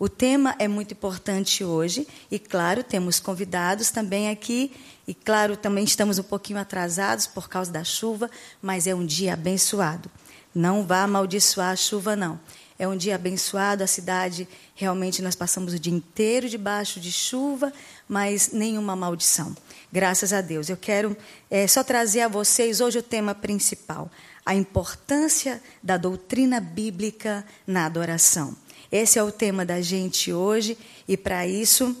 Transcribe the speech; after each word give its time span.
O 0.00 0.08
tema 0.08 0.56
é 0.58 0.66
muito 0.66 0.94
importante 0.94 1.62
hoje 1.62 2.08
e, 2.30 2.38
claro, 2.38 2.82
temos 2.82 3.20
convidados 3.20 3.90
também 3.90 4.30
aqui. 4.30 4.72
E, 5.06 5.12
claro, 5.12 5.58
também 5.58 5.84
estamos 5.84 6.18
um 6.18 6.22
pouquinho 6.22 6.58
atrasados 6.58 7.26
por 7.26 7.50
causa 7.50 7.70
da 7.70 7.84
chuva, 7.84 8.30
mas 8.62 8.86
é 8.86 8.94
um 8.94 9.04
dia 9.04 9.34
abençoado. 9.34 10.10
Não 10.54 10.86
vá 10.86 11.02
amaldiçoar 11.02 11.72
a 11.72 11.76
chuva, 11.76 12.16
não. 12.16 12.40
É 12.78 12.88
um 12.88 12.96
dia 12.96 13.14
abençoado, 13.14 13.84
a 13.84 13.86
cidade 13.86 14.48
realmente 14.74 15.20
nós 15.20 15.34
passamos 15.34 15.74
o 15.74 15.78
dia 15.78 15.92
inteiro 15.92 16.48
debaixo 16.48 16.98
de 16.98 17.12
chuva, 17.12 17.70
mas 18.08 18.52
nenhuma 18.52 18.96
maldição. 18.96 19.54
Graças 19.92 20.32
a 20.32 20.40
Deus. 20.40 20.70
Eu 20.70 20.78
quero 20.78 21.14
é, 21.50 21.66
só 21.66 21.84
trazer 21.84 22.22
a 22.22 22.28
vocês 22.28 22.80
hoje 22.80 22.98
o 22.98 23.02
tema 23.02 23.34
principal: 23.34 24.10
a 24.46 24.54
importância 24.54 25.62
da 25.82 25.98
doutrina 25.98 26.58
bíblica 26.58 27.44
na 27.66 27.84
adoração. 27.84 28.56
Esse 28.90 29.18
é 29.18 29.22
o 29.22 29.30
tema 29.30 29.64
da 29.64 29.80
gente 29.80 30.32
hoje 30.32 30.76
e 31.06 31.16
para 31.16 31.46
isso 31.46 31.96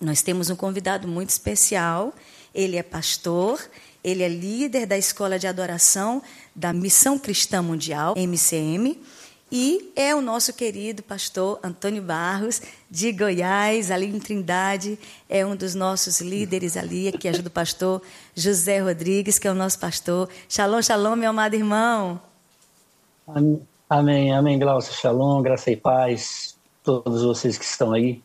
nós 0.00 0.22
temos 0.22 0.48
um 0.48 0.56
convidado 0.56 1.06
muito 1.06 1.30
especial. 1.30 2.14
Ele 2.54 2.76
é 2.76 2.82
pastor, 2.82 3.60
ele 4.02 4.22
é 4.22 4.28
líder 4.28 4.86
da 4.86 4.96
Escola 4.96 5.38
de 5.38 5.46
Adoração 5.46 6.22
da 6.54 6.72
Missão 6.72 7.18
Cristã 7.18 7.62
Mundial, 7.62 8.14
MCM, 8.16 8.98
e 9.52 9.92
é 9.96 10.14
o 10.14 10.20
nosso 10.20 10.52
querido 10.52 11.02
pastor 11.02 11.58
Antônio 11.62 12.00
Barros, 12.00 12.62
de 12.88 13.10
Goiás, 13.10 13.90
ali 13.90 14.06
em 14.06 14.20
Trindade, 14.20 14.98
é 15.28 15.44
um 15.44 15.56
dos 15.56 15.74
nossos 15.74 16.20
líderes 16.20 16.76
ali, 16.76 17.10
que 17.12 17.26
ajuda 17.26 17.48
o 17.48 17.50
pastor 17.50 18.00
José 18.34 18.78
Rodrigues, 18.78 19.38
que 19.38 19.48
é 19.48 19.50
o 19.50 19.54
nosso 19.54 19.78
pastor. 19.78 20.28
Shalom, 20.48 20.80
shalom, 20.80 21.16
meu 21.16 21.30
amado 21.30 21.54
irmão. 21.54 22.20
Amém. 23.26 23.60
Amém, 23.90 24.32
amém, 24.32 24.56
Glaucia, 24.56 24.92
shalom, 24.92 25.42
graça 25.42 25.68
e 25.68 25.76
paz, 25.76 26.56
todos 26.84 27.24
vocês 27.24 27.58
que 27.58 27.64
estão 27.64 27.92
aí. 27.92 28.22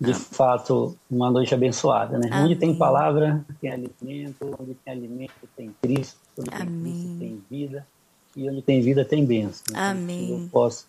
De 0.00 0.12
amém. 0.12 0.14
fato, 0.14 0.96
uma 1.10 1.32
noite 1.32 1.52
abençoada, 1.52 2.16
né? 2.16 2.28
Amém. 2.30 2.44
Onde 2.44 2.54
tem 2.54 2.78
palavra, 2.78 3.44
tem 3.60 3.72
alimento, 3.72 4.56
onde 4.56 4.74
tem 4.74 4.92
alimento, 4.92 5.32
tem 5.56 5.74
Cristo, 5.82 6.20
onde 6.38 6.48
tem 6.48 6.80
Cristo, 6.80 7.18
tem 7.18 7.44
vida, 7.50 7.86
e 8.36 8.48
onde 8.48 8.62
tem 8.62 8.80
vida, 8.80 9.04
tem 9.04 9.26
bênção. 9.26 9.64
Amém. 9.74 10.30
eu 10.30 10.48
posso, 10.48 10.86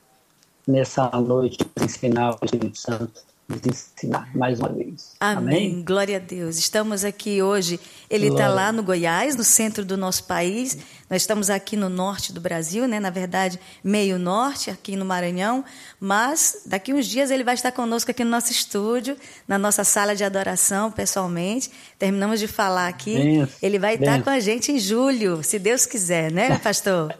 nessa 0.67 1.09
noite, 1.19 1.57
ensinar 1.81 2.35
o 2.35 2.45
Espírito 2.45 2.77
Santo 2.77 3.23
nos 3.47 3.61
ensinar 3.65 4.35
mais 4.35 4.59
uma 4.59 4.69
vez. 4.69 5.15
Amém. 5.19 5.37
Amém. 5.37 5.83
Glória 5.83 6.17
a 6.17 6.19
Deus. 6.19 6.57
Estamos 6.57 7.05
aqui 7.05 7.41
hoje. 7.41 7.79
Ele 8.09 8.27
está 8.27 8.47
lá 8.47 8.71
no 8.71 8.81
Goiás, 8.81 9.35
no 9.35 9.43
centro 9.43 9.85
do 9.85 9.95
nosso 9.95 10.23
país. 10.23 10.77
Nós 11.09 11.21
estamos 11.21 11.49
aqui 11.49 11.77
no 11.77 11.87
norte 11.87 12.33
do 12.33 12.41
Brasil, 12.41 12.87
né? 12.87 12.99
na 12.99 13.11
verdade, 13.11 13.59
meio 13.83 14.17
norte, 14.17 14.71
aqui 14.71 14.95
no 14.95 15.05
Maranhão. 15.05 15.63
Mas 15.99 16.63
daqui 16.65 16.91
uns 16.91 17.05
dias 17.05 17.29
ele 17.29 17.43
vai 17.43 17.53
estar 17.53 17.71
conosco 17.71 18.09
aqui 18.09 18.23
no 18.23 18.31
nosso 18.31 18.51
estúdio, 18.51 19.15
na 19.47 19.59
nossa 19.59 19.83
sala 19.83 20.15
de 20.15 20.23
adoração, 20.23 20.91
pessoalmente. 20.91 21.69
Terminamos 21.99 22.39
de 22.39 22.47
falar 22.47 22.87
aqui. 22.87 23.47
ele 23.61 23.77
vai 23.77 23.95
estar 23.95 24.23
com 24.23 24.29
a 24.29 24.39
gente 24.39 24.71
em 24.71 24.79
julho, 24.79 25.43
se 25.43 25.59
Deus 25.59 25.85
quiser, 25.85 26.31
né, 26.31 26.57
pastor? 26.57 27.15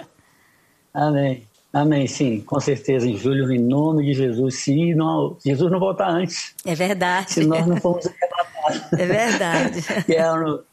Amém. 0.92 1.48
Amém, 1.76 2.08
sim, 2.08 2.40
com 2.40 2.58
certeza, 2.58 3.06
em 3.06 3.18
julho, 3.18 3.52
em 3.52 3.59
nome 3.59 4.06
de 4.06 4.14
Jesus. 4.14 4.59
Se 4.59 4.95
não, 4.95 5.36
Jesus 5.44 5.70
não 5.70 5.78
voltar 5.78 6.09
antes. 6.09 6.54
É 6.66 6.73
verdade. 6.73 7.34
Se 7.34 7.44
nós 7.44 7.68
não 7.68 7.76
formos 7.76 8.08
arrebatados. 8.08 8.94
É 8.98 9.06
verdade. 9.06 9.81
que 10.08 10.14
é 10.14 10.31
no, 10.31 10.64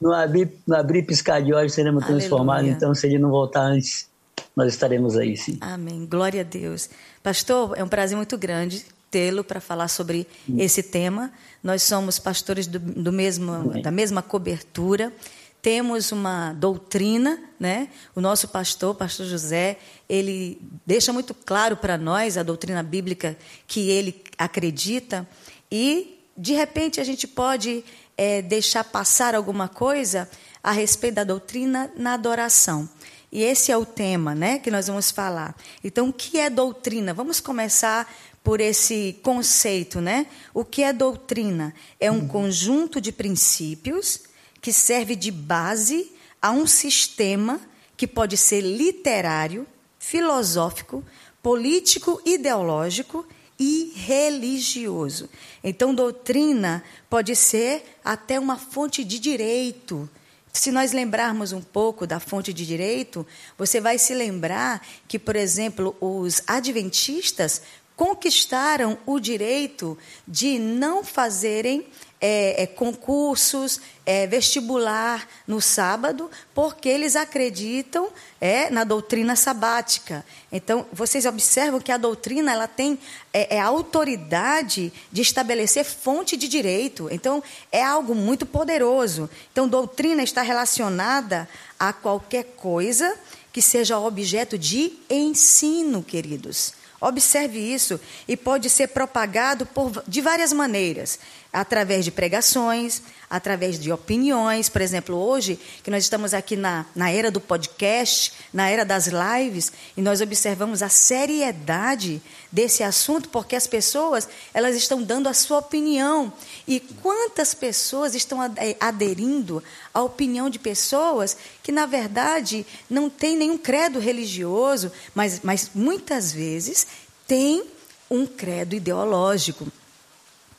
no, 0.00 0.12
abrir, 0.12 0.50
no 0.66 0.74
abrir 0.74 1.04
piscar 1.04 1.40
de 1.40 1.54
olhos 1.54 1.72
seremos 1.72 2.02
Aleluia. 2.02 2.20
transformados. 2.20 2.68
Então, 2.68 2.92
se 2.92 3.06
ele 3.06 3.20
não 3.20 3.30
voltar 3.30 3.62
antes, 3.62 4.08
nós 4.56 4.74
estaremos 4.74 5.16
aí, 5.16 5.36
sim. 5.36 5.58
Amém. 5.60 6.04
Glória 6.06 6.40
a 6.40 6.44
Deus. 6.44 6.90
Pastor, 7.22 7.78
é 7.78 7.84
um 7.84 7.88
prazer 7.88 8.16
muito 8.16 8.36
grande 8.36 8.84
tê-lo 9.12 9.44
para 9.44 9.60
falar 9.60 9.86
sobre 9.86 10.26
hum. 10.48 10.56
esse 10.58 10.82
tema. 10.82 11.30
Nós 11.62 11.84
somos 11.84 12.18
pastores 12.18 12.66
do, 12.66 12.80
do 12.80 13.12
mesmo, 13.12 13.80
da 13.80 13.92
mesma 13.92 14.22
cobertura 14.22 15.12
temos 15.62 16.10
uma 16.10 16.52
doutrina, 16.54 17.40
né? 17.58 17.88
O 18.16 18.20
nosso 18.20 18.48
pastor, 18.48 18.96
pastor 18.96 19.24
José, 19.26 19.78
ele 20.08 20.60
deixa 20.84 21.12
muito 21.12 21.32
claro 21.32 21.76
para 21.76 21.96
nós 21.96 22.36
a 22.36 22.42
doutrina 22.42 22.82
bíblica 22.82 23.38
que 23.68 23.88
ele 23.88 24.24
acredita 24.36 25.26
e 25.70 26.18
de 26.36 26.52
repente 26.52 27.00
a 27.00 27.04
gente 27.04 27.28
pode 27.28 27.84
é, 28.18 28.42
deixar 28.42 28.82
passar 28.82 29.36
alguma 29.36 29.68
coisa 29.68 30.28
a 30.64 30.72
respeito 30.72 31.14
da 31.14 31.24
doutrina 31.24 31.92
na 31.96 32.14
adoração. 32.14 32.88
E 33.30 33.42
esse 33.42 33.70
é 33.70 33.76
o 33.76 33.86
tema, 33.86 34.34
né, 34.34 34.58
que 34.58 34.70
nós 34.70 34.88
vamos 34.88 35.10
falar. 35.10 35.56
Então, 35.82 36.08
o 36.08 36.12
que 36.12 36.38
é 36.38 36.50
doutrina? 36.50 37.14
Vamos 37.14 37.40
começar 37.40 38.12
por 38.42 38.60
esse 38.60 39.18
conceito, 39.22 40.00
né? 40.00 40.26
O 40.52 40.64
que 40.64 40.82
é 40.82 40.92
doutrina? 40.92 41.72
É 41.98 42.10
um 42.10 42.26
conjunto 42.26 43.00
de 43.00 43.12
princípios 43.12 44.31
que 44.62 44.72
serve 44.72 45.16
de 45.16 45.32
base 45.32 46.12
a 46.40 46.52
um 46.52 46.66
sistema 46.66 47.60
que 47.96 48.06
pode 48.06 48.36
ser 48.36 48.60
literário, 48.60 49.66
filosófico, 49.98 51.04
político, 51.42 52.22
ideológico 52.24 53.26
e 53.58 53.92
religioso. 53.94 55.28
Então, 55.62 55.94
doutrina 55.94 56.82
pode 57.10 57.34
ser 57.34 57.98
até 58.04 58.38
uma 58.38 58.56
fonte 58.56 59.04
de 59.04 59.18
direito. 59.18 60.08
Se 60.52 60.70
nós 60.70 60.92
lembrarmos 60.92 61.52
um 61.52 61.60
pouco 61.60 62.06
da 62.06 62.20
fonte 62.20 62.52
de 62.52 62.64
direito, 62.64 63.26
você 63.58 63.80
vai 63.80 63.98
se 63.98 64.14
lembrar 64.14 64.86
que, 65.08 65.18
por 65.18 65.34
exemplo, 65.34 65.96
os 66.00 66.42
adventistas 66.46 67.62
conquistaram 67.96 68.98
o 69.06 69.18
direito 69.18 69.98
de 70.26 70.58
não 70.58 71.04
fazerem 71.04 71.86
é, 72.24 72.62
é, 72.62 72.66
concursos, 72.68 73.80
é, 74.06 74.28
vestibular 74.28 75.28
no 75.44 75.60
sábado, 75.60 76.30
porque 76.54 76.88
eles 76.88 77.16
acreditam 77.16 78.08
é, 78.40 78.70
na 78.70 78.84
doutrina 78.84 79.34
sabática. 79.34 80.24
Então, 80.52 80.86
vocês 80.92 81.26
observam 81.26 81.80
que 81.80 81.90
a 81.90 81.96
doutrina 81.96 82.52
ela 82.52 82.68
tem 82.68 82.96
é, 83.32 83.56
é 83.56 83.60
a 83.60 83.66
autoridade 83.66 84.92
de 85.10 85.20
estabelecer 85.20 85.84
fonte 85.84 86.36
de 86.36 86.46
direito. 86.46 87.08
Então, 87.10 87.42
é 87.72 87.82
algo 87.82 88.14
muito 88.14 88.46
poderoso. 88.46 89.28
Então, 89.50 89.66
doutrina 89.66 90.22
está 90.22 90.42
relacionada 90.42 91.48
a 91.76 91.92
qualquer 91.92 92.44
coisa 92.56 93.18
que 93.52 93.60
seja 93.60 93.98
objeto 93.98 94.56
de 94.56 94.92
ensino, 95.10 96.04
queridos. 96.04 96.72
Observe 97.02 97.58
isso 97.58 98.00
e 98.28 98.36
pode 98.36 98.70
ser 98.70 98.86
propagado 98.86 99.66
por, 99.66 100.04
de 100.06 100.20
várias 100.20 100.52
maneiras 100.52 101.18
através 101.52 102.04
de 102.04 102.10
pregações, 102.10 103.02
através 103.28 103.78
de 103.78 103.92
opiniões. 103.92 104.68
Por 104.70 104.80
exemplo, 104.80 105.16
hoje, 105.16 105.58
que 105.82 105.90
nós 105.90 106.04
estamos 106.04 106.32
aqui 106.32 106.56
na, 106.56 106.86
na 106.94 107.10
era 107.10 107.30
do 107.30 107.40
podcast, 107.40 108.32
na 108.52 108.70
era 108.70 108.84
das 108.84 109.06
lives, 109.06 109.70
e 109.96 110.00
nós 110.00 110.20
observamos 110.20 110.82
a 110.82 110.88
seriedade 110.88 112.22
desse 112.50 112.82
assunto, 112.82 113.28
porque 113.28 113.54
as 113.54 113.66
pessoas 113.66 114.26
elas 114.54 114.74
estão 114.76 115.02
dando 115.02 115.28
a 115.28 115.34
sua 115.34 115.58
opinião. 115.58 116.32
E 116.66 116.80
quantas 116.80 117.52
pessoas 117.52 118.14
estão 118.14 118.38
aderindo 118.80 119.62
à 119.92 120.02
opinião 120.02 120.48
de 120.48 120.58
pessoas 120.58 121.36
que, 121.62 121.70
na 121.70 121.84
verdade, 121.84 122.66
não 122.88 123.10
têm 123.10 123.36
nenhum 123.36 123.58
credo 123.58 123.98
religioso, 123.98 124.90
mas, 125.14 125.40
mas 125.42 125.70
muitas 125.74 126.32
vezes 126.32 126.86
têm 127.26 127.64
um 128.10 128.26
credo 128.26 128.74
ideológico. 128.74 129.66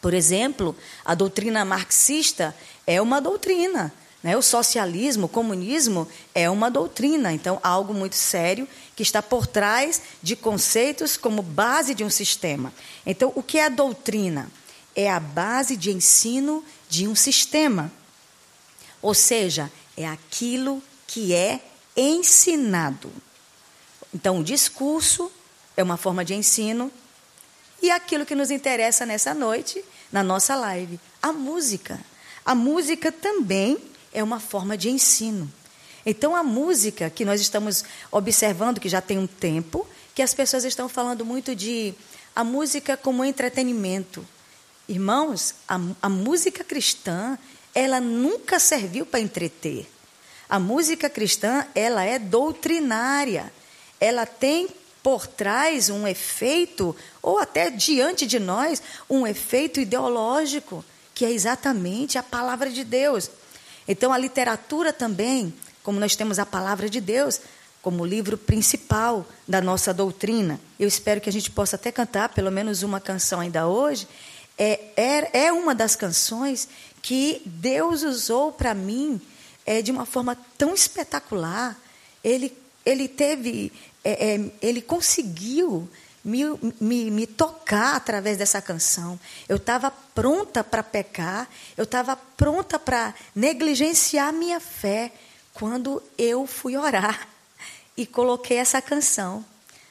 Por 0.03 0.13
exemplo, 0.13 0.75
a 1.05 1.15
doutrina 1.15 1.63
marxista 1.63 2.53
é 2.85 3.01
uma 3.01 3.21
doutrina. 3.21 3.93
Né? 4.21 4.35
O 4.35 4.41
socialismo, 4.41 5.27
o 5.27 5.29
comunismo 5.29 6.05
é 6.35 6.49
uma 6.49 6.69
doutrina. 6.69 7.31
Então, 7.31 7.57
algo 7.63 7.93
muito 7.93 8.17
sério 8.17 8.67
que 8.97 9.01
está 9.01 9.21
por 9.21 9.47
trás 9.47 10.01
de 10.21 10.35
conceitos 10.35 11.15
como 11.15 11.41
base 11.41 11.95
de 11.95 12.03
um 12.03 12.09
sistema. 12.09 12.73
Então, 13.05 13.31
o 13.33 13.41
que 13.41 13.57
é 13.57 13.67
a 13.67 13.69
doutrina? 13.69 14.51
É 14.93 15.09
a 15.09 15.21
base 15.21 15.77
de 15.77 15.89
ensino 15.89 16.65
de 16.89 17.07
um 17.07 17.15
sistema. 17.15 17.89
Ou 19.01 19.13
seja, 19.13 19.71
é 19.95 20.05
aquilo 20.05 20.83
que 21.07 21.33
é 21.33 21.61
ensinado. 21.95 23.09
Então, 24.13 24.41
o 24.41 24.43
discurso 24.43 25.31
é 25.77 25.81
uma 25.81 25.95
forma 25.95 26.25
de 26.25 26.33
ensino. 26.33 26.91
E 27.81 27.91
aquilo 27.91 28.25
que 28.25 28.33
nos 28.33 28.49
interessa 28.49 29.05
nessa 29.05 29.33
noite 29.33 29.83
na 30.13 30.23
nossa 30.23 30.55
live. 30.55 30.99
A 31.19 31.33
música. 31.33 31.99
A 32.45 32.53
música 32.53 33.11
também 33.11 33.77
é 34.13 34.23
uma 34.23 34.39
forma 34.39 34.77
de 34.77 34.89
ensino. 34.89 35.51
Então, 36.05 36.35
a 36.35 36.43
música 36.43 37.09
que 37.09 37.25
nós 37.25 37.41
estamos 37.41 37.83
observando, 38.11 38.79
que 38.79 38.87
já 38.87 39.01
tem 39.01 39.17
um 39.17 39.25
tempo, 39.25 39.87
que 40.13 40.21
as 40.21 40.33
pessoas 40.33 40.63
estão 40.63 40.87
falando 40.87 41.25
muito 41.25 41.55
de 41.55 41.95
a 42.35 42.43
música 42.43 42.95
como 42.95 43.25
entretenimento. 43.25 44.25
Irmãos, 44.87 45.55
a, 45.67 45.79
a 46.01 46.09
música 46.09 46.63
cristã, 46.63 47.37
ela 47.73 47.99
nunca 47.99 48.59
serviu 48.59 49.05
para 49.05 49.19
entreter. 49.19 49.89
A 50.47 50.59
música 50.59 51.09
cristã, 51.09 51.65
ela 51.73 52.03
é 52.03 52.19
doutrinária. 52.19 53.51
Ela 53.99 54.25
tem 54.25 54.67
por 55.03 55.27
trás 55.27 55.89
um 55.89 56.07
efeito, 56.07 56.95
ou 57.21 57.37
até 57.37 57.69
diante 57.69 58.25
de 58.25 58.39
nós, 58.39 58.81
um 59.09 59.27
efeito 59.27 59.79
ideológico, 59.79 60.83
que 61.13 61.25
é 61.25 61.31
exatamente 61.31 62.17
a 62.17 62.23
palavra 62.23 62.69
de 62.69 62.85
Deus. 62.85 63.29
Então, 63.87 64.13
a 64.13 64.17
literatura 64.17 64.93
também, 64.93 65.53
como 65.83 65.99
nós 65.99 66.15
temos 66.15 66.39
a 66.39 66.45
palavra 66.45 66.89
de 66.89 67.01
Deus, 67.01 67.41
como 67.81 68.05
livro 68.05 68.37
principal 68.37 69.27
da 69.45 69.59
nossa 69.59 69.93
doutrina. 69.93 70.57
Eu 70.79 70.87
espero 70.87 71.19
que 71.19 71.29
a 71.29 71.33
gente 71.33 71.51
possa 71.51 71.75
até 71.75 71.91
cantar 71.91 72.29
pelo 72.29 72.49
menos 72.49 72.81
uma 72.81 73.01
canção 73.01 73.41
ainda 73.41 73.67
hoje. 73.67 74.07
É, 74.57 74.79
é, 74.95 75.45
é 75.47 75.51
uma 75.51 75.75
das 75.75 75.93
canções 75.93 76.69
que 77.01 77.41
Deus 77.45 78.03
usou 78.03 78.53
para 78.53 78.73
mim 78.73 79.19
é, 79.65 79.81
de 79.81 79.91
uma 79.91 80.05
forma 80.05 80.37
tão 80.57 80.73
espetacular. 80.73 81.77
Ele, 82.23 82.55
ele 82.85 83.09
teve, 83.09 83.69
é, 84.03 84.35
é, 84.35 84.51
ele 84.61 84.81
conseguiu 84.81 85.89
me, 86.23 86.43
me, 86.79 87.11
me, 87.11 87.27
tocar 87.27 87.95
através 87.95 88.37
dessa 88.37 88.61
canção. 88.61 89.19
Eu 89.47 89.57
estava 89.57 89.91
pronta 89.91 90.63
para 90.63 90.83
pecar, 90.83 91.49
eu 91.77 91.83
estava 91.83 92.15
pronta 92.15 92.79
para 92.79 93.13
negligenciar 93.35 94.31
minha 94.31 94.59
fé 94.59 95.11
quando 95.53 96.01
eu 96.17 96.47
fui 96.47 96.77
orar 96.77 97.27
e 97.95 98.05
coloquei 98.05 98.57
essa 98.57 98.81
canção. 98.81 99.45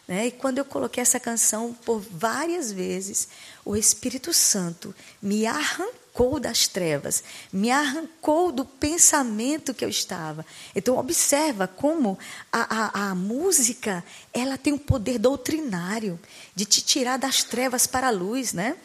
Né? 0.08 0.26
E 0.26 0.30
quando 0.30 0.58
eu 0.58 0.64
coloquei 0.64 1.00
essa 1.02 1.20
canção 1.20 1.72
por 1.84 2.00
várias 2.00 2.72
vezes, 2.72 3.28
o 3.64 3.76
Espírito 3.76 4.32
Santo 4.32 4.94
me 5.20 5.46
arrancou 5.46 6.01
das 6.38 6.68
trevas, 6.68 7.24
me 7.52 7.70
arrancou 7.70 8.52
do 8.52 8.64
pensamento 8.64 9.72
que 9.72 9.84
eu 9.84 9.88
estava. 9.88 10.44
Então 10.74 10.98
observa 10.98 11.66
como 11.66 12.18
a, 12.52 13.08
a, 13.08 13.10
a 13.10 13.14
música 13.14 14.04
ela 14.32 14.58
tem 14.58 14.74
um 14.74 14.78
poder 14.78 15.18
doutrinário 15.18 16.20
de 16.54 16.64
te 16.66 16.82
tirar 16.82 17.16
das 17.16 17.42
trevas 17.42 17.86
para 17.86 18.08
a 18.08 18.10
luz, 18.10 18.52
né? 18.52 18.76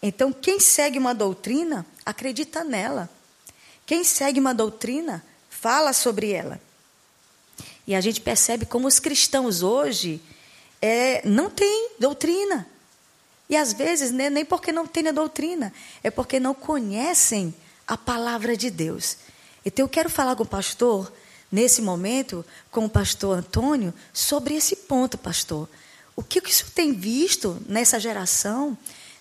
Então 0.00 0.32
quem 0.32 0.60
segue 0.60 0.98
uma 0.98 1.14
doutrina 1.14 1.84
acredita 2.04 2.62
nela. 2.62 3.10
Quem 3.84 4.04
segue 4.04 4.38
uma 4.38 4.54
doutrina 4.54 5.24
fala 5.50 5.92
sobre 5.92 6.32
ela. 6.32 6.60
E 7.86 7.94
a 7.94 8.00
gente 8.00 8.20
percebe 8.20 8.64
como 8.64 8.86
os 8.86 8.98
cristãos 8.98 9.62
hoje 9.62 10.20
é, 10.80 11.26
não 11.28 11.50
têm 11.50 11.90
doutrina. 11.98 12.66
E 13.48 13.56
às 13.56 13.72
vezes, 13.72 14.10
né, 14.10 14.28
nem 14.28 14.44
porque 14.44 14.72
não 14.72 14.86
têm 14.86 15.08
a 15.08 15.12
doutrina, 15.12 15.72
é 16.02 16.10
porque 16.10 16.40
não 16.40 16.54
conhecem 16.54 17.54
a 17.86 17.96
palavra 17.96 18.56
de 18.56 18.70
Deus. 18.70 19.16
Então 19.64 19.84
eu 19.84 19.88
quero 19.88 20.10
falar 20.10 20.34
com 20.34 20.42
o 20.42 20.46
pastor, 20.46 21.12
nesse 21.50 21.80
momento, 21.80 22.44
com 22.70 22.84
o 22.84 22.90
pastor 22.90 23.38
Antônio, 23.38 23.94
sobre 24.12 24.54
esse 24.54 24.74
ponto, 24.76 25.16
pastor. 25.16 25.68
O 26.14 26.22
que, 26.22 26.40
que 26.40 26.50
o 26.50 26.52
senhor 26.52 26.70
tem 26.70 26.92
visto 26.92 27.62
nessa 27.68 28.00
geração 28.00 28.76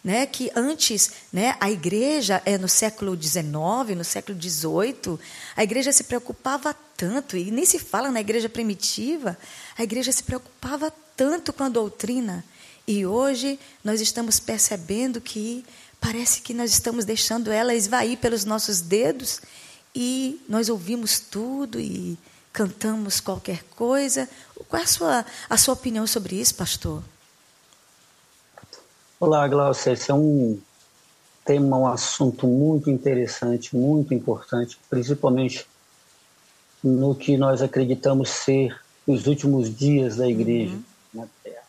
né, 0.05 0.27
que 0.27 0.51
antes 0.55 1.09
né, 1.33 1.57
a 1.59 1.71
igreja, 1.71 2.39
é, 2.45 2.59
no 2.59 2.69
século 2.69 3.19
XIX, 3.19 3.97
no 3.97 4.03
século 4.03 4.39
XVIII, 4.39 5.17
a 5.57 5.63
igreja 5.63 5.91
se 5.91 6.03
preocupava 6.03 6.75
tanto, 6.95 7.35
e 7.35 7.49
nem 7.49 7.65
se 7.65 7.79
fala 7.79 8.11
na 8.11 8.21
igreja 8.21 8.47
primitiva, 8.47 9.35
a 9.75 9.81
igreja 9.81 10.11
se 10.11 10.21
preocupava 10.21 10.93
tanto 11.17 11.51
com 11.51 11.63
a 11.63 11.69
doutrina. 11.69 12.45
E 12.87 13.05
hoje 13.05 13.59
nós 13.83 13.99
estamos 13.99 14.39
percebendo 14.39 15.19
que 15.19 15.65
parece 15.99 16.41
que 16.41 16.53
nós 16.53 16.71
estamos 16.71 17.03
deixando 17.03 17.51
ela 17.51 17.73
esvair 17.73 18.17
pelos 18.17 18.45
nossos 18.45 18.79
dedos 18.81 19.41
e 19.95 20.39
nós 20.47 20.69
ouvimos 20.69 21.19
tudo 21.19 21.79
e 21.79 22.17
cantamos 22.53 23.19
qualquer 23.19 23.63
coisa. 23.75 24.29
Qual 24.69 24.79
é 24.79 24.83
a 24.83 24.87
sua, 24.87 25.25
a 25.49 25.57
sua 25.57 25.73
opinião 25.73 26.05
sobre 26.05 26.35
isso, 26.35 26.55
pastor? 26.55 27.01
Olá, 29.19 29.47
Glaucia. 29.47 29.93
Esse 29.93 30.11
é 30.11 30.13
um 30.13 30.59
tema, 31.43 31.77
um 31.77 31.87
assunto 31.87 32.45
muito 32.45 32.89
interessante, 32.89 33.75
muito 33.75 34.13
importante, 34.13 34.77
principalmente 34.89 35.65
no 36.83 37.15
que 37.15 37.35
nós 37.35 37.61
acreditamos 37.61 38.29
ser 38.29 38.79
os 39.07 39.25
últimos 39.25 39.75
dias 39.75 40.17
da 40.17 40.27
igreja 40.27 40.75
uhum. 40.75 40.83
na 41.13 41.27
Terra. 41.43 41.64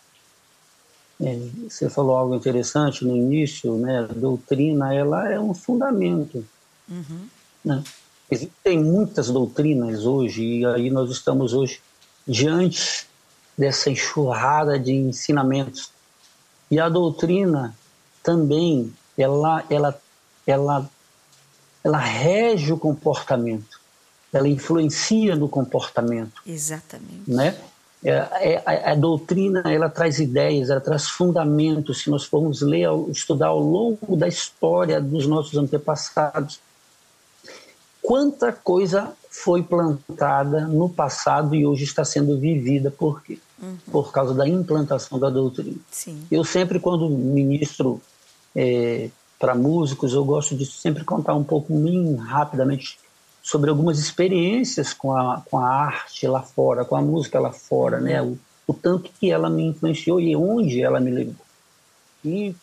É, 1.21 1.39
você 1.69 1.89
falou 1.89 2.17
algo 2.17 2.35
interessante 2.35 3.05
no 3.05 3.17
início, 3.17 3.77
né? 3.77 4.01
A 4.01 4.13
doutrina, 4.13 4.95
ela 4.95 5.31
é 5.31 5.41
um 5.41 5.55
fundamento. 5.55 6.45
Uhum. 6.89 7.29
Né? 7.65 7.83
Existem 8.31 8.83
muitas 8.83 9.29
doutrinas 9.29 10.05
hoje 10.05 10.43
e 10.43 10.67
aí 10.67 10.91
nós 10.91 11.11
estamos 11.11 11.53
hoje 11.53 11.81
diante 12.27 13.07
dessa 13.57 13.89
enxurrada 13.89 14.79
de 14.79 14.93
ensinamentos 14.93 15.91
e 16.71 16.81
a 16.81 16.89
doutrina 16.89 17.75
também, 18.23 18.93
ela, 19.17 19.65
ela, 19.71 20.01
ela, 20.47 20.91
ela 21.85 21.99
rege 21.99 22.73
o 22.73 22.79
comportamento, 22.79 23.81
ela 24.33 24.49
influencia 24.49 25.37
no 25.37 25.49
comportamento. 25.49 26.43
Exatamente. 26.45 27.31
Né? 27.31 27.57
É, 28.09 28.63
é, 28.65 28.91
a, 28.93 28.95
doutrina 28.95 29.63
ela 29.67 29.89
traz 29.89 30.21
ideias, 30.21 30.71
ela 30.71 30.81
traz 30.81 31.09
fundamentos. 31.09 32.03
Se 32.03 32.11
nós 32.11 32.25
formos 32.25 32.63
ler, 32.63 32.89
estudar 33.11 33.49
ao 33.49 33.59
longo 33.59 34.17
da 34.17 34.29
história 34.29 35.01
dos 35.01 35.27
nossos 35.27 35.57
antepassados, 35.57 36.61
quanta 38.01 38.53
coisa 38.53 39.13
foi 39.29 39.61
plantada 39.61 40.61
no 40.69 40.89
passado 40.89 41.55
e 41.57 41.67
hoje 41.67 41.83
está 41.83 42.05
sendo 42.05 42.39
vivida. 42.39 42.93
Por 42.93 43.21
quê? 43.23 43.39
Uhum. 43.61 43.77
Por 43.91 44.13
causa 44.13 44.33
da 44.33 44.47
implantação 44.49 45.19
da 45.19 45.29
doutrina. 45.29 45.77
Sim. 45.91 46.23
Eu 46.31 46.45
sempre, 46.45 46.79
quando 46.79 47.11
ministro 47.11 48.01
é, 48.55 49.11
para 49.37 49.57
músicos, 49.57 50.13
eu 50.13 50.25
gosto 50.25 50.57
de 50.57 50.65
sempre 50.65 51.05
contar 51.05 51.35
um 51.35 51.43
pouco, 51.43 51.75
bem 51.77 52.15
rapidamente, 52.15 52.99
sobre 53.47 53.71
algumas 53.71 54.01
experiências 54.01 54.93
com 54.93 55.17
a, 55.17 55.41
com 55.49 55.57
a 55.57 55.69
arte 55.69 56.27
lá 56.27 56.43
fora, 56.43 56.85
com 56.85 56.97
a 56.97 57.01
música 57.01 57.39
lá 57.39 57.53
fora, 57.53 58.01
né? 58.01 58.21
O, 58.21 58.37
o 58.67 58.75
tanto 58.75 59.09
que 59.21 59.31
ela 59.31 59.49
me 59.49 59.63
influenciou 59.63 60.19
e 60.21 60.35
onde 60.35 60.83
ela 60.83 60.99
me 60.99 61.13
levou. 61.13 61.47
E 62.25 62.57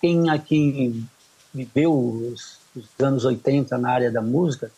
quem 0.00 0.30
aqui 0.30 1.04
viveu 1.52 1.92
os, 1.92 2.60
os 2.76 2.88
anos 3.00 3.24
80 3.24 3.76
na 3.76 3.90
área 3.90 4.08
da 4.08 4.22
música, 4.22 4.70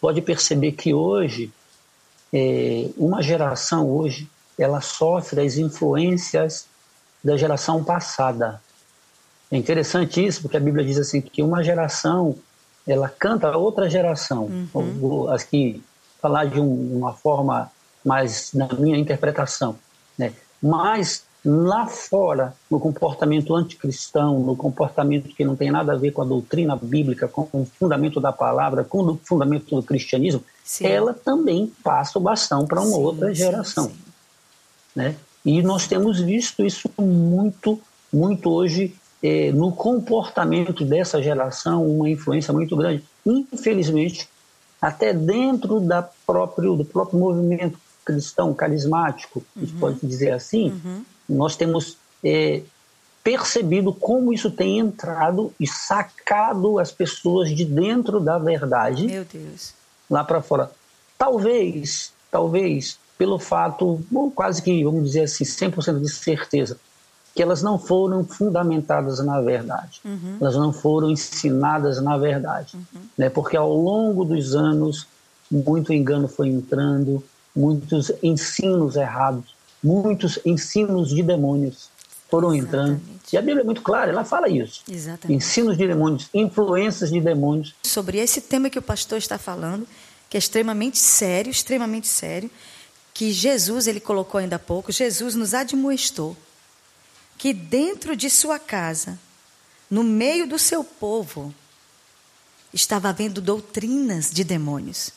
pode 0.00 0.22
perceber 0.22 0.70
que 0.70 0.94
hoje, 0.94 1.52
é, 2.32 2.88
uma 2.96 3.20
geração 3.20 3.90
hoje, 3.90 4.30
ela 4.56 4.80
sofre 4.80 5.40
as 5.40 5.56
influências 5.56 6.68
da 7.24 7.36
geração 7.36 7.82
passada. 7.82 8.62
É 9.50 9.56
interessante 9.56 10.24
isso, 10.24 10.42
porque 10.42 10.56
a 10.56 10.60
Bíblia 10.60 10.84
diz 10.84 10.96
assim 10.96 11.20
que 11.20 11.42
uma 11.42 11.64
geração 11.64 12.38
ela 12.86 13.08
canta 13.08 13.48
a 13.48 13.56
outra 13.56 13.90
geração. 13.90 14.44
Uhum. 14.44 14.98
Vou 14.98 15.30
aqui 15.30 15.82
falar 16.20 16.46
de 16.46 16.60
um, 16.60 16.96
uma 16.96 17.12
forma 17.12 17.70
mais 18.04 18.52
na 18.52 18.68
minha 18.74 18.96
interpretação, 18.96 19.76
né? 20.16 20.32
Mas 20.62 21.24
lá 21.44 21.86
fora, 21.86 22.54
no 22.70 22.80
comportamento 22.80 23.54
anticristão, 23.54 24.40
no 24.40 24.56
comportamento 24.56 25.28
que 25.28 25.44
não 25.44 25.54
tem 25.54 25.70
nada 25.70 25.92
a 25.92 25.96
ver 25.96 26.10
com 26.10 26.22
a 26.22 26.24
doutrina 26.24 26.76
bíblica, 26.76 27.28
com 27.28 27.48
o 27.52 27.64
fundamento 27.78 28.20
da 28.20 28.32
palavra, 28.32 28.82
com 28.82 29.02
o 29.02 29.20
fundamento 29.22 29.74
do 29.74 29.82
cristianismo, 29.82 30.42
sim. 30.64 30.86
ela 30.86 31.14
também 31.14 31.72
passa 31.84 32.18
o 32.18 32.22
bastão 32.22 32.66
para 32.66 32.80
uma 32.80 32.96
sim, 32.96 33.02
outra 33.02 33.34
geração. 33.34 33.86
Sim, 33.86 33.96
né? 34.94 35.16
E 35.44 35.62
nós 35.62 35.86
temos 35.86 36.20
visto 36.20 36.64
isso 36.64 36.90
muito, 36.98 37.80
muito 38.12 38.50
hoje 38.50 38.96
eh, 39.22 39.52
no 39.52 39.72
comportamento 39.72 40.84
dessa 40.84 41.22
geração, 41.22 41.86
uma 41.86 42.08
influência 42.08 42.52
muito 42.52 42.76
grande. 42.76 43.02
Infelizmente, 43.24 44.28
até 44.80 45.12
dentro 45.12 45.80
da 45.80 46.02
próprio, 46.26 46.76
do 46.76 46.84
próprio 46.84 47.18
movimento 47.18 47.78
cristão 48.04 48.54
carismático, 48.54 49.40
uhum. 49.40 49.44
a 49.56 49.60
gente 49.60 49.74
uhum. 49.74 49.80
pode 49.80 50.06
dizer 50.06 50.30
assim, 50.30 50.70
uhum 50.70 51.02
nós 51.28 51.56
temos 51.56 51.96
é, 52.22 52.62
percebido 53.22 53.92
como 53.92 54.32
isso 54.32 54.50
tem 54.50 54.78
entrado 54.78 55.52
e 55.58 55.66
sacado 55.66 56.78
as 56.78 56.92
pessoas 56.92 57.54
de 57.54 57.64
dentro 57.64 58.20
da 58.20 58.38
verdade. 58.38 59.06
Meu 59.06 59.24
Deus. 59.24 59.74
Lá 60.08 60.22
para 60.22 60.40
fora. 60.40 60.70
Talvez, 61.18 62.12
talvez, 62.30 62.98
pelo 63.18 63.38
fato, 63.38 64.00
bom, 64.10 64.30
quase 64.30 64.62
que, 64.62 64.84
vamos 64.84 65.04
dizer 65.04 65.22
assim, 65.22 65.44
100% 65.44 66.00
de 66.00 66.10
certeza, 66.10 66.78
que 67.36 67.42
elas 67.42 67.62
não 67.62 67.78
foram 67.78 68.24
fundamentadas 68.24 69.24
na 69.24 69.40
verdade. 69.40 70.00
Uhum. 70.04 70.38
Elas 70.40 70.56
não 70.56 70.72
foram 70.72 71.10
ensinadas 71.10 72.02
na 72.02 72.18
verdade. 72.18 72.74
Uhum. 72.74 73.02
Né? 73.16 73.28
Porque 73.28 73.56
ao 73.56 73.72
longo 73.72 74.24
dos 74.24 74.56
anos, 74.56 75.06
muito 75.48 75.92
engano 75.92 76.26
foi 76.26 76.48
entrando, 76.48 77.22
muitos 77.54 78.10
ensinos 78.22 78.96
errados 78.96 79.54
muitos 79.86 80.38
ensinos 80.44 81.10
de 81.10 81.22
demônios 81.22 81.88
foram 82.28 82.52
Exatamente. 82.52 82.94
entrando. 82.96 83.20
E 83.32 83.36
a 83.36 83.40
Bíblia 83.40 83.60
é 83.60 83.64
muito 83.64 83.82
clara, 83.82 84.10
ela 84.10 84.24
fala 84.24 84.48
isso. 84.48 84.82
Exatamente. 84.90 85.36
Ensinos 85.36 85.76
de 85.76 85.86
demônios, 85.86 86.28
influências 86.34 87.10
de 87.10 87.20
demônios. 87.20 87.74
Sobre 87.84 88.18
esse 88.18 88.40
tema 88.40 88.68
que 88.68 88.78
o 88.78 88.82
pastor 88.82 89.18
está 89.18 89.38
falando, 89.38 89.86
que 90.28 90.36
é 90.36 90.38
extremamente 90.38 90.98
sério, 90.98 91.50
extremamente 91.50 92.08
sério, 92.08 92.50
que 93.14 93.32
Jesus, 93.32 93.86
ele 93.86 94.00
colocou 94.00 94.38
ainda 94.38 94.56
há 94.56 94.58
pouco, 94.58 94.90
Jesus 94.90 95.34
nos 95.34 95.54
admoestou 95.54 96.36
que 97.38 97.52
dentro 97.52 98.16
de 98.16 98.30
sua 98.30 98.58
casa, 98.58 99.18
no 99.90 100.02
meio 100.02 100.46
do 100.46 100.58
seu 100.58 100.82
povo, 100.82 101.54
estava 102.72 103.08
havendo 103.08 103.40
doutrinas 103.40 104.30
de 104.30 104.44
demônios. 104.44 105.10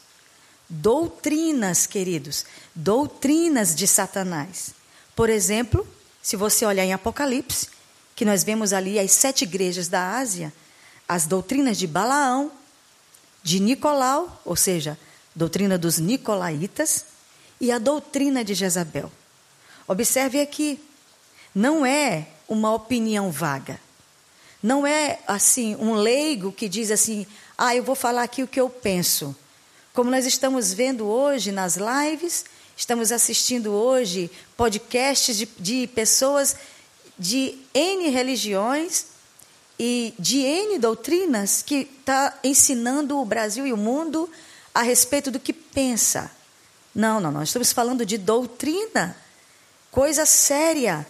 Doutrinas, 0.70 1.88
queridos, 1.88 2.46
doutrinas 2.76 3.76
de 3.76 3.88
Satanás. 3.88 4.72
Por 5.16 5.30
exemplo, 5.30 5.88
se 6.22 6.36
você 6.36 6.66
olhar 6.66 6.86
em 6.86 6.94
Apocalipse, 6.94 7.70
que 8.16 8.26
nós 8.26 8.44
vemos 8.44 8.74
ali 8.74 9.00
as 9.00 9.12
sete 9.12 9.44
igrejas 9.44 9.88
da 9.88 10.18
Ásia, 10.18 10.54
as 11.08 11.26
doutrinas 11.26 11.78
de 11.78 11.88
Balaão, 11.88 12.52
de 13.42 13.60
Nicolau, 13.60 14.42
ou 14.46 14.56
seja, 14.56 15.00
doutrina 15.34 15.78
dos 15.78 15.98
nicolaítas, 15.98 17.06
e 17.60 17.72
a 17.72 17.80
doutrina 17.80 18.44
de 18.44 18.54
Jezabel. 18.54 19.12
Observe 19.88 20.40
aqui, 20.40 20.80
não 21.60 21.86
é 21.86 22.26
uma 22.48 22.74
opinião 22.74 23.30
vaga. 23.30 23.82
Não 24.64 24.88
é 24.88 25.20
assim 25.28 25.76
um 25.76 25.94
leigo 25.94 26.54
que 26.54 26.70
diz 26.70 26.90
assim: 26.90 27.28
"Ah, 27.58 27.76
eu 27.76 27.84
vou 27.84 27.96
falar 27.96 28.24
aqui 28.24 28.42
o 28.42 28.48
que 28.48 28.62
eu 28.62 28.70
penso". 28.70 29.36
Como 29.94 30.10
nós 30.10 30.26
estamos 30.26 30.72
vendo 30.72 31.06
hoje 31.06 31.52
nas 31.52 31.76
lives, 31.76 32.46
estamos 32.78 33.12
assistindo 33.12 33.74
hoje 33.74 34.32
podcasts 34.56 35.36
de, 35.36 35.50
de 35.60 35.88
pessoas 35.88 36.56
de 37.18 37.58
N 37.74 38.10
religiões 38.10 39.08
e 39.78 40.14
de 40.18 40.40
N 40.40 40.80
doutrinas 40.80 41.62
que 41.62 41.90
está 42.00 42.40
ensinando 42.42 43.20
o 43.20 43.26
Brasil 43.26 43.68
e 43.68 43.74
o 43.74 43.78
mundo 43.78 44.30
a 44.74 44.82
respeito 44.82 45.30
do 45.30 45.42
que 45.42 45.52
pensa. 45.52 46.32
Não, 46.96 47.20
não, 47.20 47.32
nós 47.34 47.50
estamos 47.50 47.74
falando 47.74 48.06
de 48.06 48.18
doutrina, 48.18 49.18
coisa 49.92 50.26
séria. 50.26 51.06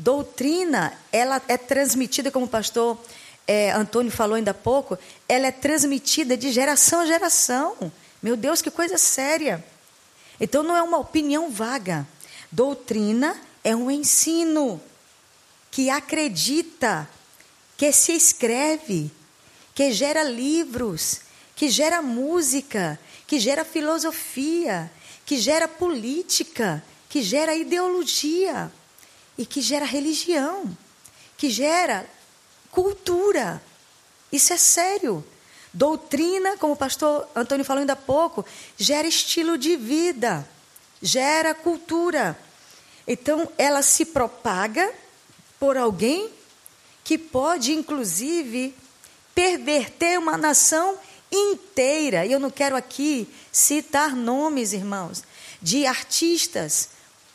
Doutrina, 0.00 0.98
ela 1.12 1.42
é 1.46 1.58
transmitida, 1.58 2.30
como 2.30 2.46
o 2.46 2.48
pastor 2.48 2.98
é, 3.46 3.70
Antônio 3.72 4.10
falou 4.10 4.34
ainda 4.34 4.52
há 4.52 4.54
pouco, 4.54 4.98
ela 5.28 5.48
é 5.48 5.50
transmitida 5.52 6.38
de 6.38 6.50
geração 6.50 7.00
a 7.00 7.06
geração. 7.06 7.92
Meu 8.22 8.34
Deus, 8.34 8.62
que 8.62 8.70
coisa 8.70 8.96
séria. 8.96 9.62
Então 10.40 10.62
não 10.62 10.74
é 10.74 10.82
uma 10.82 10.96
opinião 10.96 11.50
vaga. 11.50 12.08
Doutrina 12.50 13.38
é 13.62 13.76
um 13.76 13.90
ensino 13.90 14.80
que 15.70 15.90
acredita, 15.90 17.06
que 17.76 17.92
se 17.92 18.12
escreve, 18.12 19.10
que 19.74 19.92
gera 19.92 20.22
livros, 20.22 21.20
que 21.54 21.68
gera 21.68 22.00
música, 22.00 22.98
que 23.26 23.38
gera 23.38 23.66
filosofia, 23.66 24.90
que 25.26 25.36
gera 25.36 25.68
política, 25.68 26.82
que 27.06 27.20
gera 27.20 27.54
ideologia 27.54 28.72
e 29.36 29.46
que 29.46 29.60
gera 29.60 29.84
religião, 29.84 30.76
que 31.36 31.50
gera 31.50 32.06
cultura. 32.70 33.62
Isso 34.30 34.52
é 34.52 34.56
sério. 34.56 35.24
Doutrina, 35.72 36.56
como 36.56 36.72
o 36.72 36.76
pastor 36.76 37.28
Antônio 37.34 37.64
falou 37.64 37.80
ainda 37.80 37.92
há 37.92 37.96
pouco, 37.96 38.44
gera 38.76 39.06
estilo 39.06 39.56
de 39.56 39.76
vida, 39.76 40.48
gera 41.00 41.54
cultura. 41.54 42.38
Então, 43.06 43.48
ela 43.56 43.82
se 43.82 44.06
propaga 44.06 44.92
por 45.58 45.76
alguém 45.76 46.30
que 47.04 47.16
pode, 47.16 47.72
inclusive, 47.72 48.74
perverter 49.34 50.18
uma 50.18 50.36
nação 50.36 50.98
inteira. 51.30 52.26
E 52.26 52.32
eu 52.32 52.40
não 52.40 52.50
quero 52.50 52.76
aqui 52.76 53.28
citar 53.52 54.14
nomes, 54.14 54.72
irmãos, 54.72 55.22
de 55.62 55.86
artistas 55.86 56.90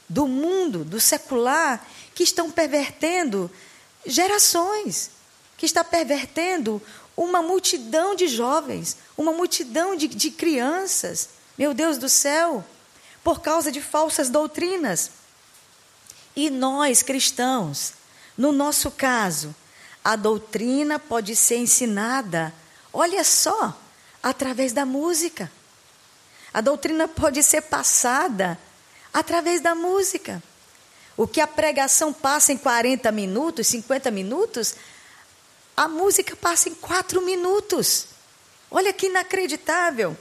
do 0.07 0.27
mundo, 0.27 0.83
do 0.83 0.99
secular, 0.99 1.85
que 2.13 2.23
estão 2.23 2.51
pervertendo 2.51 3.49
gerações, 4.05 5.11
que 5.57 5.65
está 5.65 5.83
pervertendo 5.83 6.81
uma 7.17 7.41
multidão 7.41 8.15
de 8.15 8.27
jovens, 8.27 8.97
uma 9.17 9.31
multidão 9.31 9.95
de, 9.95 10.07
de 10.07 10.31
crianças, 10.31 11.29
meu 11.57 11.73
Deus 11.73 11.97
do 11.97 12.09
céu, 12.09 12.63
por 13.23 13.41
causa 13.41 13.71
de 13.71 13.81
falsas 13.81 14.29
doutrinas. 14.29 15.11
E 16.35 16.49
nós, 16.49 17.01
cristãos, 17.01 17.93
no 18.37 18.51
nosso 18.51 18.91
caso, 18.91 19.55
a 20.03 20.15
doutrina 20.15 20.99
pode 20.99 21.35
ser 21.35 21.57
ensinada, 21.57 22.53
olha 22.93 23.23
só, 23.23 23.75
através 24.21 24.73
da 24.73 24.85
música. 24.85 25.51
A 26.53 26.61
doutrina 26.61 27.07
pode 27.07 27.41
ser 27.41 27.61
passada 27.61 28.59
através 29.15 29.61
da 29.61 29.73
música. 29.73 30.43
O 31.15 31.25
que 31.25 31.39
a 31.39 31.47
pregação 31.47 32.11
passa 32.11 32.51
em 32.51 32.57
40 32.57 33.09
minutos, 33.13 33.65
50 33.67 34.11
minutos, 34.11 34.75
a 35.75 35.87
música 35.87 36.35
passa 36.35 36.67
em 36.67 36.75
4 36.75 37.21
minutos. 37.21 38.07
Olha 38.69 38.91
que 38.91 39.05
inacreditável. 39.05 40.17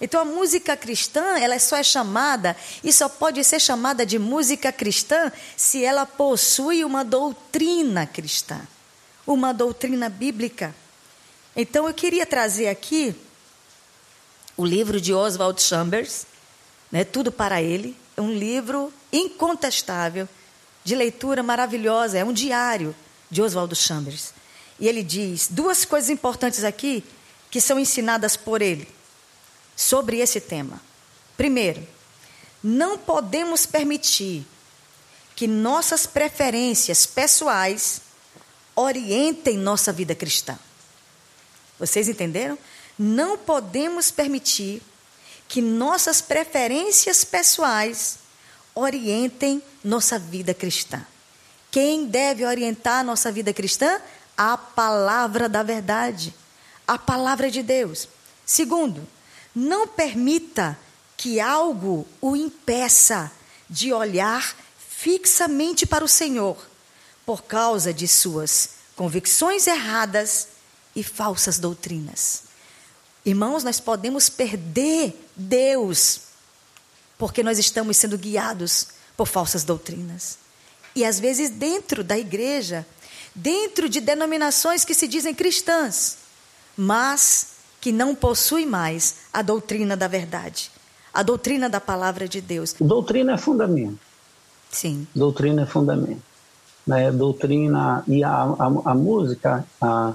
Então 0.00 0.20
a 0.20 0.24
música 0.24 0.76
cristã, 0.76 1.38
ela 1.38 1.56
só 1.60 1.76
é 1.76 1.84
chamada 1.84 2.56
e 2.82 2.92
só 2.92 3.08
pode 3.08 3.44
ser 3.44 3.60
chamada 3.60 4.04
de 4.04 4.18
música 4.18 4.72
cristã 4.72 5.30
se 5.56 5.84
ela 5.84 6.04
possui 6.04 6.84
uma 6.84 7.04
doutrina 7.04 8.08
cristã, 8.08 8.60
uma 9.24 9.54
doutrina 9.54 10.08
bíblica. 10.08 10.74
Então 11.54 11.86
eu 11.86 11.94
queria 11.94 12.26
trazer 12.26 12.66
aqui 12.66 13.14
o 14.56 14.64
livro 14.64 15.00
de 15.00 15.14
Oswald 15.14 15.62
Chambers, 15.62 16.26
né, 16.90 17.04
Tudo 17.04 17.30
para 17.30 17.62
ele, 17.62 17.96
um 18.18 18.32
livro 18.32 18.92
incontestável, 19.12 20.28
de 20.84 20.94
leitura 20.94 21.42
maravilhosa, 21.42 22.18
é 22.18 22.24
um 22.24 22.32
diário 22.32 22.94
de 23.30 23.42
Oswaldo 23.42 23.74
Chambers. 23.74 24.32
E 24.78 24.86
ele 24.86 25.02
diz 25.02 25.48
duas 25.50 25.84
coisas 25.84 26.10
importantes 26.10 26.64
aqui 26.64 27.02
que 27.50 27.60
são 27.60 27.78
ensinadas 27.78 28.36
por 28.36 28.62
ele 28.62 28.88
sobre 29.74 30.18
esse 30.18 30.40
tema. 30.40 30.80
Primeiro, 31.36 31.86
não 32.62 32.98
podemos 32.98 33.66
permitir 33.66 34.46
que 35.34 35.46
nossas 35.46 36.06
preferências 36.06 37.04
pessoais 37.04 38.00
orientem 38.74 39.56
nossa 39.58 39.92
vida 39.92 40.14
cristã. 40.14 40.58
Vocês 41.78 42.08
entenderam? 42.08 42.58
Não 42.98 43.36
podemos 43.36 44.10
permitir 44.10 44.82
que 45.48 45.62
nossas 45.62 46.20
preferências 46.20 47.24
pessoais 47.24 48.18
orientem 48.74 49.62
nossa 49.82 50.18
vida 50.18 50.52
cristã. 50.52 51.04
Quem 51.70 52.06
deve 52.06 52.44
orientar 52.44 53.04
nossa 53.04 53.30
vida 53.30 53.52
cristã? 53.52 54.00
A 54.36 54.56
palavra 54.56 55.48
da 55.48 55.62
verdade, 55.62 56.34
a 56.86 56.98
palavra 56.98 57.50
de 57.50 57.62
Deus. 57.62 58.08
Segundo, 58.44 59.06
não 59.54 59.88
permita 59.88 60.78
que 61.16 61.40
algo 61.40 62.06
o 62.20 62.36
impeça 62.36 63.32
de 63.68 63.92
olhar 63.92 64.54
fixamente 64.78 65.86
para 65.86 66.04
o 66.04 66.08
Senhor 66.08 66.56
por 67.24 67.42
causa 67.42 67.92
de 67.92 68.06
suas 68.06 68.70
convicções 68.94 69.66
erradas 69.66 70.48
e 70.94 71.02
falsas 71.02 71.58
doutrinas. 71.58 72.44
Irmãos, 73.24 73.64
nós 73.64 73.80
podemos 73.80 74.28
perder 74.28 75.25
Deus 75.36 76.26
porque 77.18 77.42
nós 77.42 77.58
estamos 77.58 77.96
sendo 77.96 78.18
guiados 78.18 78.88
por 79.16 79.26
falsas 79.26 79.64
doutrinas. 79.64 80.38
E 80.94 81.04
às 81.04 81.18
vezes 81.18 81.50
dentro 81.50 82.04
da 82.04 82.18
igreja, 82.18 82.86
dentro 83.34 83.88
de 83.88 84.00
denominações 84.00 84.84
que 84.84 84.94
se 84.94 85.08
dizem 85.08 85.34
cristãs, 85.34 86.18
mas 86.76 87.48
que 87.80 87.92
não 87.92 88.14
possuem 88.14 88.66
mais 88.66 89.16
a 89.32 89.42
doutrina 89.42 89.96
da 89.96 90.08
verdade, 90.08 90.70
a 91.12 91.22
doutrina 91.22 91.68
da 91.68 91.80
palavra 91.80 92.28
de 92.28 92.40
Deus. 92.40 92.74
Doutrina 92.80 93.34
é 93.34 93.38
fundamento. 93.38 93.98
Sim. 94.70 95.06
Doutrina 95.14 95.62
é 95.62 95.66
fundamento. 95.66 96.22
Né? 96.86 97.10
Doutrina 97.10 98.04
e 98.06 98.22
a, 98.22 98.30
a, 98.30 98.90
a 98.90 98.94
música, 98.94 99.66
a, 99.80 100.14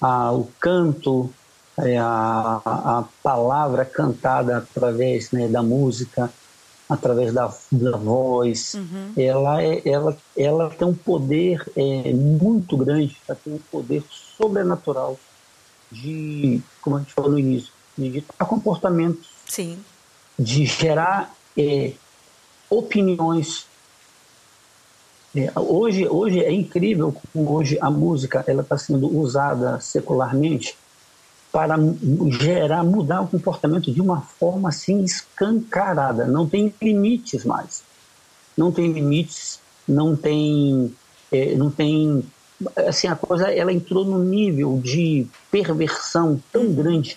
a, 0.00 0.32
o 0.32 0.50
canto, 0.60 1.32
é 1.78 1.98
a, 1.98 2.60
a 2.64 3.04
palavra 3.22 3.84
cantada 3.84 4.58
através 4.58 5.30
né, 5.30 5.46
da 5.46 5.62
música, 5.62 6.32
através 6.88 7.34
da, 7.34 7.52
da 7.70 7.96
voz, 7.96 8.74
uhum. 8.74 9.12
ela, 9.16 9.62
é, 9.62 9.82
ela, 9.84 10.16
ela 10.36 10.70
tem 10.70 10.86
um 10.86 10.94
poder 10.94 11.64
é, 11.76 12.12
muito 12.12 12.76
grande, 12.76 13.16
ela 13.28 13.38
tem 13.42 13.52
um 13.54 13.58
poder 13.70 14.02
sobrenatural 14.10 15.18
de, 15.90 16.62
como 16.80 16.96
a 16.96 16.98
gente 17.00 17.12
falou 17.12 17.32
no 17.32 17.38
início, 17.38 17.72
de 17.96 18.08
ditar 18.10 18.46
comportamentos, 18.46 19.28
Sim. 19.48 19.78
de 20.38 20.64
gerar 20.64 21.34
é, 21.58 21.92
opiniões. 22.70 23.66
É, 25.34 25.52
hoje, 25.58 26.08
hoje 26.08 26.40
é 26.40 26.52
incrível 26.52 27.14
como 27.32 27.52
hoje 27.52 27.76
a 27.80 27.90
música 27.90 28.42
ela 28.46 28.62
está 28.62 28.78
sendo 28.78 29.14
usada 29.14 29.78
secularmente 29.80 30.76
para 31.56 31.74
gerar, 32.38 32.84
mudar 32.84 33.22
o 33.22 33.28
comportamento 33.28 33.90
de 33.90 33.98
uma 33.98 34.20
forma 34.20 34.68
assim 34.68 35.02
escancarada. 35.02 36.26
Não 36.26 36.46
tem 36.46 36.70
limites 36.82 37.46
mais. 37.46 37.82
Não 38.54 38.70
tem 38.70 38.92
limites, 38.92 39.58
não 39.88 40.14
tem, 40.14 40.94
é, 41.32 41.54
não 41.54 41.70
tem, 41.70 42.22
assim 42.86 43.08
a 43.08 43.16
coisa, 43.16 43.50
ela 43.50 43.72
entrou 43.72 44.04
no 44.04 44.22
nível 44.22 44.78
de 44.84 45.26
perversão 45.50 46.38
tão 46.52 46.74
grande. 46.74 47.16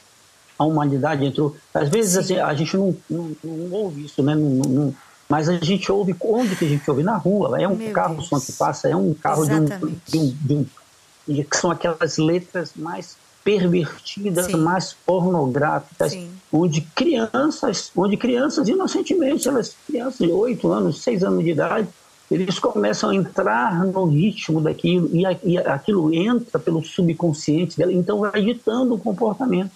A 0.57 0.63
humanidade 0.63 1.25
entrou. 1.25 1.57
Às 1.73 1.89
vezes 1.89 2.15
assim, 2.15 2.37
a 2.37 2.53
gente 2.53 2.77
não, 2.77 2.95
não, 3.09 3.35
não 3.43 3.71
ouve 3.73 4.05
isso, 4.05 4.23
né? 4.23 4.35
Não, 4.35 4.49
não, 4.69 4.95
mas 5.27 5.49
a 5.49 5.57
gente 5.57 5.91
ouve 5.91 6.15
onde 6.21 6.55
que 6.55 6.63
a 6.63 6.69
gente 6.69 6.89
ouve 6.89 7.03
na 7.03 7.17
rua. 7.17 7.61
É 7.61 7.67
um 7.67 7.75
Meu 7.75 7.91
carro 7.91 8.21
som 8.21 8.39
que 8.39 8.53
passa, 8.53 8.87
é 8.87 8.95
um 8.95 9.13
carro 9.13 9.45
de 9.45 9.53
um, 9.53 9.65
de 9.65 10.17
um, 10.17 10.35
de 10.39 10.53
um, 10.53 11.43
que 11.43 11.57
são 11.57 11.69
aquelas 11.69 12.17
letras 12.17 12.71
mais 12.73 13.17
pervertidas, 13.43 14.47
Sim. 14.47 14.57
mais 14.57 14.95
pornográficas, 15.05 16.11
Sim. 16.11 16.29
onde 16.51 16.81
crianças, 16.81 17.91
onde 17.95 18.17
crianças 18.17 18.67
inocentemente, 18.67 19.47
elas 19.47 19.75
crianças 19.87 20.17
de 20.19 20.31
8 20.31 20.71
anos, 20.71 21.01
6 21.01 21.23
anos 21.23 21.43
de 21.43 21.51
idade, 21.51 21.87
eles 22.29 22.59
começam 22.59 23.09
a 23.09 23.15
entrar 23.15 23.83
no 23.85 24.05
ritmo 24.05 24.61
daquilo 24.61 25.09
e, 25.11 25.23
e 25.43 25.57
aquilo 25.57 26.13
entra 26.13 26.59
pelo 26.59 26.83
subconsciente 26.83 27.77
dela, 27.77 27.91
então 27.91 28.19
vai 28.19 28.41
ditando 28.41 28.93
o 28.93 28.99
comportamento. 28.99 29.71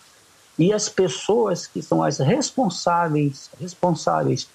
E 0.57 0.71
as 0.71 0.87
pessoas 0.87 1.65
que 1.65 1.81
são 1.81 2.03
as 2.03 2.19
responsáveis, 2.19 3.49
responsáveis 3.59 4.47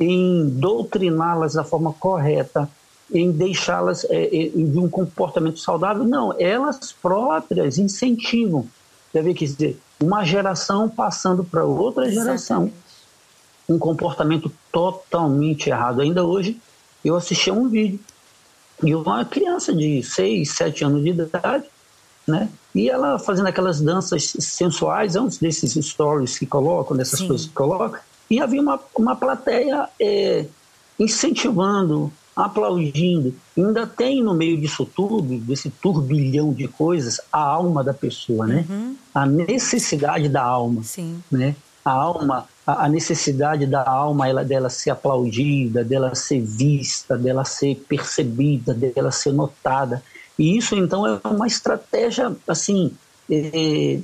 em 0.00 0.48
doutriná-las 0.48 1.54
da 1.54 1.62
forma 1.62 1.92
correta, 1.92 2.68
em 3.12 3.30
deixá-las 3.30 4.04
é, 4.04 4.24
é, 4.24 4.48
de 4.48 4.78
um 4.78 4.88
comportamento 4.88 5.58
saudável. 5.58 6.04
Não, 6.04 6.34
elas 6.38 6.92
próprias 6.92 7.78
incentivam. 7.78 8.66
Deve 9.12 9.32
dizer, 9.34 9.78
uma 10.00 10.24
geração 10.24 10.88
passando 10.88 11.44
para 11.44 11.64
outra 11.64 12.10
geração. 12.10 12.72
Um 13.68 13.78
comportamento 13.78 14.50
totalmente 14.72 15.70
errado. 15.70 16.00
Ainda 16.00 16.24
hoje, 16.24 16.60
eu 17.04 17.16
assisti 17.16 17.50
a 17.50 17.52
um 17.52 17.68
vídeo 17.68 18.00
de 18.82 18.94
uma 18.94 19.24
criança 19.24 19.72
de 19.72 20.02
6, 20.02 20.50
7 20.50 20.84
anos 20.84 21.02
de 21.02 21.10
idade, 21.10 21.64
né? 22.26 22.48
E 22.74 22.90
ela 22.90 23.18
fazendo 23.18 23.46
aquelas 23.46 23.80
danças 23.80 24.34
sensuais, 24.38 25.14
é 25.14 25.20
um 25.20 25.28
desses 25.28 25.72
stories 25.86 26.38
que 26.38 26.46
colocam, 26.46 26.96
dessas 26.96 27.20
Sim. 27.20 27.28
coisas 27.28 27.46
que 27.46 27.52
colocam, 27.52 28.00
e 28.28 28.40
havia 28.40 28.60
uma, 28.60 28.80
uma 28.96 29.14
plateia 29.14 29.88
é, 30.00 30.46
incentivando, 30.98 32.12
aplaudindo. 32.34 33.34
Ainda 33.56 33.86
tem 33.86 34.22
no 34.22 34.34
meio 34.34 34.60
disso 34.60 34.84
tudo, 34.84 35.38
desse 35.38 35.70
turbilhão 35.70 36.52
de 36.52 36.66
coisas, 36.66 37.20
a 37.32 37.40
alma 37.40 37.84
da 37.84 37.94
pessoa, 37.94 38.46
né? 38.46 38.64
Uhum. 38.68 38.96
A 39.14 39.24
necessidade 39.24 40.28
da 40.28 40.42
alma, 40.42 40.82
Sim. 40.82 41.22
né? 41.30 41.54
A 41.84 41.92
alma, 41.92 42.48
a, 42.66 42.88
necessidade 42.88 43.66
da 43.66 43.86
alma 43.86 44.28
ela, 44.28 44.42
dela 44.42 44.70
ser 44.70 44.90
aplaudida, 44.90 45.84
dela 45.84 46.14
ser 46.14 46.40
vista, 46.40 47.16
dela 47.16 47.44
ser 47.44 47.76
percebida, 47.88 48.72
dela 48.72 49.10
ser 49.10 49.32
notada. 49.32 50.02
E 50.38 50.56
isso 50.56 50.74
então 50.74 51.06
é 51.06 51.20
uma 51.28 51.46
estratégia 51.46 52.34
assim, 52.48 52.90
é, 53.30 54.00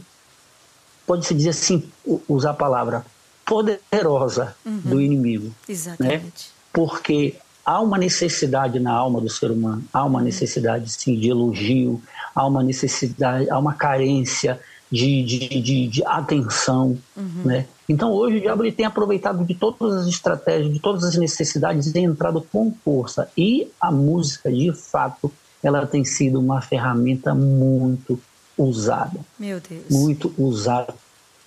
pode-se 1.07 1.35
dizer 1.35 1.51
assim, 1.51 1.83
usar 2.29 2.51
a 2.51 2.55
palavra 2.55 3.05
poderosa 3.45 4.55
uhum. 4.65 4.81
do 4.85 5.01
inimigo. 5.01 5.47
Né? 5.47 5.53
Exatamente. 5.69 6.23
Né? 6.23 6.31
Porque 6.73 7.35
há 7.71 7.81
uma 7.81 7.97
necessidade 7.97 8.81
na 8.81 8.93
alma 8.93 9.21
do 9.21 9.29
ser 9.29 9.49
humano, 9.53 9.85
há 9.93 10.05
uma 10.05 10.19
uhum. 10.19 10.25
necessidade 10.25 10.91
sim 10.91 11.15
de 11.15 11.29
elogio, 11.31 12.03
há 12.35 12.45
uma 12.45 12.65
necessidade, 12.65 13.49
há 13.49 13.57
uma 13.57 13.75
carência 13.75 14.59
de, 14.91 15.23
de, 15.23 15.61
de, 15.61 15.87
de 15.87 16.05
atenção, 16.05 16.99
uhum. 17.17 17.43
né? 17.45 17.67
Então 17.89 18.13
hoje 18.13 18.39
o 18.39 18.41
diabo 18.41 18.65
ele 18.65 18.73
tem 18.73 18.85
aproveitado 18.85 19.45
de 19.45 19.55
todas 19.55 19.99
as 19.99 20.09
estratégias, 20.09 20.73
de 20.73 20.81
todas 20.81 21.05
as 21.05 21.15
necessidades 21.15 21.87
e 21.87 21.93
tem 21.93 22.07
entrado 22.07 22.45
com 22.53 22.75
força. 22.85 23.31
E 23.37 23.71
a 23.81 23.93
música, 23.93 24.51
de 24.51 24.73
fato, 24.73 25.33
ela 25.63 25.87
tem 25.87 26.05
sido 26.05 26.41
uma 26.41 26.61
ferramenta 26.61 27.33
muito 27.37 28.19
usada. 28.59 29.21
Meu 29.39 29.61
Deus. 29.61 29.85
Muito 29.89 30.35
usada 30.37 30.93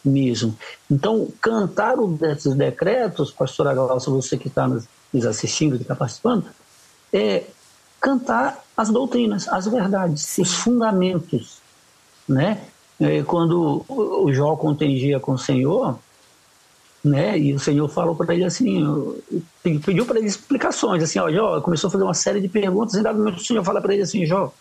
mesmo. 0.05 0.55
Então, 0.89 1.27
cantar 1.41 1.95
esses 2.31 2.55
decretos, 2.55 3.29
pastora 3.31 3.73
Glaucia, 3.73 4.11
você 4.11 4.37
que 4.37 4.47
está 4.47 4.67
nos 4.67 4.85
assistindo, 5.13 5.75
que 5.75 5.83
está 5.83 5.95
participando, 5.95 6.45
é 7.11 7.43
cantar 8.01 8.63
as 8.75 8.89
doutrinas, 8.89 9.47
as 9.47 9.67
verdades, 9.67 10.23
Sim. 10.23 10.41
os 10.41 10.53
fundamentos, 10.55 11.59
né? 12.27 12.61
É, 12.99 13.23
quando 13.23 13.85
o 13.87 14.31
Jó 14.33 14.55
contengia 14.55 15.19
com 15.19 15.33
o 15.33 15.37
Senhor, 15.37 15.97
né? 17.03 17.37
E 17.37 17.53
o 17.53 17.59
Senhor 17.59 17.87
falou 17.89 18.15
para 18.15 18.33
ele 18.33 18.45
assim, 18.45 18.81
pediu 19.61 20.05
para 20.05 20.17
ele 20.17 20.27
explicações, 20.27 21.03
assim, 21.03 21.19
ó, 21.19 21.31
Jó, 21.31 21.61
começou 21.61 21.87
a 21.87 21.91
fazer 21.91 22.03
uma 22.03 22.13
série 22.13 22.41
de 22.41 22.47
perguntas, 22.47 22.95
e 22.95 23.03
dado 23.03 23.17
momento 23.17 23.37
o 23.37 23.45
Senhor 23.45 23.63
fala 23.63 23.81
para 23.81 23.93
ele 23.93 24.03
assim, 24.03 24.25
Jó, 24.25 24.51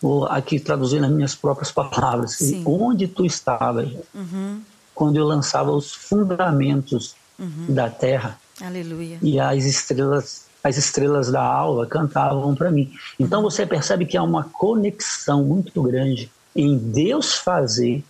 vou 0.00 0.26
aqui 0.26 0.58
traduzir 0.58 1.00
nas 1.00 1.10
minhas 1.10 1.34
próprias 1.34 1.70
palavras, 1.70 2.36
Sim. 2.36 2.62
onde 2.66 3.06
tu 3.06 3.24
estavas 3.24 3.90
uhum. 4.14 4.60
quando 4.94 5.16
eu 5.16 5.26
lançava 5.26 5.70
os 5.70 5.92
fundamentos 5.92 7.14
uhum. 7.38 7.66
da 7.68 7.90
terra 7.90 8.38
Aleluia. 8.60 9.18
e 9.22 9.40
as 9.40 9.64
estrelas 9.64 10.50
as 10.62 10.76
estrelas 10.76 11.30
da 11.30 11.42
alva 11.42 11.86
cantavam 11.86 12.54
para 12.54 12.70
mim. 12.70 12.92
Então 13.18 13.42
você 13.42 13.64
percebe 13.66 14.04
que 14.04 14.16
há 14.16 14.22
uma 14.22 14.44
conexão 14.44 15.42
muito 15.42 15.82
grande 15.82 16.30
em 16.54 16.76
Deus 16.76 17.34
fazer 17.34 18.04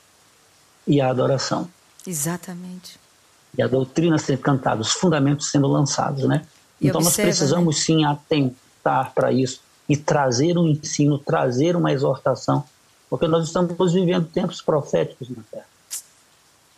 e 0.87 1.01
a 1.01 1.09
adoração. 1.09 1.69
Exatamente. 2.07 2.99
E 3.57 3.63
a 3.63 3.69
doutrina 3.69 4.19
sendo 4.19 4.39
cantada, 4.41 4.81
os 4.81 4.93
fundamentos 4.93 5.51
sendo 5.51 5.69
lançados, 5.69 6.25
né? 6.25 6.45
E 6.81 6.89
então 6.89 7.01
observa, 7.01 7.29
nós 7.29 7.37
precisamos 7.39 7.77
né? 7.77 7.83
sim 7.83 8.05
atentar 8.05 9.13
para 9.15 9.33
isso 9.33 9.61
e 9.89 9.97
trazer 9.97 10.57
um 10.57 10.67
ensino, 10.67 11.19
trazer 11.19 11.77
uma 11.77 11.93
exortação, 11.93 12.65
porque 13.09 13.27
nós 13.27 13.47
estamos 13.47 13.93
vivendo 13.93 14.27
tempos 14.27 14.63
proféticos 14.63 15.29
na 15.29 15.43
Terra. 15.51 15.67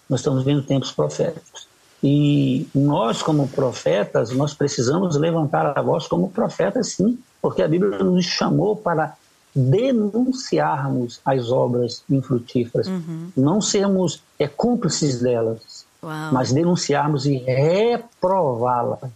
Nós 0.09 0.21
estamos 0.21 0.45
vivendo 0.45 0.65
tempos 0.65 0.93
proféticos. 0.93 1.72
E 2.03 2.69
nós, 2.75 3.23
como 3.23 3.47
profetas, 3.49 4.31
nós 4.33 4.55
precisamos 4.55 5.17
levantar 5.17 5.79
a 5.79 5.83
voz 5.83 6.09
como 6.09 6.31
profetas, 6.31 6.93
sim, 6.93 7.19
porque 7.41 7.63
a 7.63 7.69
Bíblia 7.69 7.99
nos 7.99 8.25
chamou 8.25 8.75
para 8.75 9.15
denunciarmos 9.55 11.21
as 11.25 11.51
obras 11.51 12.03
infrutíferas, 12.11 12.87
uhum. 12.89 13.29
não 13.37 13.61
sermos 13.61 14.23
é, 14.39 14.49
cúmplices 14.49 15.21
delas, 15.21 15.87
Uau. 16.03 16.33
mas 16.33 16.53
denunciarmos 16.53 17.27
e 17.27 17.37
reprová-las. 17.37 19.11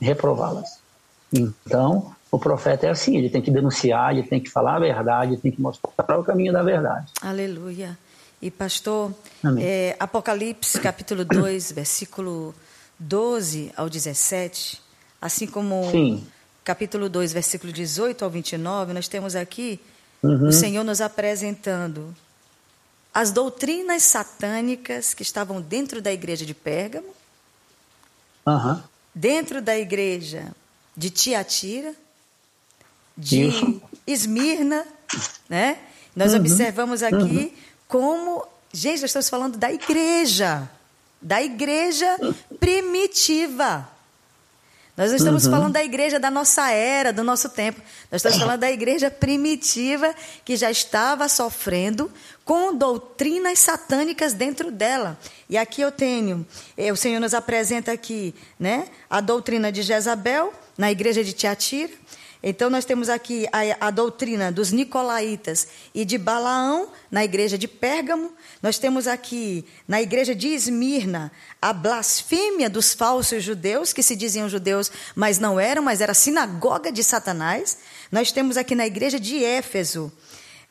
Reprová-las. 0.00 0.78
Então, 1.32 2.12
o 2.30 2.38
profeta 2.38 2.86
é 2.86 2.90
assim, 2.90 3.16
ele 3.16 3.30
tem 3.30 3.42
que 3.42 3.50
denunciar, 3.50 4.12
ele 4.12 4.26
tem 4.26 4.40
que 4.40 4.50
falar 4.50 4.76
a 4.76 4.80
verdade, 4.80 5.32
ele 5.32 5.40
tem 5.40 5.52
que 5.52 5.60
mostrar 5.60 6.18
o 6.18 6.24
caminho 6.24 6.52
da 6.52 6.62
verdade. 6.62 7.06
Aleluia. 7.22 7.98
E 8.40 8.50
pastor, 8.50 9.12
é, 9.58 9.96
Apocalipse 9.98 10.78
capítulo 10.80 11.24
2, 11.24 11.72
versículo 11.72 12.54
12 12.98 13.72
ao 13.76 13.88
17, 13.90 14.80
assim 15.20 15.46
como 15.46 15.90
Sim. 15.90 16.26
capítulo 16.64 17.08
2, 17.08 17.32
versículo 17.32 17.72
18 17.72 18.24
ao 18.24 18.30
29, 18.30 18.92
nós 18.92 19.08
temos 19.08 19.34
aqui 19.34 19.80
uhum. 20.22 20.48
o 20.48 20.52
Senhor 20.52 20.84
nos 20.84 21.00
apresentando 21.00 22.14
as 23.12 23.32
doutrinas 23.32 24.04
satânicas 24.04 25.14
que 25.14 25.22
estavam 25.22 25.60
dentro 25.60 26.00
da 26.00 26.12
igreja 26.12 26.46
de 26.46 26.54
Pérgamo, 26.54 27.08
uhum. 28.46 28.80
dentro 29.12 29.60
da 29.60 29.76
igreja 29.76 30.52
de 30.96 31.10
Tiatira, 31.10 31.92
de 33.16 33.48
Isso. 33.48 33.82
Esmirna, 34.06 34.86
né? 35.48 35.78
Nós 36.14 36.32
uhum. 36.32 36.40
observamos 36.40 37.02
aqui 37.02 37.16
uhum. 37.16 37.52
Como, 37.88 38.46
gente, 38.72 39.00
nós 39.00 39.10
estamos 39.10 39.28
falando 39.30 39.56
da 39.56 39.72
igreja, 39.72 40.70
da 41.20 41.42
igreja 41.42 42.16
primitiva. 42.60 43.88
Nós 44.98 45.10
não 45.10 45.16
estamos 45.16 45.44
uhum. 45.44 45.50
falando 45.52 45.72
da 45.72 45.84
igreja 45.84 46.18
da 46.18 46.28
nossa 46.28 46.72
era, 46.72 47.12
do 47.12 47.22
nosso 47.22 47.48
tempo. 47.48 47.80
Nós 48.10 48.18
estamos 48.18 48.36
falando 48.36 48.58
da 48.58 48.70
igreja 48.70 49.08
primitiva 49.08 50.12
que 50.44 50.56
já 50.56 50.72
estava 50.72 51.28
sofrendo 51.28 52.10
com 52.44 52.74
doutrinas 52.74 53.60
satânicas 53.60 54.32
dentro 54.32 54.72
dela. 54.72 55.16
E 55.48 55.56
aqui 55.56 55.82
eu 55.82 55.92
tenho, 55.92 56.44
eh, 56.76 56.90
o 56.90 56.96
Senhor 56.96 57.20
nos 57.20 57.32
apresenta 57.32 57.92
aqui, 57.92 58.34
né, 58.58 58.88
a 59.08 59.20
doutrina 59.20 59.70
de 59.70 59.82
Jezabel 59.82 60.52
na 60.76 60.90
igreja 60.90 61.22
de 61.22 61.32
Tiatira. 61.32 61.92
Então, 62.42 62.70
nós 62.70 62.84
temos 62.84 63.08
aqui 63.08 63.48
a, 63.52 63.88
a, 63.88 63.90
doutrina 63.90 64.52
dos 64.52 64.70
Nicolaitas 64.70 65.66
e 65.92 66.04
de 66.04 66.16
Balaão, 66.16 66.88
na 67.10 67.24
igreja 67.24 67.58
de 67.58 67.66
Pérgamo. 67.66 68.32
Nós 68.62 68.78
temos 68.78 69.08
aqui, 69.08 69.64
na 69.88 70.00
igreja 70.00 70.34
de 70.34 70.48
Esmirna, 70.48 71.32
a 71.60 71.72
blasfêmia 71.72 72.70
dos 72.70 72.94
falsos 72.94 73.42
judeus, 73.42 73.92
que 73.92 74.04
se 74.04 74.14
diziam 74.14 74.48
judeus, 74.48 74.90
mas 75.16 75.40
não 75.40 75.58
eram, 75.58 75.82
mas 75.82 76.00
era 76.00 76.14
sinagoga 76.14 76.92
de 76.92 77.02
Satanás. 77.02 77.78
Nós 78.10 78.30
temos 78.30 78.56
aqui 78.56 78.74
na 78.74 78.86
igreja 78.86 79.18
de 79.18 79.44
Éfeso 79.44 80.12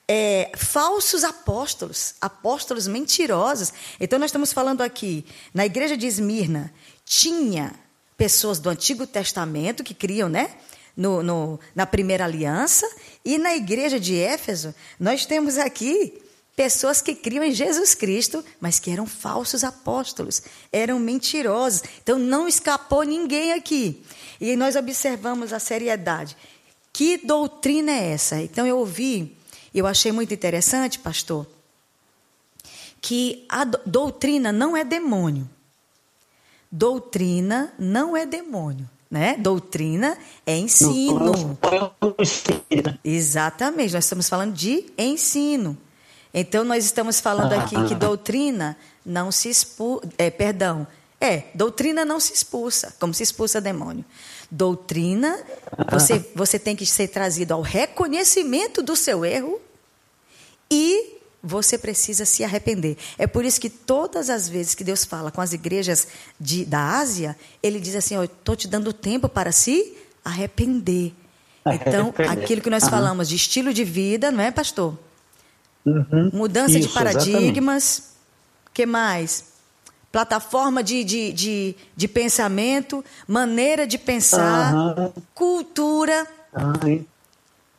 é, 0.08 0.52
falsos 0.56 1.26
apóstolos, 1.26 2.16
apóstolos 2.22 2.88
mentirosos. 2.88 3.74
Então, 4.00 4.18
nós 4.18 4.30
estamos 4.30 4.54
falando 4.54 4.82
aqui, 4.82 5.26
na 5.54 5.66
igreja 5.66 5.98
de 5.98 6.08
Esmirna, 6.08 6.74
tinha 7.04 7.74
pessoas 8.16 8.58
do 8.58 8.70
Antigo 8.70 9.06
Testamento 9.06 9.84
que 9.84 9.94
criam, 9.94 10.30
né? 10.30 10.56
No, 10.98 11.22
no, 11.22 11.60
na 11.76 11.86
primeira 11.86 12.26
aliança, 12.26 12.90
e 13.24 13.38
na 13.38 13.56
igreja 13.56 14.00
de 14.00 14.18
Éfeso, 14.18 14.74
nós 15.00 15.28
temos 15.28 15.60
aqui 15.60 16.20
pessoas 16.58 17.04
que 17.04 17.14
criam 17.14 17.44
em 17.44 17.52
Jesus 17.52 17.94
Cristo, 17.94 18.44
mas 18.60 18.80
que 18.80 18.90
eram 18.90 19.06
falsos 19.06 19.64
apóstolos, 19.64 20.42
eram 20.72 20.98
mentirosos. 20.98 21.84
Então 22.02 22.18
não 22.18 22.48
escapou 22.48 23.04
ninguém 23.04 23.54
aqui. 23.54 24.04
E 24.42 24.56
nós 24.56 24.76
observamos 24.76 25.54
a 25.54 25.60
seriedade. 25.60 26.36
Que 26.92 27.18
doutrina 27.18 27.92
é 27.92 28.14
essa? 28.14 28.42
Então 28.42 28.66
eu 28.66 28.80
ouvi, 28.80 29.38
eu 29.72 29.86
achei 29.86 30.12
muito 30.12 30.34
interessante, 30.34 30.98
pastor, 30.98 31.46
que 33.00 33.46
a 33.48 33.64
doutrina 33.64 34.52
não 34.52 34.76
é 34.76 34.84
demônio. 34.84 35.48
Doutrina 36.72 37.72
não 37.78 38.18
é 38.18 38.26
demônio. 38.26 38.90
Né? 39.10 39.36
Doutrina 39.38 40.18
é 40.46 40.58
ensino. 40.58 41.58
Exatamente, 43.04 43.94
nós 43.94 44.04
estamos 44.04 44.28
falando 44.28 44.54
de 44.54 44.86
ensino. 44.98 45.78
Então 46.34 46.64
nós 46.64 46.86
estamos 46.86 47.20
falando 47.20 47.54
aqui 47.54 47.76
que 47.88 47.96
doutrina 47.96 48.78
não 49.06 49.32
se 49.32 49.50
expulsa, 49.50 50.08
é, 50.18 50.30
perdão, 50.30 50.86
é, 51.20 51.44
doutrina 51.54 52.06
não 52.06 52.20
se 52.20 52.34
expulsa, 52.34 52.94
como 53.00 53.14
se 53.14 53.24
expulsa 53.24 53.60
demônio. 53.60 54.06
Doutrina, 54.52 55.40
você, 55.92 56.24
você 56.36 56.60
tem 56.60 56.76
que 56.76 56.86
ser 56.86 57.08
trazido 57.08 57.54
ao 57.54 57.62
reconhecimento 57.62 58.84
do 58.84 58.96
seu 58.96 59.26
erro 59.26 59.60
e 60.70 61.17
você 61.42 61.78
precisa 61.78 62.26
se 62.26 62.44
arrepender. 62.44 62.98
É 63.18 63.28
por 63.28 63.46
isso 63.46 63.60
que 63.62 63.70
todas 63.70 64.30
as 64.30 64.50
vezes 64.50 64.76
que 64.76 64.84
Deus 64.84 65.06
fala 65.06 65.32
com 65.32 65.42
as 65.42 65.54
igrejas 65.54 66.08
de, 66.40 66.66
da 66.66 66.98
Ásia, 66.98 67.38
ele 67.62 67.80
diz 67.80 67.96
assim: 67.96 68.22
estou 68.24 68.56
te 68.56 68.68
dando 68.68 68.92
tempo 68.92 69.30
para 69.30 69.52
se 69.52 69.96
arrepender. 70.24 71.14
Então, 71.66 72.14
aquilo 72.30 72.62
que 72.62 72.70
nós 72.70 72.88
falamos 72.88 73.28
de 73.28 73.36
estilo 73.36 73.74
de 73.74 73.84
vida, 73.84 74.32
não 74.32 74.42
é, 74.42 74.52
pastor? 74.52 74.98
Uhum. 75.86 76.30
Mudança 76.34 76.78
isso, 76.78 76.88
de 76.88 76.94
paradigmas. 76.94 78.16
O 78.68 78.72
que 78.74 78.86
mais? 78.86 79.46
Plataforma 80.12 80.84
de, 80.84 81.04
de, 81.04 81.32
de, 81.32 81.76
de, 81.96 82.08
pensamento, 82.08 83.04
maneira 83.28 83.86
de 83.86 83.98
pensar, 83.98 84.74
cultura. 85.34 86.28
Uhum. 86.54 87.06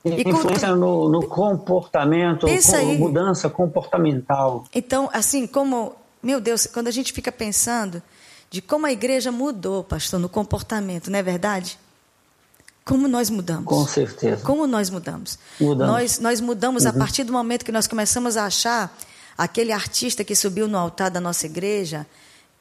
Influência 0.05 0.75
no, 0.77 1.09
no, 1.09 1.27
comportamento, 1.27 2.47
com, 2.47 2.95
mudança 2.99 3.51
comportamental. 3.51 4.65
Então, 4.73 5.11
assim, 5.13 5.47
como, 5.47 5.95
meu 6.23 6.41
Deus, 6.41 6.67
quando 6.67 6.87
a 6.87 6.91
gente 6.93 7.13
fica 7.13 7.33
pensando 7.33 8.01
de 8.49 8.63
como 8.63 8.87
a 8.87 8.93
igreja 8.93 9.33
mudou, 9.33 9.83
pastor, 9.83 10.21
no 10.21 10.29
comportamento, 10.29 11.11
não 11.11 11.19
é 11.19 11.23
verdade? 11.23 11.79
Como 12.85 13.07
nós 13.07 13.29
mudamos? 13.29 13.67
Com 13.67 13.87
certeza. 13.87 14.43
Como 14.45 14.67
nós 14.67 14.89
mudamos? 14.89 15.39
mudamos. 15.61 15.93
Nós, 15.93 16.19
nós 16.21 16.41
mudamos 16.41 16.85
uhum. 16.85 16.91
a 16.91 16.93
partir 16.95 17.25
do 17.25 17.33
momento 17.33 17.65
que 17.65 17.73
nós 17.73 17.87
começamos 17.87 18.37
a 18.37 18.47
achar 18.47 18.97
aquele 19.37 19.73
artista 19.73 20.25
que 20.25 20.35
subiu 20.35 20.67
no 20.67 20.79
altar 20.79 21.11
da 21.11 21.21
nossa 21.21 21.45
igreja 21.45 22.07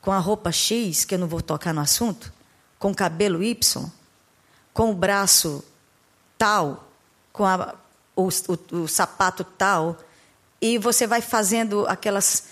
com 0.02 0.12
a 0.12 0.20
roupa 0.20 0.52
X, 0.52 1.06
que 1.06 1.16
eu 1.16 1.20
não 1.20 1.28
vou 1.28 1.42
tocar 1.42 1.74
no 1.74 1.82
assunto, 1.82 2.34
com 2.78 2.92
o 2.92 2.96
cabelo 2.96 3.42
Y, 3.42 3.86
com 4.74 4.92
o 4.92 4.94
braço 4.94 5.64
tal, 6.38 6.87
com 7.38 7.46
a, 7.46 7.76
o, 8.16 8.28
o, 8.28 8.78
o 8.78 8.88
sapato 8.88 9.44
tal, 9.44 9.96
e 10.60 10.80
você 10.80 11.06
vai 11.06 11.22
fazendo 11.22 11.86
aquelas 11.88 12.46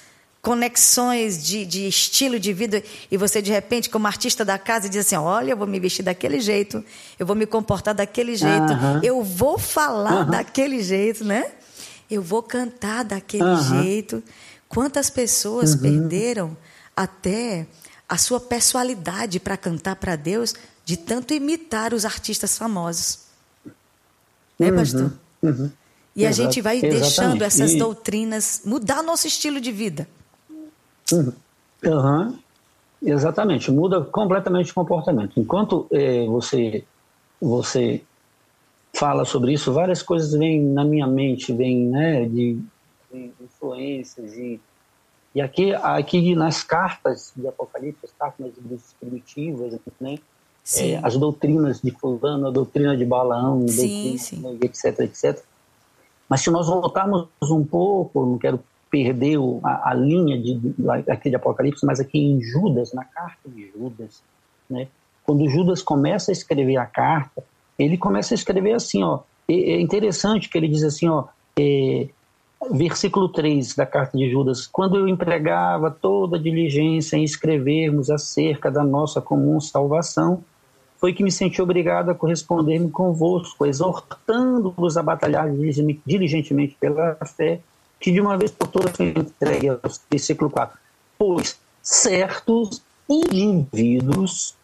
conexões 0.44 1.44
de, 1.44 1.66
de, 1.66 1.88
estilo 1.88 2.40
de 2.40 2.54
vida 2.54 2.84
e 3.10 3.18
você 3.18 3.42
de 3.42 3.52
repente 3.52 3.90
como 3.90 4.06
artista 4.06 4.46
da 4.46 4.60
casa 4.60 4.88
diz 4.88 5.08
assim 5.08 5.16
olha 5.16 5.50
eu 5.50 5.58
vou 5.58 5.66
me 5.66 5.80
vestir 5.80 6.04
daquele 6.04 6.40
jeito 6.40 6.86
eu 7.18 7.26
vou 7.26 7.36
me 7.36 7.48
comportar 7.48 7.96
daquele 7.96 8.36
jeito 8.36 8.72
uhum. 8.72 9.00
eu 9.02 9.24
vou 9.24 9.58
falar 9.58 10.26
uhum. 10.26 10.30
daquele 10.30 10.84
jeito 10.84 11.26
né 11.26 11.52
eu 12.12 12.22
vou 12.22 12.44
cantar 12.44 13.04
daquele 13.04 13.56
jeito 13.64 14.24
quantas 14.70 15.10
pessoas 15.10 15.74
uhum. 15.74 15.80
perderam 15.80 16.58
até 16.96 17.66
a 18.08 18.16
sua 18.16 18.40
pessoalidade 18.40 19.40
para 19.40 19.58
cantar 19.58 19.96
para 19.96 20.16
Deus 20.16 20.54
de 20.86 20.96
tanto 20.96 21.34
imitar 21.34 21.92
os 21.92 22.06
artistas 22.06 22.56
famosos 22.56 23.25
né, 24.60 24.70
uhum, 24.70 24.76
pastor? 24.76 25.14
Uhum. 25.42 25.72
E 26.16 26.26
a 26.26 26.32
gente 26.32 26.62
vai 26.62 26.78
Exatamente. 26.78 27.02
deixando 27.02 27.42
essas 27.44 27.74
e... 27.74 27.78
doutrinas 27.78 28.62
mudar 28.66 29.04
nosso 29.04 29.28
estilo 29.28 29.60
de 29.60 29.72
vida. 29.72 30.08
Uhum. 31.12 32.38
Exatamente, 33.02 33.70
muda 33.72 34.02
completamente 34.02 34.72
o 34.72 34.74
comportamento. 34.74 35.40
Enquanto 35.40 35.88
é, 35.92 36.26
você 36.26 36.84
você 37.40 38.02
fala 38.94 39.26
sobre 39.26 39.52
isso, 39.54 39.74
várias 39.74 40.02
coisas 40.02 40.32
vêm 40.32 40.64
na 40.64 40.86
minha 40.86 41.06
mente, 41.06 41.52
vêm 41.54 41.86
né, 41.88 42.26
de, 42.26 42.58
de 43.12 43.32
influências 43.42 44.34
e 44.38 44.60
e 45.36 45.42
aqui, 45.42 45.74
aqui 45.74 46.34
nas 46.34 46.64
cartas 46.64 47.34
de 47.36 47.46
Apocalipse, 47.46 48.06
as 48.06 48.12
cartas 48.14 48.54
primitivas, 48.98 49.78
né, 50.00 50.18
é, 50.78 51.00
as 51.04 51.16
doutrinas 51.16 51.82
de 51.82 51.92
fulano, 51.92 52.48
a 52.48 52.52
doutrina 52.52 52.98
de 52.98 53.06
Balaão, 53.06 53.68
sim, 53.68 54.18
doutrina, 54.18 54.18
sim. 54.18 54.60
etc, 54.62 55.00
etc. 55.02 55.44
Mas 56.28 56.42
se 56.42 56.50
nós 56.50 56.68
voltarmos 56.68 57.28
um 57.44 57.64
pouco, 57.64 58.26
não 58.26 58.38
quero 58.38 58.60
perder 58.90 59.38
a, 59.64 59.92
a 59.92 59.94
linha 59.94 60.42
de, 60.42 60.60
aqui 61.10 61.30
de 61.30 61.36
Apocalipse, 61.36 61.86
mas 61.86 62.00
aqui 62.00 62.18
em 62.18 62.42
Judas, 62.42 62.94
na 62.94 63.04
carta 63.04 63.48
de 63.48 63.70
Judas, 63.72 64.24
né? 64.70 64.88
quando 65.24 65.48
Judas 65.50 65.82
começa 65.82 66.32
a 66.32 66.34
escrever 66.34 66.78
a 66.78 66.86
carta, 66.86 67.44
ele 67.78 67.98
começa 67.98 68.34
a 68.34 68.36
escrever 68.36 68.74
assim, 68.74 69.04
ó, 69.04 69.20
é 69.48 69.80
interessante 69.80 70.50
que 70.50 70.58
ele 70.58 70.68
diz 70.68 70.84
assim, 70.84 71.08
ó, 71.08 71.26
é, 71.60 72.08
versículo 72.72 73.30
3 73.30 73.76
da 73.76 73.86
carta 73.86 74.18
de 74.18 74.30
Judas, 74.30 74.66
quando 74.66 74.98
eu 74.98 75.08
empregava 75.08 75.92
toda 75.92 76.38
a 76.38 76.42
diligência 76.42 77.18
em 77.18 77.24
escrevermos 77.24 78.10
acerca 78.10 78.72
da 78.72 78.84
nossa 78.84 79.22
comum 79.22 79.60
salvação, 79.60 80.44
foi 81.06 81.14
que 81.14 81.22
me 81.22 81.32
senti 81.32 81.62
obrigado 81.62 82.10
a 82.10 82.16
corresponder-me 82.16 82.90
convosco, 82.90 83.64
exortando-vos 83.64 84.98
a 84.98 85.04
batalhar 85.04 85.48
diligentemente 86.04 86.76
pela 86.80 87.16
fé, 87.24 87.60
que 88.00 88.12
de 88.12 88.20
uma 88.20 88.36
vez 88.36 88.50
por 88.50 88.68
todas 88.70 88.98
foi 88.98 89.10
entregue 89.10 89.70
ao 89.70 89.80
versículo 90.10 90.50
4. 90.50 90.76
Pois 91.16 91.60
certos 91.84 92.82
indivíduos, 93.08 94.56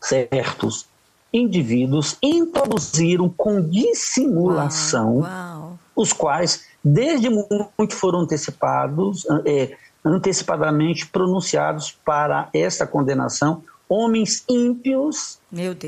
certos 0.00 0.88
indivíduos 1.32 2.18
introduziram 2.20 3.28
com 3.28 3.62
dissimulação, 3.62 5.18
uau, 5.18 5.30
uau. 5.30 5.78
os 5.94 6.12
quais 6.12 6.66
desde 6.82 7.30
muito 7.30 7.94
foram 7.94 8.22
antecipados, 8.22 9.24
é, 9.46 9.76
antecipadamente 10.04 11.06
pronunciados 11.06 11.96
para 12.04 12.48
essa 12.52 12.84
condenação, 12.84 13.62
homens 13.92 14.42
ímpios 14.48 15.38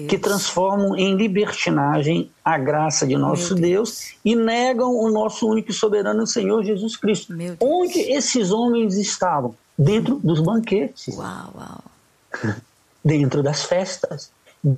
que 0.08 0.18
transformam 0.18 0.94
em 0.94 1.16
libertinagem 1.16 2.30
a 2.44 2.58
graça 2.58 3.06
de 3.06 3.16
nosso 3.16 3.54
Deus. 3.54 3.64
Deus. 3.64 4.14
e 4.22 4.36
negam 4.36 4.94
o 4.94 5.10
nosso 5.10 5.48
único 5.48 5.70
e 5.70 5.74
soberano 5.74 6.26
Senhor 6.26 6.62
Jesus 6.62 6.96
Cristo. 6.96 7.34
Onde 7.58 7.98
esses 7.98 8.50
homens 8.50 8.98
estavam? 8.98 9.54
Dentro 9.76 10.20
dos 10.22 10.40
banquetes. 10.40 11.16
Uau, 11.16 11.54
uau. 11.56 12.54
Dentro 13.02 13.42
das 13.42 13.64
festas. 13.64 14.30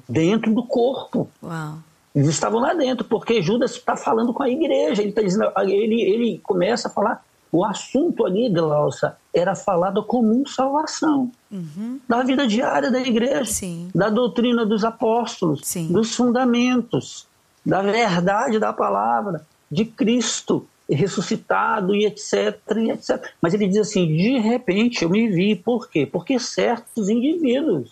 Dentro 0.09 0.55
do 0.55 0.63
corpo. 0.63 1.29
Uau. 1.43 1.79
Eles 2.15 2.29
estavam 2.29 2.61
lá 2.61 2.73
dentro, 2.73 3.05
porque 3.05 3.43
Judas 3.43 3.73
está 3.73 3.95
falando 3.95 4.33
com 4.33 4.43
a 4.43 4.49
igreja. 4.49 5.03
Ele, 5.03 5.13
tá 5.13 5.21
dizendo, 5.21 5.53
ele, 5.59 6.01
ele 6.01 6.41
começa 6.43 6.89
a 6.89 6.91
falar 6.91 7.23
o 7.57 7.65
assunto 7.65 8.27
ali, 8.27 8.51
Glaucia, 8.51 9.17
era 9.33 9.55
falar 9.55 9.91
da 9.91 10.03
comum 10.03 10.45
salvação, 10.47 11.31
uhum. 11.51 11.99
da 12.07 12.23
vida 12.23 12.47
diária 12.47 12.91
da 12.91 13.01
igreja, 13.01 13.47
Sim. 13.47 13.91
da 13.95 14.11
doutrina 14.11 14.67
dos 14.67 14.85
apóstolos, 14.85 15.61
Sim. 15.65 15.89
dos 15.89 16.15
fundamentos, 16.15 17.27
da 17.65 17.81
verdade 17.81 18.59
da 18.59 18.73
palavra, 18.73 19.47
de 19.71 19.87
Cristo 19.87 20.67
ressuscitado 20.89 21.95
e 21.95 22.05
etc, 22.05 22.61
e 22.77 22.91
etc. 22.91 23.33
Mas 23.41 23.55
ele 23.55 23.67
diz 23.67 23.79
assim, 23.79 24.07
de 24.07 24.39
repente 24.39 25.03
eu 25.03 25.09
me 25.09 25.29
vi, 25.29 25.57
por 25.57 25.89
quê? 25.89 26.07
Porque 26.07 26.39
certos 26.39 27.09
indivíduos, 27.09 27.91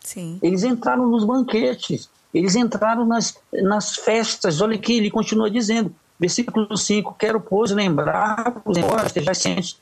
Sim. 0.00 0.38
eles 0.42 0.62
entraram 0.62 1.08
nos 1.08 1.24
banquetes, 1.24 2.10
eles 2.34 2.54
entraram 2.54 3.06
nas, 3.06 3.36
nas 3.50 3.96
festas, 3.96 4.60
olha 4.60 4.76
aqui, 4.76 4.98
ele 4.98 5.10
continua 5.10 5.50
dizendo, 5.50 5.92
Versículo 6.18 6.76
5: 6.76 7.14
Quero, 7.18 7.40
pois, 7.40 7.70
lembrar-vos, 7.70 8.76
embora 8.76 9.06
estejais 9.06 9.38
cientes 9.38 9.78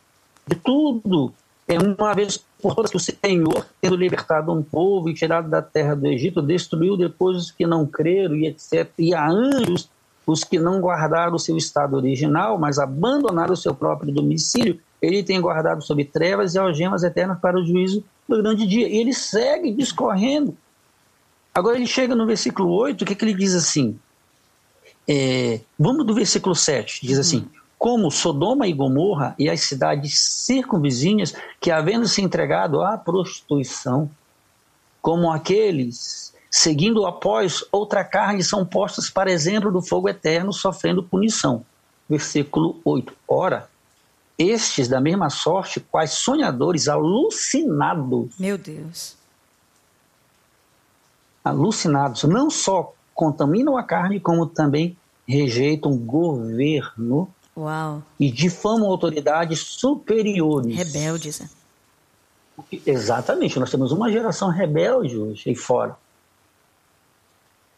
de 0.46 0.56
tudo, 0.56 1.32
é 1.66 1.78
uma 1.78 2.14
vez 2.14 2.44
por 2.60 2.74
todas 2.74 2.90
que 2.90 2.96
o 2.96 3.00
Senhor, 3.00 3.66
tendo 3.80 3.96
libertado 3.96 4.52
um 4.52 4.62
povo 4.62 5.08
e 5.08 5.14
tirado 5.14 5.48
da 5.48 5.62
terra 5.62 5.94
do 5.94 6.06
Egito, 6.06 6.42
destruiu 6.42 6.96
depois 6.96 7.36
os 7.36 7.50
que 7.50 7.66
não 7.66 7.86
creram 7.86 8.34
e 8.34 8.46
etc. 8.46 8.90
E 8.98 9.14
a 9.14 9.28
anjos 9.28 9.88
os 10.26 10.42
que 10.42 10.58
não 10.58 10.80
guardaram 10.80 11.34
o 11.34 11.38
seu 11.38 11.56
estado 11.56 11.96
original, 11.96 12.58
mas 12.58 12.78
abandonaram 12.78 13.52
o 13.52 13.56
seu 13.56 13.74
próprio 13.74 14.12
domicílio, 14.12 14.80
ele 15.00 15.22
tem 15.22 15.40
guardado 15.40 15.82
sob 15.82 16.02
trevas 16.04 16.54
e 16.54 16.58
algemas 16.58 17.02
eternas 17.02 17.38
para 17.38 17.58
o 17.58 17.64
juízo 17.64 18.02
do 18.26 18.42
grande 18.42 18.66
dia. 18.66 18.88
E 18.88 18.96
ele 18.96 19.12
segue 19.12 19.70
discorrendo. 19.70 20.56
Agora 21.54 21.76
ele 21.76 21.86
chega 21.86 22.14
no 22.14 22.26
versículo 22.26 22.70
8, 22.70 23.02
o 23.02 23.04
que, 23.04 23.14
que 23.14 23.24
ele 23.24 23.34
diz 23.34 23.54
assim? 23.54 23.98
É, 25.08 25.60
vamos 25.78 26.06
do 26.06 26.14
versículo 26.14 26.54
7, 26.54 27.06
diz 27.06 27.18
assim: 27.18 27.48
Como 27.78 28.10
Sodoma 28.10 28.66
e 28.66 28.72
Gomorra 28.72 29.34
e 29.38 29.50
as 29.50 29.60
cidades 29.60 30.18
circunvizinhas, 30.18 31.34
que 31.60 31.70
havendo 31.70 32.08
se 32.08 32.22
entregado 32.22 32.82
à 32.82 32.96
prostituição, 32.96 34.10
como 35.02 35.30
aqueles 35.30 36.34
seguindo 36.54 37.04
após 37.04 37.64
outra 37.72 38.04
carne, 38.04 38.40
são 38.44 38.64
postos 38.64 39.10
para 39.10 39.28
exemplo 39.28 39.72
do 39.72 39.82
fogo 39.82 40.08
eterno, 40.08 40.52
sofrendo 40.52 41.02
punição. 41.02 41.66
Versículo 42.08 42.80
8. 42.84 43.12
Ora, 43.26 43.68
estes 44.38 44.86
da 44.86 45.00
mesma 45.00 45.30
sorte, 45.30 45.80
quais 45.80 46.12
sonhadores 46.12 46.86
alucinados. 46.86 48.30
Meu 48.38 48.56
Deus. 48.56 49.16
Alucinados, 51.44 52.22
não 52.22 52.48
só 52.48 52.94
contaminam 53.14 53.76
a 53.76 53.82
carne, 53.82 54.20
como 54.20 54.46
também 54.46 54.96
rejeitam 55.26 55.96
governo 55.96 57.28
Uau. 57.56 58.02
e 58.18 58.30
difamam 58.30 58.90
autoridades 58.90 59.60
superiores. 59.60 60.76
Rebeldes. 60.76 61.40
Né? 61.40 61.48
Exatamente, 62.86 63.58
nós 63.58 63.70
temos 63.70 63.92
uma 63.92 64.10
geração 64.10 64.48
rebelde 64.48 65.16
hoje 65.16 65.50
aí 65.50 65.56
fora. 65.56 65.96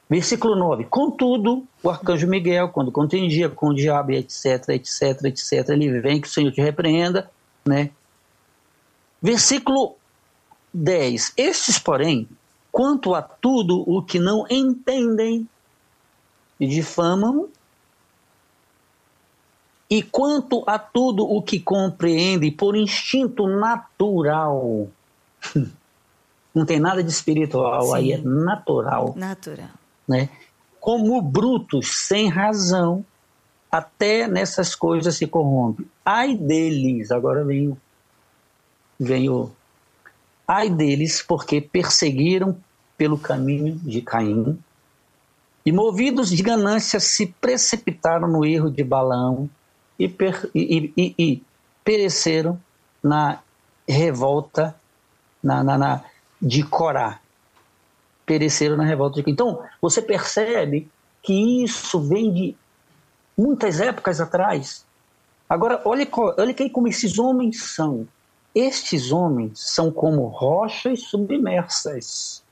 Versículo 0.08 0.54
9. 0.54 0.84
Contudo, 0.84 1.64
o 1.82 1.90
arcanjo 1.90 2.28
Miguel, 2.28 2.68
quando 2.68 2.92
contendia 2.92 3.48
com 3.48 3.68
o 3.68 3.74
diabo, 3.74 4.12
etc, 4.12 4.68
etc, 4.68 5.24
etc, 5.24 5.68
ele 5.70 6.00
vem 6.00 6.20
que 6.20 6.28
o 6.28 6.30
Senhor 6.30 6.52
te 6.52 6.60
repreenda, 6.60 7.28
né? 7.64 7.90
Versículo 9.20 9.96
10. 10.72 11.32
Estes, 11.36 11.78
porém, 11.78 12.28
quanto 12.76 13.14
a 13.14 13.22
tudo 13.22 13.82
o 13.86 14.02
que 14.02 14.18
não 14.18 14.44
entendem, 14.50 15.48
difamam, 16.60 17.48
e 19.88 20.02
quanto 20.02 20.62
a 20.66 20.78
tudo 20.78 21.24
o 21.24 21.40
que 21.40 21.58
compreende 21.58 22.50
por 22.50 22.76
instinto 22.76 23.46
natural, 23.46 24.88
não 26.54 26.66
tem 26.66 26.78
nada 26.78 27.02
de 27.02 27.08
espiritual, 27.10 27.86
Sim. 27.86 27.94
aí 27.94 28.12
é 28.12 28.18
natural. 28.18 29.14
Natural 29.16 29.70
né? 30.06 30.28
como 30.78 31.22
brutos, 31.22 31.88
sem 32.06 32.28
razão, 32.28 33.02
até 33.72 34.28
nessas 34.28 34.74
coisas 34.74 35.16
se 35.16 35.26
corrompe. 35.26 35.88
Ai 36.04 36.36
deles, 36.36 37.10
agora 37.10 37.42
vem, 37.42 37.74
vem 39.00 39.30
o. 39.30 39.50
Ai 40.46 40.68
deles, 40.68 41.22
porque 41.22 41.58
perseguiram 41.58 42.60
pelo 42.96 43.18
caminho 43.18 43.74
de 43.76 44.00
Caim, 44.00 44.58
e 45.64 45.72
movidos 45.72 46.30
de 46.30 46.42
ganância 46.42 47.00
se 47.00 47.26
precipitaram 47.26 48.28
no 48.28 48.44
erro 48.44 48.70
de 48.70 48.84
Balaão 48.84 49.50
e, 49.98 50.08
per, 50.08 50.48
e, 50.54 50.92
e, 50.96 51.14
e 51.18 51.42
pereceram 51.84 52.60
na 53.02 53.40
revolta 53.88 54.74
na, 55.42 55.62
na, 55.64 55.76
na, 55.76 56.04
de 56.40 56.62
Corá 56.62 57.20
pereceram 58.26 58.76
na 58.76 58.84
revolta 58.84 59.22
de 59.22 59.30
Então, 59.30 59.62
você 59.80 60.02
percebe 60.02 60.88
que 61.22 61.64
isso 61.64 62.00
vem 62.00 62.32
de 62.32 62.56
muitas 63.38 63.80
épocas 63.80 64.20
atrás. 64.20 64.84
Agora, 65.48 65.80
olha, 65.84 66.06
olha 66.36 66.52
que 66.52 66.68
como 66.68 66.88
esses 66.88 67.18
homens 67.18 67.62
são. 67.62 68.06
Estes 68.54 69.12
homens 69.12 69.60
são 69.60 69.92
como 69.92 70.26
rochas 70.26 71.02
submersas. 71.02 72.42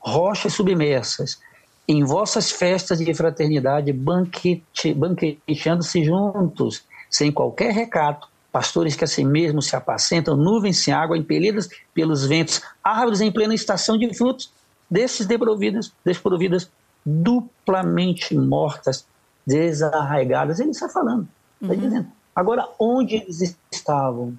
Rochas 0.00 0.54
submersas. 0.54 1.38
Em 1.86 2.04
vossas 2.04 2.50
festas 2.50 2.98
de 2.98 3.12
fraternidade, 3.14 3.92
banquete, 3.92 4.94
banqueteando-se 4.94 6.04
juntos, 6.04 6.84
sem 7.10 7.32
qualquer 7.32 7.72
recato, 7.72 8.28
pastores 8.52 8.94
que 8.94 9.04
assim 9.04 9.24
mesmo 9.24 9.60
se 9.60 9.74
apacentam, 9.76 10.36
nuvens 10.36 10.78
sem 10.78 10.94
água, 10.94 11.18
impelidas 11.18 11.68
pelos 11.92 12.26
ventos, 12.26 12.62
árvores 12.82 13.20
em 13.20 13.32
plena 13.32 13.54
estação 13.54 13.98
de 13.98 14.12
frutos, 14.14 14.52
desses 14.88 15.26
desprovidas, 15.26 15.92
desprovidas, 16.04 16.70
duplamente 17.04 18.34
mortas, 18.36 19.06
desarraigadas. 19.46 20.60
Ele 20.60 20.70
está 20.70 20.88
falando, 20.88 21.28
está 21.60 21.74
uhum. 21.74 21.80
dizendo. 21.80 22.06
Agora, 22.34 22.68
onde 22.78 23.16
eles 23.16 23.56
estavam? 23.70 24.38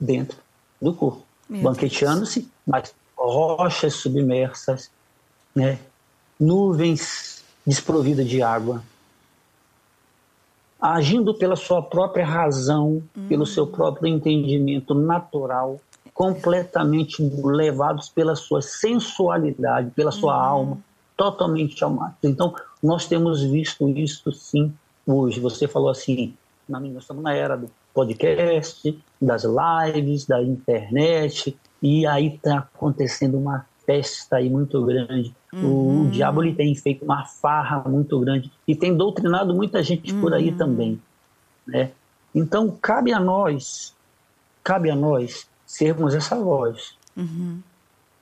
Dentro 0.00 0.38
do 0.80 0.94
corpo, 0.94 1.24
banqueteando-se, 1.50 2.48
mas 2.64 2.94
rochas 3.28 3.94
submersas, 3.94 4.90
né? 5.54 5.78
nuvens 6.38 7.44
desprovidas 7.66 8.26
de 8.26 8.42
água, 8.42 8.82
agindo 10.80 11.34
pela 11.34 11.56
sua 11.56 11.82
própria 11.82 12.24
razão, 12.24 13.02
pelo 13.28 13.44
seu 13.44 13.66
próprio 13.66 14.06
entendimento 14.06 14.94
natural, 14.94 15.80
completamente 16.14 17.22
levados 17.22 18.08
pela 18.08 18.34
sua 18.34 18.62
sensualidade, 18.62 19.90
pela 19.90 20.10
sua 20.10 20.34
uhum. 20.34 20.40
alma, 20.40 20.78
totalmente 21.16 21.82
almados. 21.82 22.16
Então, 22.22 22.54
nós 22.82 23.06
temos 23.06 23.42
visto 23.42 23.88
isso 23.88 24.32
sim 24.32 24.72
hoje. 25.06 25.40
Você 25.40 25.66
falou 25.66 25.90
assim, 25.90 26.34
nós 26.68 26.82
estamos 26.96 27.22
na 27.22 27.34
era 27.34 27.56
do 27.56 27.70
podcast, 27.92 28.96
das 29.20 29.44
lives, 29.44 30.26
da 30.26 30.42
internet, 30.42 31.56
e 31.82 32.06
aí 32.06 32.34
está 32.34 32.58
acontecendo 32.58 33.38
uma 33.38 33.66
festa 33.86 34.36
aí 34.36 34.50
muito 34.50 34.84
grande. 34.84 35.34
Uhum. 35.52 36.08
O, 36.08 36.10
diabo 36.10 36.42
ele 36.42 36.54
tem 36.54 36.74
feito 36.74 37.04
uma 37.04 37.24
farra 37.24 37.80
muito 37.88 38.20
grande 38.20 38.52
e 38.66 38.74
tem 38.74 38.94
doutrinado 38.94 39.54
muita 39.54 39.82
gente 39.82 40.12
uhum. 40.12 40.20
por 40.20 40.34
aí 40.34 40.50
uhum. 40.50 40.58
também, 40.58 41.02
né? 41.66 41.90
Então 42.34 42.70
cabe 42.82 43.12
a 43.12 43.18
nós, 43.18 43.94
cabe 44.62 44.90
a 44.90 44.94
nós 44.94 45.46
sermos 45.66 46.14
essa 46.14 46.36
voz 46.36 46.96
uhum. 47.16 47.60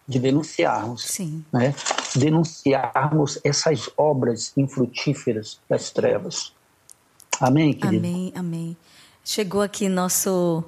de 0.06 0.18
denunciarmos, 0.20 1.02
Sim. 1.02 1.44
né? 1.52 1.74
Denunciarmos 2.14 3.40
essas 3.42 3.90
obras 3.96 4.52
infrutíferas 4.56 5.58
das 5.68 5.90
trevas. 5.90 6.52
Amém, 7.40 7.72
querido? 7.72 8.06
Amém, 8.06 8.32
amém. 8.34 8.76
Chegou 9.24 9.60
aqui 9.60 9.88
nosso 9.88 10.64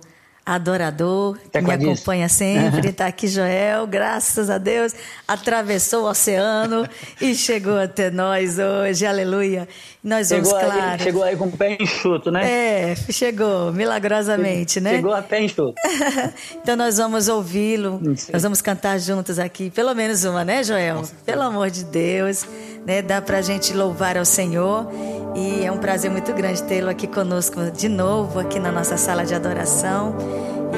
adorador, 0.48 1.36
que 1.52 1.60
me 1.60 1.72
acompanha 1.72 2.26
sempre. 2.26 2.88
Está 2.88 3.06
aqui 3.12 3.28
Joel, 3.28 3.86
graças 3.86 4.48
a 4.48 4.56
Deus, 4.56 4.94
atravessou 5.26 6.04
o 6.04 6.08
oceano 6.08 6.88
e 7.20 7.34
chegou 7.34 7.78
até 7.78 8.10
nós 8.10 8.58
hoje, 8.58 9.04
aleluia. 9.04 9.68
Nós 10.02 10.28
chegou 10.28 10.52
vamos, 10.52 10.64
aí, 10.64 10.80
claro. 10.80 11.02
Chegou 11.02 11.22
aí 11.22 11.36
com 11.36 11.46
o 11.46 11.52
pé 11.52 11.76
enxuto, 11.78 12.30
né? 12.30 12.50
É, 12.50 12.96
chegou, 13.10 13.72
milagrosamente, 13.72 14.74
chegou, 14.74 14.90
né? 14.90 14.96
Chegou 14.96 15.12
a 15.12 15.20
pé 15.22 15.42
enxuto. 15.42 15.74
então 16.62 16.76
nós 16.76 16.96
vamos 16.96 17.28
ouvi-lo, 17.28 18.00
nós 18.32 18.42
vamos 18.42 18.62
cantar 18.62 18.98
juntos 18.98 19.38
aqui, 19.38 19.70
pelo 19.70 19.94
menos 19.94 20.24
uma, 20.24 20.44
né, 20.44 20.64
Joel? 20.64 21.02
Pelo 21.26 21.42
amor 21.42 21.70
de 21.70 21.84
Deus, 21.84 22.46
né? 22.86 23.02
Dá 23.02 23.20
pra 23.20 23.40
gente 23.42 23.72
louvar 23.72 24.16
ao 24.16 24.24
Senhor. 24.24 24.86
E 25.34 25.64
é 25.64 25.70
um 25.70 25.78
prazer 25.78 26.10
muito 26.10 26.32
grande 26.32 26.62
tê-lo 26.64 26.88
aqui 26.90 27.06
conosco 27.06 27.70
de 27.70 27.88
novo, 27.88 28.40
aqui 28.40 28.58
na 28.58 28.72
nossa 28.72 28.96
sala 28.96 29.24
de 29.24 29.34
adoração. 29.34 30.16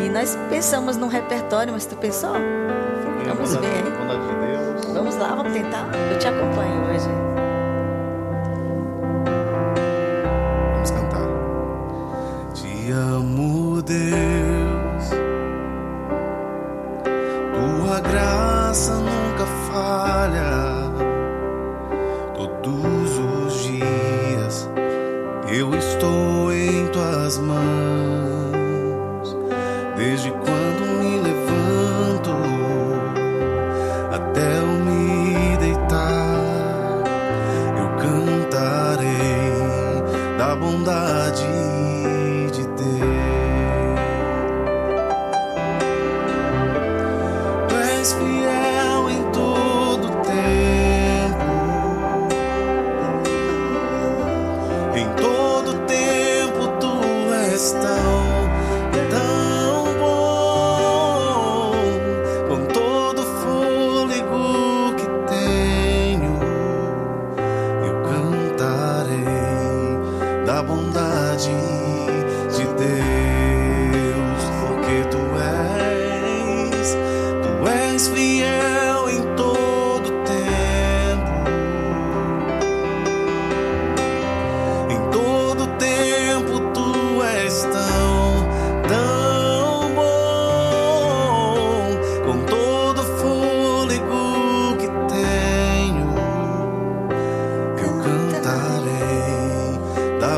E 0.04 0.08
nós 0.08 0.36
pensamos 0.48 0.96
num 0.96 1.08
repertório, 1.08 1.72
mas 1.72 1.86
tu 1.86 1.96
pensou? 1.96 2.32
Vamos 3.26 3.56
ver. 3.56 3.84
Vamos 4.92 5.16
lá, 5.16 5.34
vamos 5.34 5.52
tentar. 5.52 5.88
Eu 6.12 6.18
te 6.18 6.26
acompanho 6.26 6.84
hoje. 6.90 7.08
Vamos 10.74 10.90
cantar. 10.90 11.26
Te 12.54 12.90
amo, 12.92 13.82
Deus. 13.82 15.10
Tua 17.54 18.00
graça 18.00 18.94
nunca 18.94 19.46
falha. 19.70 20.79
Em 27.30 27.36
tuas 27.36 27.38
mãos. 27.38 27.79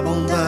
vagabunda 0.05 0.42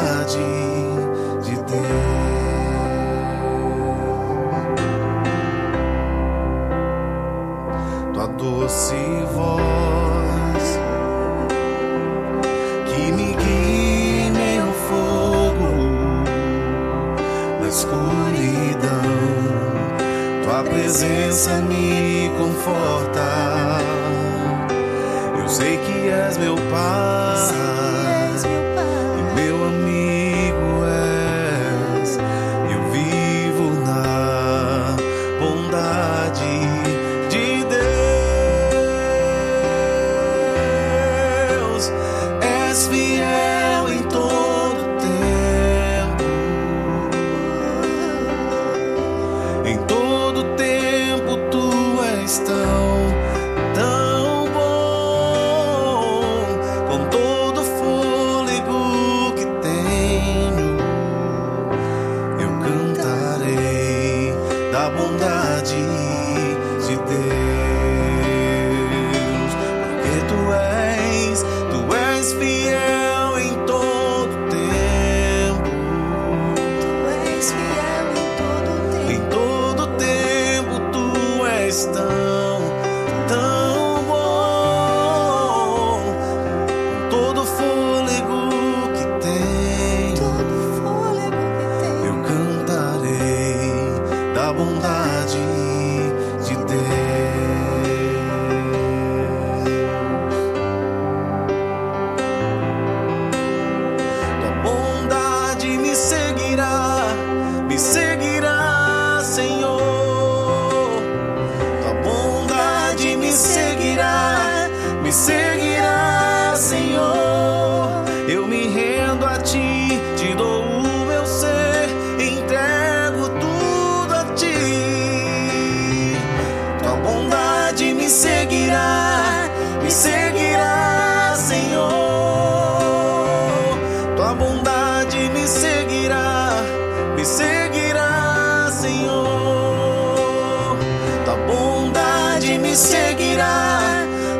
me 142.75 142.79
seguirá, 142.79 143.79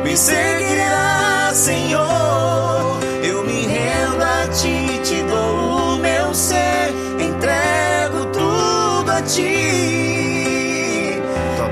me 0.03 0.17
seguirá, 0.17 1.51
Senhor. 1.53 2.99
Eu 3.23 3.45
me 3.45 3.65
rendo 3.65 4.21
a 4.21 4.45
ti, 4.49 4.99
te 5.05 5.23
dou 5.23 5.93
o 5.93 5.97
meu 5.99 6.33
ser, 6.33 6.93
entrego 7.17 8.25
tudo 8.33 9.09
a 9.09 9.21
ti. 9.21 11.21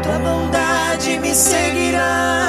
Tua 0.03 0.19
bondade 0.19 1.19
me 1.19 1.35
seguirá. 1.35 2.42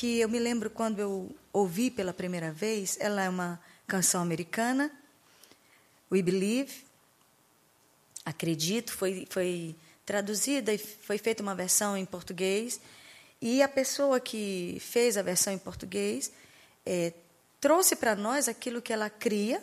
Que 0.00 0.18
eu 0.18 0.30
me 0.30 0.38
lembro 0.38 0.70
quando 0.70 0.98
eu 0.98 1.36
ouvi 1.52 1.90
pela 1.90 2.14
primeira 2.14 2.50
vez, 2.50 2.96
ela 2.98 3.22
é 3.22 3.28
uma 3.28 3.60
canção 3.86 4.22
americana, 4.22 4.90
We 6.10 6.22
Believe, 6.22 6.72
acredito, 8.24 8.94
foi, 8.94 9.26
foi 9.28 9.76
traduzida 10.06 10.72
e 10.72 10.78
foi 10.78 11.18
feita 11.18 11.42
uma 11.42 11.54
versão 11.54 11.98
em 11.98 12.06
português. 12.06 12.80
E 13.42 13.62
a 13.62 13.68
pessoa 13.68 14.18
que 14.18 14.78
fez 14.80 15.18
a 15.18 15.22
versão 15.22 15.52
em 15.52 15.58
português 15.58 16.32
é, 16.86 17.12
trouxe 17.60 17.94
para 17.94 18.16
nós 18.16 18.48
aquilo 18.48 18.80
que 18.80 18.94
ela 18.94 19.10
cria 19.10 19.62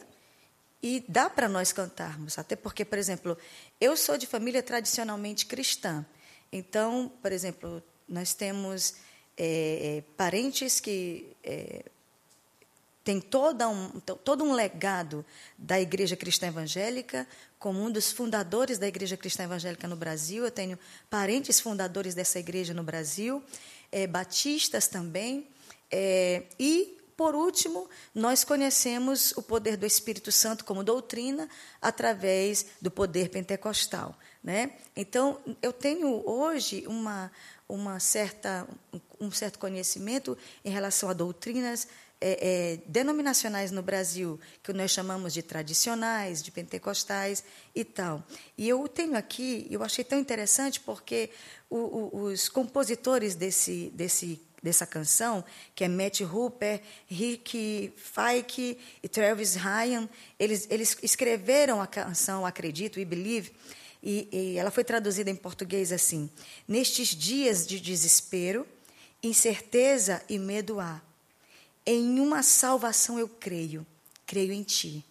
e 0.84 1.04
dá 1.08 1.32
para 1.32 1.50
nós 1.50 1.74
cantarmos. 1.74 2.38
Até 2.38 2.56
porque, 2.56 2.86
por 2.86 3.00
exemplo, 3.00 3.36
eu 3.82 3.98
sou 3.98 4.20
de 4.20 4.28
família 4.28 4.62
tradicionalmente 4.62 5.48
cristã. 5.48 6.06
Então, 6.52 7.12
por 7.24 7.32
exemplo, 7.32 7.82
nós 8.08 8.36
temos 8.36 9.07
é, 9.38 9.98
é, 9.98 10.04
parentes 10.16 10.80
que 10.80 11.28
é, 11.44 11.86
têm 13.04 13.22
toda 13.22 13.70
um, 13.70 14.00
todo 14.00 14.44
um 14.44 14.52
legado 14.52 15.24
da 15.58 15.80
Igreja 15.80 16.16
Cristã 16.16 16.48
Evangélica, 16.48 17.28
como 17.60 17.82
um 17.82 17.92
dos 17.92 18.12
fundadores 18.12 18.78
da 18.78 18.88
Igreja 18.88 19.16
Cristã 19.16 19.44
Evangélica 19.44 19.88
no 19.88 19.96
Brasil. 19.96 20.44
Eu 20.44 20.52
tenho 20.52 20.78
parentes 21.10 21.60
fundadores 21.60 22.14
dessa 22.14 22.40
igreja 22.40 22.74
no 22.74 22.84
Brasil, 22.84 23.42
é, 23.92 24.08
batistas 24.08 24.88
também. 24.88 25.48
É, 25.90 26.44
e 26.60 26.98
por 27.18 27.34
último, 27.34 27.90
nós 28.14 28.44
conhecemos 28.44 29.32
o 29.36 29.42
poder 29.42 29.76
do 29.76 29.88
Espírito 29.88 30.32
Santo 30.32 30.64
como 30.64 30.84
doutrina 30.84 31.50
através 31.82 32.68
do 32.80 32.92
poder 32.92 33.30
pentecostal. 33.30 34.16
Né? 34.44 34.74
Então, 34.96 35.40
eu 35.62 35.74
tenho 35.74 36.24
hoje 36.30 36.86
uma, 36.88 37.32
uma 37.68 38.00
certa, 38.00 38.68
um 39.20 39.32
certo 39.32 39.60
conhecimento 39.60 40.38
em 40.64 40.70
relação 40.70 41.10
a 41.10 41.14
doutrinas 41.14 41.88
é, 42.20 42.40
é, 42.42 42.80
denominacionais 42.88 43.72
no 43.72 43.84
Brasil, 43.84 44.40
que 44.64 44.74
nós 44.74 44.90
chamamos 44.92 45.34
de 45.34 45.44
tradicionais, 45.44 46.42
de 46.42 46.52
pentecostais 46.52 47.44
e 47.76 47.84
tal. 47.84 48.24
E 48.58 48.68
eu 48.68 48.88
tenho 48.88 49.16
aqui, 49.16 49.68
eu 49.70 49.84
achei 49.84 50.04
tão 50.04 50.18
interessante 50.18 50.80
porque 50.80 51.30
o, 51.70 51.78
o, 51.78 52.22
os 52.24 52.50
compositores 52.50 53.36
desse, 53.36 53.92
desse 53.94 54.42
dessa 54.62 54.88
canção, 54.88 55.46
que 55.76 55.84
é 55.84 55.88
Matt 55.88 56.22
Hooper, 56.22 56.82
Rick 57.06 57.94
Fike 57.96 58.78
e 59.04 59.08
Travis 59.08 59.56
Ryan, 59.56 60.10
eles, 60.40 60.68
eles 60.70 60.98
escreveram 61.04 61.80
a 61.80 61.88
canção 61.88 62.46
Acredito 62.46 63.00
e 63.00 63.06
Believe, 63.06 63.54
e, 64.10 64.30
e 64.32 64.58
ela 64.58 64.72
foi 64.72 64.86
traduzida 64.86 65.30
em 65.30 65.36
português 65.36 65.92
assim: 65.92 66.30
Nestes 66.66 67.10
dias 67.10 67.68
de 67.68 67.78
desespero, 67.78 68.66
incerteza 69.22 70.24
e 70.30 70.40
medo 70.40 70.80
há. 70.80 71.02
Em 71.86 72.22
uma 72.22 72.42
salvação 72.42 73.20
eu 73.20 73.28
creio, 73.28 73.86
creio 74.26 74.54
em 74.54 74.64
Ti. 74.64 75.04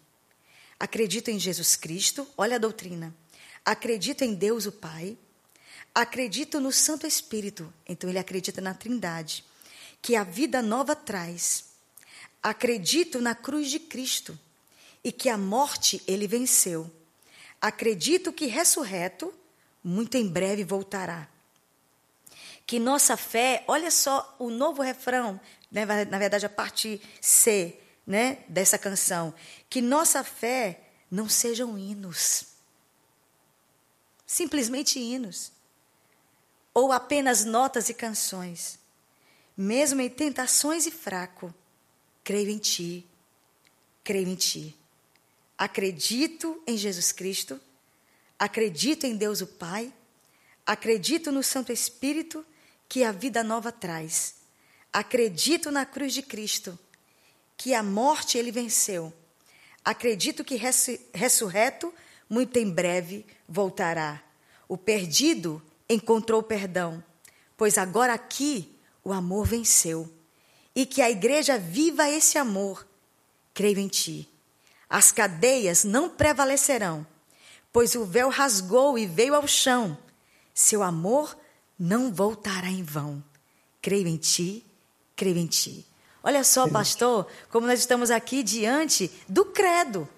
Acredito 0.80 1.30
em 1.30 1.38
Jesus 1.38 1.76
Cristo, 1.76 2.26
olha 2.38 2.57
a 2.57 2.59
doutrina. 2.59 3.14
Acredito 3.62 4.22
em 4.22 4.32
Deus 4.32 4.64
o 4.64 4.72
Pai, 4.72 5.16
acredito 5.94 6.59
no 6.59 6.72
Santo 6.72 7.07
Espírito, 7.07 7.70
então 7.86 8.09
ele 8.09 8.18
acredita 8.18 8.62
na 8.62 8.72
Trindade, 8.72 9.44
que 10.01 10.16
a 10.16 10.22
vida 10.24 10.62
nova 10.62 10.97
traz. 10.97 11.64
Acredito 12.42 13.20
na 13.20 13.34
cruz 13.34 13.70
de 13.70 13.78
Cristo 13.78 14.38
e 15.05 15.12
que 15.12 15.28
a 15.28 15.36
morte 15.36 16.03
ele 16.07 16.26
venceu. 16.26 16.90
Acredito 17.67 18.33
que 18.33 18.47
ressurreto, 18.47 19.35
muito 19.83 20.17
em 20.17 20.29
breve 20.29 20.62
voltará. 20.62 21.29
Que 22.64 22.79
nossa 22.79 23.17
fé, 23.17 23.64
olha 23.67 23.91
só 23.91 24.37
o 24.39 24.51
novo 24.51 24.83
refrão, 24.83 25.41
né, 25.69 25.85
na 26.05 26.17
verdade 26.17 26.47
a 26.47 26.49
parte 26.49 27.03
C 27.21 27.77
né, 28.07 28.45
dessa 28.47 28.79
canção, 28.79 29.35
que 29.69 29.83
nossa 29.83 30.23
fé 30.23 30.81
não 31.11 31.29
sejam 31.29 31.77
hinos, 31.77 32.47
simplesmente 34.25 35.01
hinos 35.01 35.51
ou 36.73 36.93
apenas 36.93 37.45
notas 37.45 37.89
e 37.89 37.95
canções. 37.95 38.79
Mesmo 39.57 40.01
em 40.01 40.09
tentações 40.09 40.87
e 40.87 40.93
fraco, 40.93 41.53
creio 42.23 42.49
em 42.49 42.59
Ti, 42.59 43.05
creio 44.05 44.29
em 44.29 44.37
Ti. 44.37 44.86
Acredito 45.59 46.63
em 46.67 46.77
Jesus 46.77 47.13
Cristo, 47.13 47.59
acredito 48.39 49.05
em 49.05 49.17
Deus 49.17 49.41
o 49.41 49.47
Pai, 49.47 49.93
acredito 50.67 51.33
no 51.33 51.43
Santo 51.43 51.73
Espírito 51.73 52.45
que 52.89 53.03
a 53.03 53.11
vida 53.11 53.43
nova 53.43 53.73
traz. 53.73 54.37
Acredito 54.93 55.71
na 55.71 55.87
cruz 55.87 56.13
de 56.13 56.23
Cristo, 56.23 56.79
que 57.57 57.73
a 57.73 57.83
morte 57.83 58.37
ele 58.37 58.51
venceu. 58.51 59.13
Acredito 59.85 60.45
que 60.45 60.61
ressurreto, 61.15 61.93
muito 62.29 62.59
em 62.59 62.69
breve 62.69 63.25
voltará. 63.49 64.23
O 64.69 64.77
perdido 64.77 65.63
encontrou 65.89 66.43
perdão, 66.43 67.03
pois 67.57 67.79
agora 67.79 68.13
aqui 68.13 68.77
o 69.03 69.13
amor 69.13 69.47
venceu. 69.47 70.13
E 70.75 70.85
que 70.85 71.01
a 71.01 71.11
igreja 71.11 71.57
viva 71.57 72.11
esse 72.11 72.37
amor. 72.37 72.87
Creio 73.55 73.79
em 73.79 73.89
ti. 73.89 74.29
As 74.89 75.11
cadeias 75.12 75.84
não 75.84 76.09
prevalecerão, 76.09 77.07
pois 77.72 77.95
o 77.95 78.05
véu 78.05 78.28
rasgou 78.28 78.99
e 78.99 79.07
veio 79.07 79.34
ao 79.34 79.47
chão. 79.47 79.99
Seu 80.55 80.82
amor 80.82 81.37
não 81.78 82.12
voltará 82.12 82.68
em 82.68 82.82
vão. 82.82 83.22
Creio 83.82 84.07
em 84.07 84.16
ti, 84.16 84.64
creio 85.14 85.37
em 85.37 85.47
ti. 85.47 85.87
Olha 86.22 86.43
só, 86.43 86.68
pastor, 86.68 87.26
como 87.51 87.66
nós 87.66 87.78
estamos 87.78 88.11
aqui 88.11 88.43
diante 88.43 89.11
do 89.28 89.45
credo, 89.45 90.09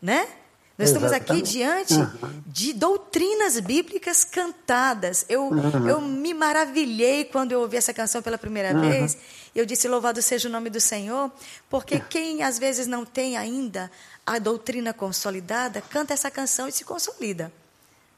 né? 0.00 0.28
Nós 0.76 0.88
estamos 0.88 1.12
aqui 1.12 1.40
diante 1.40 1.94
uhum. 1.94 2.42
de 2.46 2.72
doutrinas 2.72 3.60
bíblicas 3.60 4.24
cantadas. 4.24 5.24
Eu, 5.28 5.44
uhum. 5.44 5.88
eu 5.88 6.00
me 6.00 6.34
maravilhei 6.34 7.24
quando 7.24 7.52
eu 7.52 7.60
ouvi 7.60 7.76
essa 7.76 7.94
canção 7.94 8.20
pela 8.20 8.36
primeira 8.36 8.74
uhum. 8.74 8.80
vez. 8.80 9.16
Eu 9.54 9.64
disse: 9.64 9.86
Louvado 9.86 10.20
seja 10.20 10.48
o 10.48 10.50
nome 10.50 10.68
do 10.70 10.80
Senhor, 10.80 11.30
porque 11.70 12.00
quem 12.00 12.42
às 12.42 12.58
vezes 12.58 12.88
não 12.88 13.04
tem 13.04 13.36
ainda 13.36 13.88
a 14.26 14.40
doutrina 14.40 14.92
consolidada, 14.92 15.80
canta 15.80 16.12
essa 16.12 16.30
canção 16.30 16.66
e 16.66 16.72
se 16.72 16.84
consolida. 16.84 17.52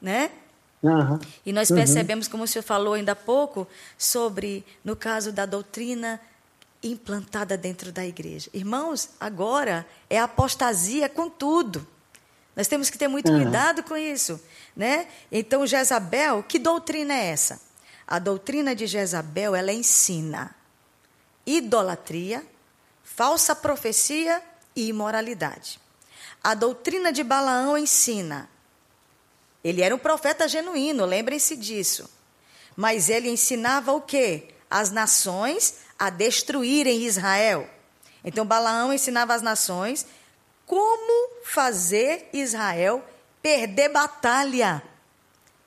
Né? 0.01 0.31
E 1.45 1.53
nós 1.53 1.69
percebemos, 1.69 2.29
como 2.29 2.45
o 2.45 2.47
senhor 2.47 2.63
falou 2.63 2.95
ainda 2.95 3.13
há 3.13 3.17
pouco, 3.17 3.67
sobre, 3.99 4.65
no 4.85 4.95
caso 4.95 5.33
da 5.33 5.45
doutrina 5.45 6.21
implantada 6.83 7.57
dentro 7.57 7.91
da 7.91 8.07
igreja. 8.07 8.49
Irmãos, 8.55 9.11
agora 9.19 9.87
é 10.09 10.19
apostasia 10.19 11.09
com 11.09 11.29
tudo. 11.29 11.87
Nós 12.57 12.67
temos 12.67 12.89
que 12.89 12.97
ter 12.97 13.07
muito 13.07 13.31
uhum. 13.31 13.43
cuidado 13.43 13.83
com 13.83 13.97
isso. 13.97 14.41
Né? 14.75 15.07
Então, 15.31 15.67
Jezabel, 15.67 16.43
que 16.43 16.59
doutrina 16.59 17.15
é 17.15 17.27
essa? 17.27 17.61
A 18.07 18.19
doutrina 18.19 18.75
de 18.75 18.87
Jezabel, 18.87 19.55
ela 19.55 19.73
ensina 19.73 20.57
idolatria, 21.47 22.45
falsa 23.05 23.55
profecia 23.55 24.43
e 24.75 24.89
imoralidade. 24.89 25.79
A 26.43 26.55
doutrina 26.55 27.13
de 27.13 27.23
Balaão 27.23 27.79
ensina. 27.79 28.49
Ele 29.63 29.83
era 29.83 29.95
um 29.95 29.99
profeta 29.99 30.49
genuíno, 30.49 31.05
lembrem-se 31.05 31.57
disso. 31.57 32.11
Mas 32.75 33.09
ele 33.09 33.29
ensinava 33.29 33.93
o 33.93 34.01
quê? 34.01 34.49
As 34.69 34.91
nações 34.91 35.77
a 35.99 36.11
destruírem 36.11 37.05
Israel. 37.05 37.69
Então 38.25 38.45
Balaão 38.45 38.93
ensinava 38.93 39.35
as 39.35 39.43
nações 39.43 40.07
como 40.67 41.45
fazer 41.45 42.29
Israel 42.33 43.03
perder 43.41 43.89
batalha, 43.91 44.83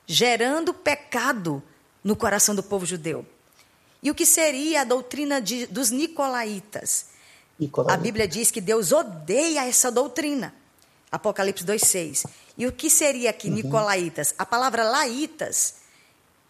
gerando 0.06 0.74
pecado 0.74 1.62
no 2.04 2.14
coração 2.14 2.54
do 2.54 2.62
povo 2.62 2.84
judeu. 2.84 3.24
E 4.02 4.10
o 4.10 4.14
que 4.14 4.26
seria 4.26 4.82
a 4.82 4.84
doutrina 4.84 5.40
de, 5.40 5.66
dos 5.66 5.90
nicolaítas? 5.90 7.06
A 7.88 7.96
Bíblia 7.96 8.28
diz 8.28 8.50
que 8.50 8.60
Deus 8.60 8.92
odeia 8.92 9.66
essa 9.66 9.90
doutrina. 9.90 10.54
Apocalipse 11.10 11.64
2,6. 11.64 12.26
E 12.56 12.66
o 12.66 12.72
que 12.72 12.88
seria 12.88 13.30
aqui, 13.30 13.48
uhum. 13.48 13.54
nicolaítas? 13.54 14.34
A 14.38 14.46
palavra 14.46 14.84
laitas 14.84 15.76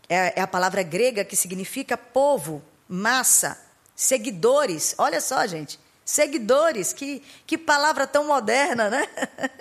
é, 0.09 0.39
é 0.39 0.43
a 0.43 0.47
palavra 0.47 0.83
grega 0.83 1.25
que 1.25 1.35
significa 1.35 1.97
povo, 1.97 2.63
massa, 2.89 3.61
seguidores. 3.97 4.95
Olha 4.99 5.21
só, 5.21 5.47
gente. 5.47 5.79
Seguidores, 6.11 6.93
que, 6.93 7.23
que 7.47 7.57
palavra 7.57 8.05
tão 8.05 8.27
moderna, 8.27 8.91
né? 8.91 9.09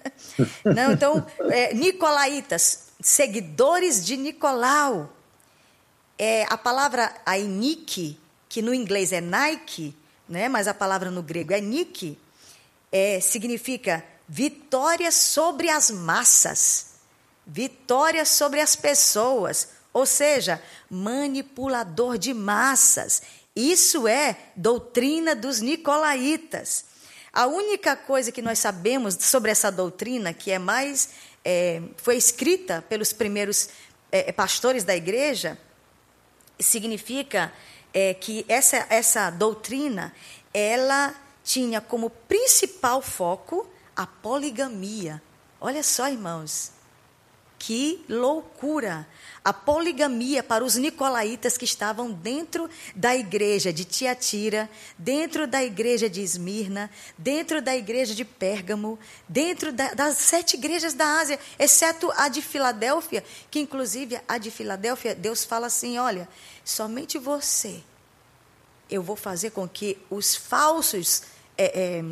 Não, 0.65 0.93
então, 0.93 1.23
é, 1.51 1.75
Nicolaitas, 1.75 2.85
seguidores 2.99 4.03
de 4.03 4.17
Nicolau. 4.17 5.15
É, 6.17 6.47
a 6.49 6.57
palavra 6.57 7.13
ainike, 7.23 8.19
que 8.49 8.63
no 8.63 8.73
inglês 8.73 9.13
é 9.13 9.21
Nike, 9.21 9.95
né? 10.27 10.49
mas 10.49 10.67
a 10.67 10.73
palavra 10.73 11.11
no 11.11 11.21
grego 11.21 11.53
é 11.53 11.61
Nike, 11.61 12.17
é, 12.91 13.19
significa 13.19 14.03
vitória 14.27 15.11
sobre 15.11 15.69
as 15.69 15.91
massas, 15.91 16.93
vitória 17.45 18.25
sobre 18.25 18.59
as 18.59 18.75
pessoas, 18.75 19.67
ou 19.93 20.07
seja, 20.07 20.59
manipulador 20.89 22.17
de 22.17 22.33
massas 22.33 23.21
Isso 23.59 24.07
é 24.07 24.37
doutrina 24.55 25.35
dos 25.35 25.59
nicolaítas. 25.59 26.85
A 27.33 27.45
única 27.45 27.93
coisa 27.93 28.31
que 28.31 28.41
nós 28.41 28.57
sabemos 28.57 29.15
sobre 29.19 29.51
essa 29.51 29.69
doutrina, 29.69 30.33
que 30.33 30.49
é 30.49 30.57
mais 30.57 31.09
é, 31.43 31.81
foi 31.97 32.15
escrita 32.15 32.81
pelos 32.87 33.11
primeiros 33.11 33.67
é, 34.13 34.31
pastores 34.31 34.85
da 34.85 34.95
igreja, 34.95 35.57
significa 36.57 37.51
é, 37.93 38.13
que 38.13 38.45
essa, 38.47 38.87
essa 38.89 39.29
doutrina 39.29 40.15
ela 40.53 41.13
tinha 41.43 41.81
como 41.81 42.09
principal 42.09 43.01
foco 43.01 43.69
a 43.93 44.07
poligamia. 44.07 45.21
Olha 45.59 45.83
só, 45.83 46.07
irmãos, 46.07 46.71
que 47.59 48.03
loucura! 48.07 49.05
A 49.43 49.53
poligamia 49.53 50.41
para 50.41 50.63
os 50.63 50.75
nicolaítas 50.75 51.57
que 51.57 51.65
estavam 51.65 52.11
dentro 52.11 52.69
da 52.95 53.15
igreja 53.15 53.71
de 53.71 53.83
Tiatira, 53.83 54.69
dentro 54.97 55.45
da 55.45 55.63
igreja 55.63 56.09
de 56.09 56.21
Esmirna, 56.21 56.89
dentro 57.17 57.61
da 57.61 57.75
igreja 57.75 58.15
de 58.15 58.23
Pérgamo, 58.23 58.97
dentro 59.27 59.71
da, 59.71 59.93
das 59.93 60.17
sete 60.17 60.55
igrejas 60.55 60.93
da 60.93 61.19
Ásia, 61.19 61.39
exceto 61.57 62.11
a 62.15 62.29
de 62.29 62.41
Filadélfia, 62.41 63.23
que 63.51 63.59
inclusive 63.59 64.19
a 64.27 64.37
de 64.37 64.49
Filadélfia, 64.49 65.13
Deus 65.13 65.43
fala 65.43 65.67
assim: 65.67 65.97
olha, 65.97 66.27
somente 66.63 67.17
você, 67.17 67.83
eu 68.89 69.03
vou 69.03 69.15
fazer 69.15 69.51
com 69.51 69.67
que 69.67 69.97
os 70.09 70.35
falsos 70.35 71.23
é, 71.57 71.97
é, 71.97 72.03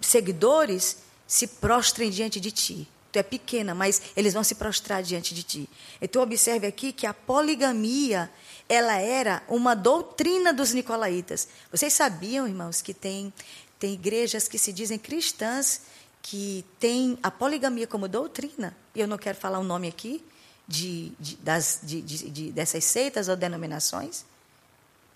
seguidores 0.00 0.98
se 1.26 1.46
prostrem 1.46 2.10
diante 2.10 2.40
de 2.40 2.50
ti. 2.50 2.88
Tu 3.14 3.18
é 3.20 3.22
pequena, 3.22 3.76
mas 3.76 4.02
eles 4.16 4.34
vão 4.34 4.42
se 4.42 4.56
prostrar 4.56 5.00
diante 5.00 5.32
de 5.32 5.44
ti. 5.44 5.70
Então 6.02 6.20
observe 6.20 6.66
aqui 6.66 6.92
que 6.92 7.06
a 7.06 7.14
poligamia, 7.14 8.28
ela 8.68 8.96
era 8.98 9.40
uma 9.46 9.76
doutrina 9.76 10.52
dos 10.52 10.72
nicolaítas. 10.72 11.46
Vocês 11.70 11.92
sabiam, 11.92 12.48
irmãos, 12.48 12.82
que 12.82 12.92
tem 12.92 13.32
tem 13.78 13.92
igrejas 13.92 14.48
que 14.48 14.58
se 14.58 14.72
dizem 14.72 14.98
cristãs 14.98 15.82
que 16.22 16.64
têm 16.80 17.16
a 17.22 17.30
poligamia 17.30 17.86
como 17.86 18.08
doutrina. 18.08 18.76
E 18.96 19.00
eu 19.00 19.06
não 19.06 19.16
quero 19.16 19.38
falar 19.38 19.60
o 19.60 19.62
nome 19.64 19.86
aqui 19.86 20.20
de, 20.66 21.12
de, 21.20 21.36
das, 21.36 21.78
de, 21.84 22.02
de, 22.02 22.50
dessas 22.50 22.82
seitas 22.82 23.28
ou 23.28 23.36
denominações 23.36 24.24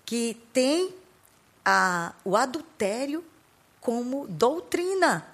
que 0.05 0.37
tem 0.53 0.93
a, 1.65 2.13
o 2.23 2.37
adultério 2.37 3.25
como 3.81 4.25
doutrina. 4.25 5.27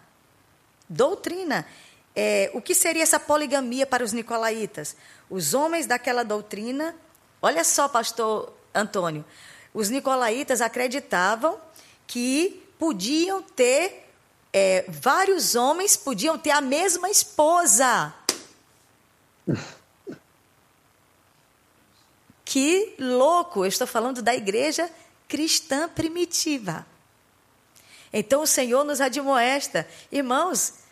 Doutrina. 0.90 1.68
É, 2.16 2.50
o 2.54 2.62
que 2.62 2.74
seria 2.74 3.04
essa 3.04 3.20
poligamia 3.20 3.86
para 3.86 4.04
os 4.04 4.14
nicolaítas? 4.14 4.96
Os 5.30 5.54
homens 5.54 5.86
daquela 5.86 6.24
doutrina, 6.24 6.96
olha 7.42 7.64
só, 7.64 7.90
pastor 7.90 8.54
Antônio, 8.74 9.26
os 9.74 9.90
nicolaítas 9.90 10.62
acreditavam 10.62 11.60
que 12.08 12.64
podiam 12.80 13.42
ter, 13.42 14.10
é, 14.54 14.86
vários 14.88 15.56
homens 15.56 15.98
podiam 15.98 16.38
ter 16.38 16.52
a 16.52 16.62
mesma 16.62 17.10
esposa. 17.10 18.14
que 22.46 22.96
louco! 22.98 23.66
Eu 23.66 23.70
estou 23.70 23.86
falando 23.86 24.22
da 24.22 24.34
igreja 24.34 24.90
cristã 25.28 25.90
primitiva. 25.90 26.86
Então 28.14 28.44
o 28.44 28.48
Senhor 28.48 28.86
nos 28.86 29.02
admoesta, 29.02 29.86
irmãos, 30.10 30.85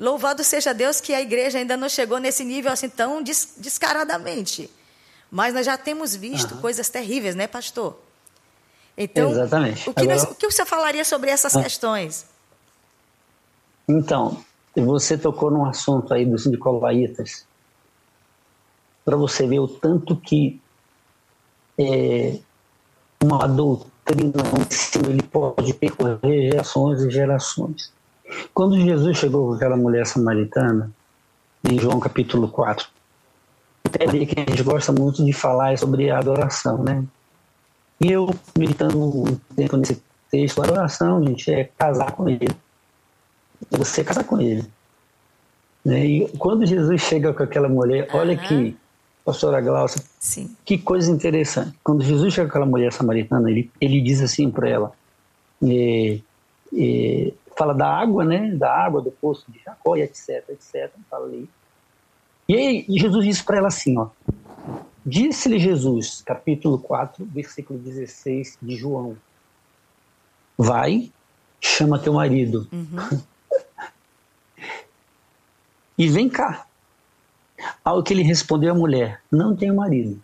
Louvado 0.00 0.42
seja 0.42 0.72
Deus 0.72 0.98
que 0.98 1.12
a 1.12 1.20
igreja 1.20 1.58
ainda 1.58 1.76
não 1.76 1.86
chegou 1.86 2.18
nesse 2.18 2.42
nível 2.42 2.72
assim 2.72 2.88
tão 2.88 3.22
des 3.22 3.52
descaradamente. 3.58 4.70
Mas 5.30 5.52
nós 5.52 5.66
já 5.66 5.76
temos 5.76 6.16
visto 6.16 6.54
uhum. 6.54 6.60
coisas 6.62 6.88
terríveis, 6.88 7.34
né, 7.34 7.46
pastor? 7.46 8.00
Então, 8.96 9.30
Exatamente. 9.30 9.88
O 9.90 9.92
que, 9.92 10.00
Agora... 10.00 10.16
nós, 10.16 10.30
o 10.30 10.34
que 10.34 10.50
você 10.50 10.64
falaria 10.64 11.04
sobre 11.04 11.30
essas 11.30 11.54
ah. 11.54 11.62
questões? 11.62 12.24
Então, 13.86 14.42
você 14.74 15.18
tocou 15.18 15.50
num 15.50 15.66
assunto 15.66 16.14
aí 16.14 16.24
dos 16.24 16.46
nicolaítas, 16.46 17.46
para 19.04 19.16
você 19.16 19.46
ver 19.46 19.58
o 19.58 19.68
tanto 19.68 20.16
que 20.16 20.60
é, 21.78 22.38
uma 23.22 23.46
doutrina, 23.46 24.42
um 24.56 24.62
ensino, 24.62 25.10
ele 25.10 25.22
pode 25.22 25.74
percorrer 25.74 26.50
gerações 26.50 27.02
e 27.02 27.10
gerações. 27.10 27.92
Quando 28.54 28.78
Jesus 28.78 29.16
chegou 29.16 29.48
com 29.48 29.54
aquela 29.54 29.76
mulher 29.76 30.06
samaritana, 30.06 30.90
em 31.68 31.78
João 31.78 32.00
capítulo 32.00 32.48
4, 32.48 32.88
até 33.84 34.04
ali 34.04 34.26
que 34.26 34.38
a 34.40 34.44
gente 34.44 34.62
gosta 34.62 34.92
muito 34.92 35.24
de 35.24 35.32
falar 35.32 35.76
sobre 35.78 36.10
a 36.10 36.18
adoração, 36.18 36.82
né? 36.82 37.04
E 38.00 38.10
eu, 38.10 38.34
meditando 38.58 38.98
um 38.98 39.36
tempo 39.54 39.76
nesse 39.76 40.02
texto, 40.30 40.60
a 40.60 40.64
adoração, 40.64 41.22
gente, 41.22 41.52
é 41.52 41.64
casar 41.76 42.12
com 42.12 42.28
ele. 42.28 42.48
Você 43.70 44.02
casar 44.02 44.24
com 44.24 44.40
ele. 44.40 44.64
Né? 45.84 46.06
E 46.06 46.28
quando 46.38 46.64
Jesus 46.64 47.00
chega 47.02 47.34
com 47.34 47.42
aquela 47.42 47.68
mulher, 47.68 48.08
uhum. 48.10 48.20
olha 48.20 48.36
que, 48.36 48.76
pastora 49.24 49.60
Glaucia, 49.60 50.02
Sim. 50.18 50.54
que 50.64 50.78
coisa 50.78 51.10
interessante. 51.10 51.76
Quando 51.84 52.02
Jesus 52.02 52.32
chega 52.32 52.46
com 52.46 52.52
aquela 52.52 52.70
mulher 52.70 52.92
samaritana, 52.92 53.50
ele, 53.50 53.70
ele 53.80 54.00
diz 54.00 54.22
assim 54.22 54.50
para 54.50 54.68
ela, 54.68 54.92
é, 55.62 56.18
é, 56.74 57.32
fala 57.60 57.74
da 57.74 57.86
água, 57.86 58.24
né? 58.24 58.52
Da 58.52 58.74
água 58.74 59.02
do 59.02 59.10
poço 59.10 59.44
de 59.52 59.60
Jacó 59.62 59.94
e 59.94 60.00
etc, 60.00 60.48
etc. 60.48 60.90
Fala 61.10 61.26
ali. 61.26 61.46
E 62.48 62.56
aí 62.56 62.86
Jesus 62.88 63.22
disse 63.22 63.44
para 63.44 63.58
ela 63.58 63.68
assim, 63.68 63.98
ó. 63.98 64.08
Disse-lhe 65.04 65.58
Jesus, 65.58 66.22
capítulo 66.24 66.78
4, 66.78 67.22
versículo 67.26 67.78
16 67.78 68.56
de 68.62 68.76
João. 68.76 69.14
Vai, 70.56 71.12
chama 71.60 71.98
teu 71.98 72.14
marido. 72.14 72.66
Uhum. 72.72 73.20
e 75.98 76.08
vem 76.08 76.30
cá. 76.30 76.66
Ao 77.84 78.02
que 78.02 78.14
ele 78.14 78.22
respondeu 78.22 78.72
a 78.72 78.74
mulher, 78.74 79.20
não 79.30 79.54
tenho 79.54 79.76
marido. 79.76 80.18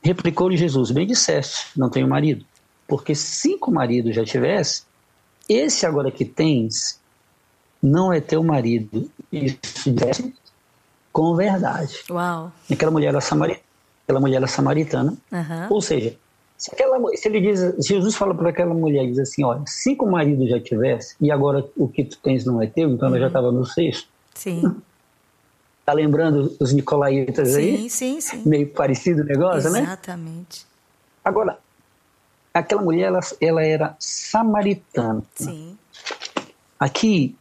Replicou-lhe 0.00 0.56
Jesus, 0.56 0.92
bem 0.92 1.04
disseste, 1.04 1.66
não 1.76 1.90
tenho 1.90 2.06
marido. 2.06 2.44
Porque 2.86 3.12
cinco 3.12 3.72
maridos 3.72 4.14
já 4.14 4.24
tivesse, 4.24 4.85
esse 5.48 5.86
agora 5.86 6.10
que 6.10 6.24
tens 6.24 7.00
não 7.82 8.12
é 8.12 8.20
teu 8.20 8.42
marido. 8.42 9.10
Isso 9.32 9.92
disse 9.92 10.34
com 11.12 11.34
verdade. 11.34 12.02
Uau. 12.10 12.52
Aquela 12.70 12.90
mulher 12.90 13.08
era 13.08 13.20
samaritana. 13.20 13.64
Aquela 14.04 14.20
mulher 14.20 14.36
era 14.36 14.46
samaritana. 14.46 15.16
Uhum. 15.32 15.66
Ou 15.70 15.80
seja, 15.80 16.16
se, 16.56 16.70
aquela, 16.72 16.98
se 17.16 17.28
ele 17.28 17.40
diz, 17.40 17.86
Jesus 17.86 18.14
fala 18.14 18.34
para 18.34 18.50
aquela 18.50 18.74
mulher, 18.74 19.06
diz 19.06 19.18
assim, 19.18 19.44
olha, 19.44 19.62
cinco 19.66 20.06
maridos 20.06 20.48
já 20.48 20.60
tivesse 20.60 21.16
e 21.20 21.30
agora 21.30 21.64
o 21.76 21.88
que 21.88 22.04
tu 22.04 22.18
tens 22.18 22.44
não 22.44 22.62
é 22.62 22.66
teu, 22.66 22.90
então 22.90 23.08
uhum. 23.08 23.14
ela 23.14 23.20
já 23.20 23.26
estava 23.28 23.52
no 23.52 23.64
sexto. 23.64 24.08
Sim. 24.34 24.76
Tá 25.86 25.92
lembrando 25.92 26.52
os 26.58 26.72
nicolaítas 26.72 27.50
sim, 27.50 27.58
aí? 27.58 27.76
Sim, 27.88 27.88
sim, 27.88 28.20
sim. 28.20 28.42
Meio 28.44 28.68
parecido 28.70 29.22
o 29.22 29.24
negócio, 29.24 29.58
Exatamente. 29.58 29.86
né? 29.86 29.92
Exatamente. 29.92 30.66
Agora, 31.24 31.58
aquela 32.58 32.82
mulher 32.82 33.06
ela, 33.06 33.20
ela 33.40 33.62
era 33.62 33.96
samaritana. 33.98 35.22
Sim. 35.34 35.76
Aqui 36.78 37.36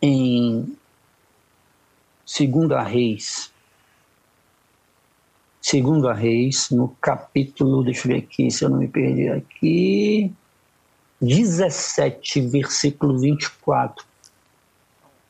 em 0.00 0.76
Segunda 2.24 2.82
Reis, 2.82 3.52
Segunda 5.60 6.12
Reis, 6.12 6.70
no 6.70 6.88
capítulo, 7.00 7.82
deixa 7.82 8.06
eu 8.06 8.12
ver 8.12 8.18
aqui, 8.18 8.50
se 8.50 8.64
eu 8.64 8.68
não 8.68 8.78
me 8.78 8.88
perdi 8.88 9.28
aqui, 9.28 10.32
17, 11.20 12.40
versículo 12.42 13.18
24. 13.18 14.04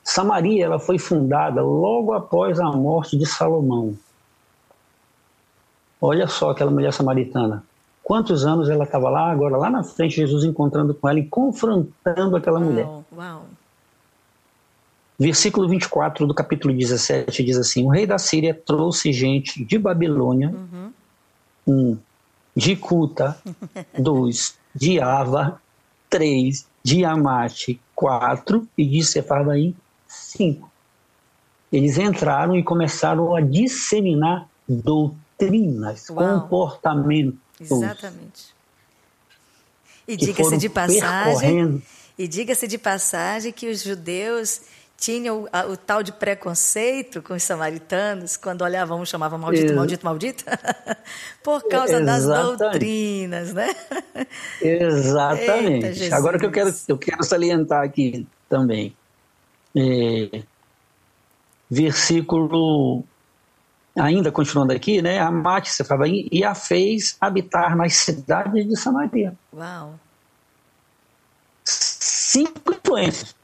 Samaria 0.03 0.65
ela 0.65 0.79
foi 0.79 0.99
fundada 0.99 1.63
logo 1.63 2.13
após 2.13 2.59
a 2.61 2.71
morte 2.73 3.17
de 3.17 3.25
Salomão. 3.27 3.97
Olha 6.01 6.27
só 6.27 6.51
aquela 6.51 6.71
mulher 6.71 6.93
samaritana 6.93 7.65
quantos 8.05 8.45
anos 8.45 8.69
ela 8.69 8.85
estava 8.85 9.09
lá, 9.09 9.33
agora 9.33 9.57
lá 9.57 9.71
na 9.71 9.83
frente, 9.83 10.17
Jesus 10.17 10.45
encontrando 10.45 10.95
com 10.95 11.09
ela 11.09 11.19
e 11.19 11.27
confrontando 11.27 12.37
aquela 12.37 12.61
uau, 12.61 12.69
mulher. 12.69 12.87
Uau. 13.17 13.47
Versículo 15.19 15.67
24 15.69 16.27
do 16.27 16.35
capítulo 16.35 16.75
17 16.75 17.43
diz 17.43 17.57
assim: 17.57 17.85
O 17.85 17.89
rei 17.89 18.07
da 18.07 18.19
Síria 18.19 18.53
trouxe 18.55 19.13
gente 19.13 19.65
de 19.65 19.79
Babilônia, 19.79 20.51
uhum. 20.51 20.93
um, 21.67 21.99
de 22.55 22.77
Cuta, 22.77 23.37
dois, 23.99 24.59
de 24.75 25.01
Ava, 25.01 25.61
três, 26.11 26.67
de 26.83 27.05
Amate, 27.05 27.81
quatro, 27.95 28.69
e 28.77 28.85
de 28.85 29.03
Sefarvaim, 29.03 29.75
cinco. 30.07 30.71
Eles 31.73 31.97
entraram 31.97 32.57
e 32.57 32.63
começaram 32.63 33.35
a 33.35 33.41
disseminar 33.41 34.47
doutrinas, 35.39 36.09
Uau. 36.11 36.43
comportamentos, 36.43 37.39
Exatamente. 37.61 38.55
E 40.07 40.17
diga-se 40.17 40.57
de 40.59 40.69
passagem, 40.69 41.83
e 42.19 42.29
diga-se 42.29 42.69
de 42.69 42.79
passagem 42.79 43.53
que 43.53 43.71
os 43.71 43.83
judeus 43.83 44.61
tinha 44.97 45.35
o, 45.35 45.45
o, 45.45 45.77
tal 45.77 46.03
de 46.03 46.13
preconceito 46.13 47.21
com 47.23 47.35
os 47.35 47.43
samaritanos, 47.43 48.37
quando 48.37 48.63
olhavam 48.63 49.01
um 49.01 49.05
chamava 49.05 49.37
maldito, 49.37 49.67
Ex 49.67 49.75
maldito, 49.75 50.05
maldito, 50.05 50.45
por 51.43 51.67
causa 51.69 52.01
Exatamente. 52.01 52.07
das 52.07 52.59
doutrinas, 52.59 53.55
né? 53.55 53.75
Exatamente. 54.61 56.03
Eita, 56.05 56.17
Agora 56.17 56.39
que 56.39 56.47
eu 56.47 56.51
quero, 56.51 56.75
eu 56.87 56.99
quero 56.99 57.25
salientar 57.25 57.83
aqui 57.83 58.27
também, 58.49 58.95
é, 59.77 60.43
versículo, 61.71 63.05
ainda 63.97 64.33
continuando 64.33 64.73
aqui, 64.73 65.01
né? 65.01 65.19
A 65.19 65.31
Mate 65.31 65.71
Sefabaim 65.71 66.29
e 66.31 66.45
a 66.45 66.55
fez 66.55 67.17
habitar 67.21 67.77
nas 67.77 67.95
cidades 67.95 68.67
de 68.67 68.77
Samaria. 68.77 69.35
Uau! 69.53 69.95
Cinco 71.65 72.73
influências 72.73 73.35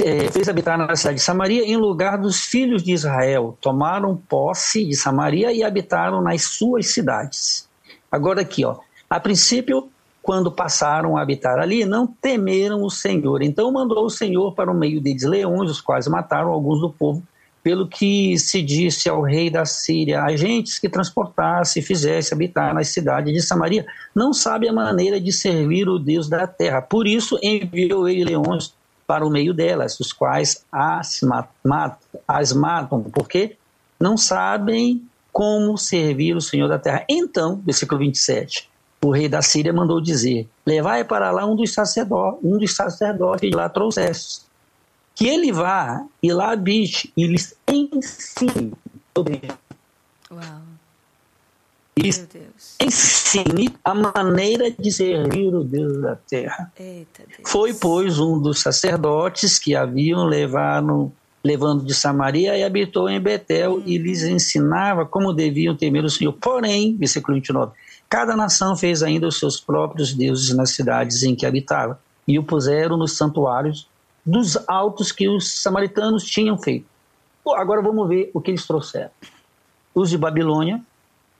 é, 0.00 0.30
fez 0.30 0.48
habitar 0.48 0.76
na 0.76 0.94
cidade 0.96 1.16
de 1.16 1.22
Samaria 1.22 1.64
em 1.64 1.76
lugar 1.76 2.18
dos 2.18 2.44
filhos 2.44 2.82
de 2.82 2.92
Israel. 2.92 3.56
Tomaram 3.60 4.16
posse 4.16 4.84
de 4.84 4.96
Samaria 4.96 5.52
e 5.52 5.62
habitaram 5.62 6.20
nas 6.20 6.42
suas 6.42 6.88
cidades. 6.88 7.68
Agora 8.10 8.40
aqui, 8.40 8.64
ó, 8.64 8.76
a 9.08 9.20
princípio, 9.20 9.88
quando 10.22 10.50
passaram 10.50 11.16
a 11.16 11.22
habitar 11.22 11.58
ali, 11.58 11.84
não 11.84 12.06
temeram 12.06 12.82
o 12.82 12.90
Senhor. 12.90 13.42
Então 13.42 13.70
mandou 13.70 14.04
o 14.04 14.10
Senhor 14.10 14.54
para 14.54 14.70
o 14.70 14.74
meio 14.74 15.00
deles 15.00 15.22
leões, 15.22 15.70
os 15.70 15.80
quais 15.80 16.08
mataram 16.08 16.50
alguns 16.50 16.80
do 16.80 16.90
povo, 16.90 17.22
pelo 17.68 17.86
que 17.86 18.38
se 18.38 18.62
disse 18.62 19.10
ao 19.10 19.20
rei 19.20 19.50
da 19.50 19.66
Síria, 19.66 20.22
agentes 20.22 20.78
que 20.78 20.88
transportasse 20.88 21.80
e 21.80 21.82
fizesse 21.82 22.32
habitar 22.32 22.72
nas 22.72 22.88
cidades 22.88 23.30
de 23.30 23.42
Samaria, 23.42 23.84
não 24.14 24.32
sabe 24.32 24.66
a 24.66 24.72
maneira 24.72 25.20
de 25.20 25.30
servir 25.30 25.86
o 25.86 25.98
Deus 25.98 26.30
da 26.30 26.46
terra. 26.46 26.80
Por 26.80 27.06
isso 27.06 27.38
enviou 27.42 28.08
ele 28.08 28.24
leões 28.24 28.72
para 29.06 29.22
o 29.22 29.28
meio 29.28 29.52
delas, 29.52 30.00
os 30.00 30.14
quais 30.14 30.64
as, 30.72 31.20
matam, 31.20 31.98
as 32.26 32.54
matam, 32.54 33.02
porque 33.02 33.58
não 34.00 34.16
sabem 34.16 35.02
como 35.30 35.76
servir 35.76 36.34
o 36.34 36.40
Senhor 36.40 36.68
da 36.68 36.78
terra. 36.78 37.04
Então, 37.06 37.60
versículo 37.62 38.00
27, 38.00 38.66
o 39.04 39.10
rei 39.10 39.28
da 39.28 39.42
Síria 39.42 39.74
mandou 39.74 40.00
dizer: 40.00 40.48
Levai 40.64 41.04
para 41.04 41.30
lá 41.30 41.44
um 41.44 41.54
dos 41.54 41.74
sacerdotes, 41.74 42.40
um 42.42 42.56
dos 42.56 42.74
sacerdotes 42.74 43.50
de 43.50 43.54
lá 43.54 43.68
trouxeste, 43.68 44.47
que 45.18 45.26
ele 45.26 45.50
vá 45.50 46.06
e 46.22 46.32
lá 46.32 46.52
habite 46.52 47.12
e 47.16 47.26
lhes 47.26 47.52
ensine 47.68 48.72
Uau 50.30 50.68
ensine 52.80 53.74
a 53.84 53.92
maneira 53.92 54.70
de 54.70 54.92
servir 54.92 55.52
o 55.52 55.64
Deus 55.64 56.00
da 56.00 56.14
terra. 56.14 56.72
Eita, 56.78 57.24
Deus. 57.26 57.40
Foi, 57.50 57.74
pois, 57.74 58.20
um 58.20 58.40
dos 58.40 58.60
sacerdotes 58.60 59.58
que 59.58 59.74
haviam 59.74 60.24
levado, 60.24 61.10
levando 61.42 61.84
de 61.84 61.92
Samaria 61.92 62.56
e 62.56 62.62
habitou 62.62 63.08
em 63.08 63.20
Betel 63.20 63.74
uhum. 63.74 63.82
e 63.84 63.98
lhes 63.98 64.22
ensinava 64.22 65.04
como 65.04 65.32
deviam 65.32 65.74
temer 65.74 66.04
o 66.04 66.10
Senhor. 66.10 66.32
Porém, 66.34 66.96
versículo 66.96 67.34
29, 67.34 67.72
cada 68.08 68.36
nação 68.36 68.76
fez 68.76 69.02
ainda 69.02 69.26
os 69.26 69.36
seus 69.40 69.58
próprios 69.58 70.14
deuses 70.14 70.54
nas 70.54 70.70
cidades 70.70 71.24
em 71.24 71.34
que 71.34 71.44
habitava 71.44 71.98
e 72.28 72.38
o 72.38 72.44
puseram 72.44 72.96
nos 72.96 73.16
santuários 73.16 73.87
dos 74.28 74.58
altos 74.68 75.10
que 75.10 75.26
os 75.26 75.62
samaritanos 75.62 76.22
tinham 76.22 76.58
feito. 76.58 76.84
agora 77.56 77.80
vamos 77.80 78.06
ver 78.06 78.30
o 78.34 78.42
que 78.42 78.50
eles 78.50 78.66
trouxeram. 78.66 79.10
Os 79.94 80.10
de 80.10 80.18
Babilônia, 80.18 80.82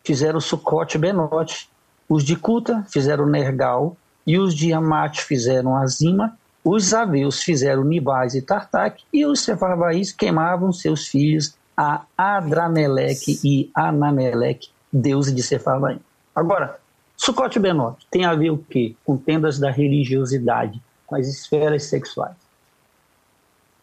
fizeram 0.03 0.41
Sucote 0.41 0.97
e 0.97 1.01
Benote. 1.01 1.69
Os 2.09 2.25
de 2.25 2.35
Cuta 2.35 2.87
fizeram 2.89 3.27
Nergal 3.27 3.95
e 4.27 4.39
os 4.39 4.55
de 4.55 4.73
Amate 4.73 5.23
fizeram 5.23 5.77
Azima. 5.77 6.35
Os 6.65 6.95
Aveus 6.95 7.43
fizeram 7.43 7.85
Nibais 7.85 8.35
e 8.35 8.41
Tartak 8.41 9.05
e 9.13 9.27
os 9.27 9.41
Sefarvaís 9.41 10.11
queimavam 10.11 10.73
seus 10.73 11.07
filhos 11.09 11.55
a 11.77 12.07
Adrameleque 12.17 13.39
e 13.45 13.71
Anameleque, 13.75 14.71
deuses 14.91 15.35
de 15.35 15.43
Sefarvaim. 15.43 16.01
Agora, 16.35 16.81
Sucote 17.19 17.59
e 17.59 17.63
Benote 17.63 18.07
tem 18.11 18.25
a 18.25 18.35
ver 18.35 18.51
o 18.51 18.57
quê? 18.57 18.97
Com 19.05 19.19
tendas 19.19 19.59
da 19.59 19.71
religiosidade, 19.71 20.81
com 21.07 21.17
as 21.17 21.29
esferas 21.29 21.85
sexuais. 21.85 22.48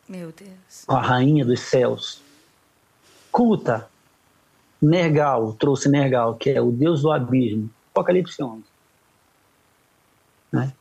Meu 0.08 0.32
Deus. 0.32 0.88
A 0.88 1.00
rainha 1.00 1.44
dos 1.44 1.62
céus. 1.62 2.22
Cuta 3.32 3.88
Nergal, 4.82 5.54
trouxe 5.54 5.90
Nergal, 5.90 6.36
que 6.36 6.52
é 6.52 6.62
o 6.62 6.72
deus 6.72 7.02
do 7.02 7.12
abismo, 7.12 7.70
Apocalipse 7.92 8.42
11. 8.42 8.64
Né? 10.52 10.74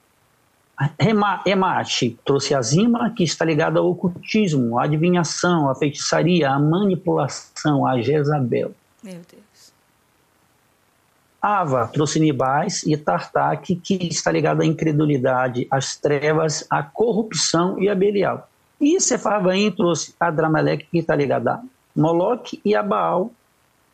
Emate 1.46 2.18
trouxe 2.24 2.54
a 2.54 2.60
Zima, 2.60 3.10
que 3.10 3.22
está 3.22 3.44
ligada 3.44 3.78
ao 3.78 3.88
ocultismo, 3.88 4.78
à 4.78 4.84
adivinhação, 4.84 5.70
à 5.70 5.74
feitiçaria, 5.74 6.50
à 6.50 6.58
manipulação, 6.58 7.86
a 7.86 8.00
Jezabel. 8.00 8.72
Meu 9.02 9.14
Deus. 9.14 9.72
Ava 11.40 11.86
trouxe 11.88 12.18
Nibais 12.18 12.82
e 12.82 12.96
Tartak, 12.96 13.76
que 13.76 13.94
está 14.08 14.32
ligado 14.32 14.62
à 14.62 14.66
incredulidade, 14.66 15.66
às 15.70 15.96
trevas, 15.96 16.66
à 16.68 16.82
corrupção 16.82 17.78
e 17.78 17.88
a 17.88 17.94
Belial. 17.94 18.48
E 18.80 19.00
Sefarvaim 19.00 19.70
trouxe 19.70 20.14
Adrameleque, 20.18 20.86
que 20.90 20.98
está 20.98 21.14
ligado 21.14 21.48
a 21.48 21.62
Moloque 21.94 22.60
e 22.64 22.74
a 22.74 22.82
Baal, 22.82 23.30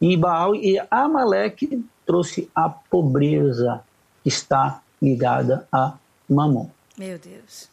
e 0.01 0.17
Baal 0.17 0.55
e 0.55 0.81
Amaleque 0.91 1.85
trouxe 2.07 2.51
a 2.55 2.69
pobreza 2.69 3.83
que 4.23 4.29
está 4.29 4.81
ligada 5.01 5.69
a 5.71 5.95
Mamon. 6.29 6.69
Meu 6.97 7.19
Deus. 7.19 7.69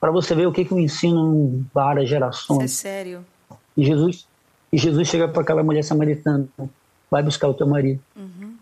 Para 0.00 0.10
você 0.10 0.34
ver 0.34 0.46
o 0.46 0.52
que, 0.52 0.64
que 0.64 0.72
eu 0.72 0.78
ensino 0.78 1.34
em 1.34 1.66
várias 1.74 2.08
gerações. 2.08 2.72
Isso 2.72 2.86
é 2.86 2.90
sério. 2.90 3.24
E 3.76 3.84
Jesus, 3.84 4.26
e 4.72 4.78
Jesus 4.78 5.08
chega 5.08 5.28
para 5.28 5.42
aquela 5.42 5.62
mulher 5.62 5.82
samaritana, 5.82 6.48
vai 7.10 7.22
buscar 7.22 7.48
o 7.48 7.54
teu 7.54 7.66
marido. 7.66 8.00
Uhum. 8.16 8.54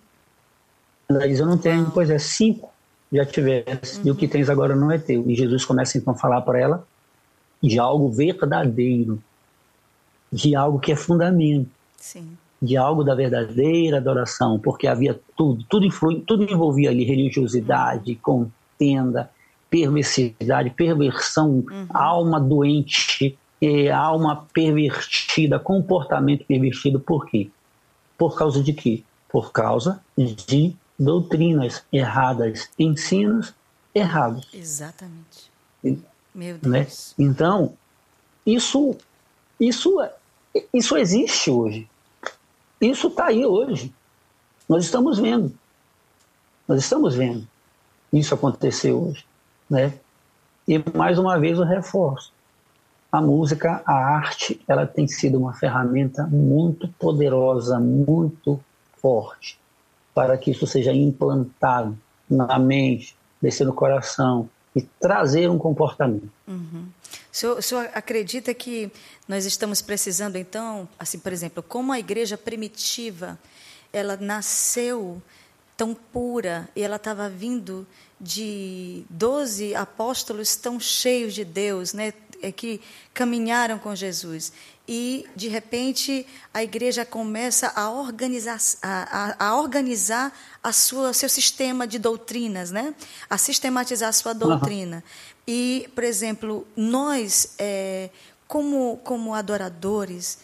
Ela 1.09 1.29
diz, 1.29 1.39
eu 1.39 1.47
não 1.47 1.59
tenho, 1.59 1.91
pois 1.91 2.11
é, 2.11 2.19
cinco 2.19 2.71
já 3.13 3.25
tivesse, 3.25 4.01
uhum. 4.01 4.07
e 4.07 4.11
o 4.11 4.17
que 4.17 4.25
uhum. 4.27 4.31
tens 4.33 4.51
agora 4.51 4.75
não 4.75 4.91
é 4.91 4.99
teu. 4.99 5.29
E 5.29 5.35
Jesus 5.37 5.65
começa 5.65 5.97
então 5.97 6.15
a 6.15 6.17
falar 6.17 6.41
para 6.43 6.59
ela 6.59 6.87
de 7.67 7.79
algo 7.79 8.11
verdadeiro, 8.11 9.23
de 10.33 10.55
algo 10.55 10.79
que 10.79 10.93
é 10.93 10.97
fundamento. 10.97 11.71
Sim 11.97 12.37
de 12.61 12.77
algo 12.77 13.05
da 13.05 13.15
verdadeira 13.15 13.99
adoração, 13.99 14.59
porque 14.59 14.87
havia 14.87 15.19
tudo, 15.37 15.65
tudo, 15.69 15.87
influi, 15.87 16.21
tudo 16.27 16.45
envolvia 16.45 16.91
ali 16.91 17.05
religiosidade, 17.05 18.15
contenda, 18.17 19.31
perversidade, 19.69 20.71
perversão, 20.71 21.65
uhum. 21.71 21.87
alma 21.91 22.41
doente, 22.41 23.39
é, 23.61 23.91
alma 23.91 24.47
pervertida, 24.53 25.59
comportamento 25.59 26.45
pervertido. 26.47 26.99
Por 26.99 27.27
quê? 27.27 27.51
Por 28.17 28.37
causa 28.37 28.63
de 28.63 28.73
quê? 28.73 29.03
Por 29.29 29.53
causa 29.53 30.01
de 30.17 30.75
doutrinas 30.99 31.85
erradas, 31.93 32.71
ensinos 32.79 33.53
errados. 33.95 34.49
Exatamente. 34.55 35.51
Meu 36.37 36.57
né? 36.63 36.83
Deus. 36.83 37.15
Né? 37.17 37.25
Então, 37.25 37.73
isso, 38.45 38.95
isso, 39.59 40.07
isso 40.73 40.97
existe 40.99 41.51
hoje. 41.51 41.89
Isso 42.79 43.09
está 43.09 43.29
aí 43.29 43.47
hoje. 43.47 43.93
Nós 44.69 44.85
estamos 44.85 45.19
vendo. 45.19 45.57
Nós 46.69 46.81
estamos 46.81 47.15
vendo 47.15 47.49
isso 48.13 48.35
acontecer 48.35 48.93
hoje. 48.93 49.25
Né? 49.69 49.95
E 50.69 50.79
mais 50.95 51.19
uma 51.19 51.39
vez 51.39 51.59
eu 51.59 51.65
reforço. 51.65 52.33
A 53.11 53.21
música, 53.21 53.83
a 53.87 53.95
arte, 53.95 54.61
ela 54.69 54.87
tem 54.87 55.09
sido 55.09 55.39
uma 55.39 55.55
ferramenta 55.55 56.27
muito 56.27 56.87
poderosa, 56.99 57.81
muito 57.81 58.61
forte, 58.99 59.59
para 60.13 60.37
que 60.37 60.51
isso 60.51 60.67
seja 60.67 60.93
implantado 60.93 61.97
na 62.29 62.59
mente, 62.59 63.17
descer 63.41 63.65
no 63.65 63.73
coração 63.73 64.51
e 64.77 64.83
trazer 65.01 65.49
um 65.49 65.57
comportamento. 65.57 66.31
Uhum. 66.47 66.87
O 67.33 67.37
senhor, 67.37 67.59
o 67.59 67.63
senhor 67.63 67.89
acredita 67.95 68.53
que 68.53 68.93
nós 69.27 69.47
estamos 69.47 69.81
precisando, 69.81 70.37
então, 70.37 70.87
assim, 70.99 71.19
por 71.19 71.33
exemplo, 71.33 71.63
como 71.63 71.93
a 71.93 71.99
igreja 71.99 72.37
primitiva, 72.37 73.39
ela 73.91 74.19
nasceu 74.19 75.21
tão 75.79 75.95
pura 75.95 76.69
e 76.77 76.83
ela 76.83 76.97
estava 76.97 77.27
vindo 77.27 77.87
de 78.21 79.03
doze 79.09 79.75
apóstolos 79.75 80.57
tão 80.57 80.79
cheios 80.79 81.35
de 81.35 81.45
Deus, 81.45 81.95
né, 81.95 82.13
é 82.43 82.53
que 82.53 82.81
caminharam 83.15 83.79
com 83.79 83.95
Jesus. 83.95 84.53
E, 84.89 85.27
de 85.35 85.49
repente, 85.49 86.27
a 86.55 86.63
igreja 86.63 87.05
começa 87.05 87.73
a 87.75 87.91
organizar, 87.91 88.61
a, 88.81 89.35
a, 89.41 89.49
a 89.49 89.57
organizar 89.61 90.33
a 90.63 90.73
sua, 90.73 91.13
seu 91.13 91.29
sistema 91.29 91.87
de 91.87 91.99
doutrinas, 91.99 92.71
né? 92.71 92.95
a 93.29 93.37
sistematizar 93.37 94.11
a 94.11 94.13
sua 94.13 94.33
doutrina. 94.33 94.97
Uhum. 94.97 95.35
E, 95.49 95.91
por 95.95 96.05
exemplo, 96.05 96.67
nós, 96.77 97.55
é, 97.59 98.11
como, 98.47 99.01
como 99.05 99.35
adoradores, 99.35 100.39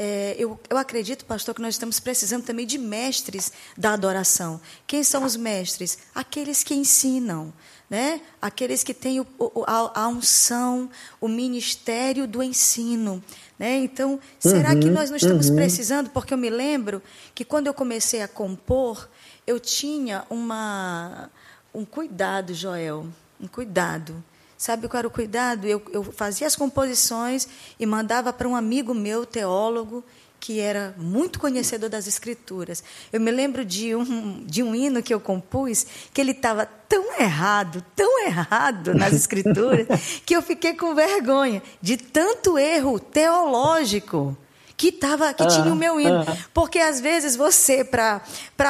é, 0.00 0.36
eu, 0.38 0.58
eu 0.70 0.78
acredito, 0.78 1.24
pastor, 1.24 1.56
que 1.56 1.60
nós 1.60 1.74
estamos 1.74 1.98
precisando 1.98 2.44
também 2.44 2.64
de 2.64 2.78
mestres 2.78 3.52
da 3.76 3.94
adoração. 3.94 4.60
Quem 4.86 5.02
são 5.02 5.24
os 5.24 5.34
mestres? 5.34 5.98
Aqueles 6.14 6.62
que 6.62 6.72
ensinam. 6.72 7.52
Né? 7.90 8.20
Aqueles 8.40 8.84
que 8.84 8.94
têm 8.94 9.18
o, 9.18 9.26
a, 9.66 10.02
a, 10.02 10.08
unção, 10.08 10.88
o 11.20 11.26
ministério 11.26 12.28
do 12.28 12.40
ensino. 12.42 13.20
Né? 13.58 13.78
Então, 13.78 14.20
será 14.38 14.76
que 14.76 14.86
uhum, 14.86 14.92
nós 14.92 15.10
não 15.10 15.16
estamos 15.16 15.48
uhum. 15.48 15.56
precisando? 15.56 16.10
Porque 16.10 16.32
eu 16.32 16.38
me 16.38 16.48
lembro 16.48 17.02
que 17.34 17.44
quando 17.44 17.66
eu 17.66 17.74
comecei 17.74 18.22
a 18.22 18.28
compor, 18.28 19.08
eu 19.46 19.58
tinha 19.58 20.24
uma, 20.30 21.28
um 21.74 21.84
cuidado, 21.84 22.54
Joel, 22.54 23.06
um 23.40 23.48
cuidado. 23.48 24.22
Sabe 24.56 24.88
qual 24.88 24.98
era 24.98 25.08
o 25.08 25.10
cuidado? 25.10 25.66
Eu, 25.66 25.82
eu 25.92 26.04
fazia 26.04 26.46
as 26.46 26.56
composições 26.56 27.48
e 27.78 27.86
mandava 27.86 28.32
para 28.32 28.48
um 28.48 28.54
amigo 28.54 28.94
meu, 28.94 29.26
teólogo, 29.26 30.04
que 30.40 30.60
era 30.60 30.94
muito 30.96 31.38
conhecedor 31.38 31.88
das 31.88 32.06
escrituras. 32.06 32.82
Eu 33.12 33.20
me 33.20 33.30
lembro 33.30 33.64
de 33.64 33.94
um, 33.94 34.44
de 34.44 34.62
um 34.62 34.74
hino 34.74 35.02
que 35.02 35.12
eu 35.12 35.20
compus, 35.20 35.86
que 36.12 36.20
ele 36.20 36.32
estava 36.32 36.64
tão 36.66 37.20
errado, 37.20 37.84
tão 37.94 38.24
errado 38.24 38.94
nas 38.94 39.12
escrituras, 39.14 39.86
que 40.24 40.34
eu 40.34 40.42
fiquei 40.42 40.74
com 40.74 40.94
vergonha 40.94 41.62
de 41.82 41.96
tanto 41.96 42.58
erro 42.58 42.98
teológico 42.98 44.36
que 44.76 44.92
tava 44.92 45.34
que 45.34 45.44
tinha 45.48 45.72
o 45.72 45.76
meu 45.76 46.00
hino. 46.00 46.24
Porque 46.54 46.78
às 46.78 47.00
vezes 47.00 47.34
você, 47.34 47.84
para 47.84 48.20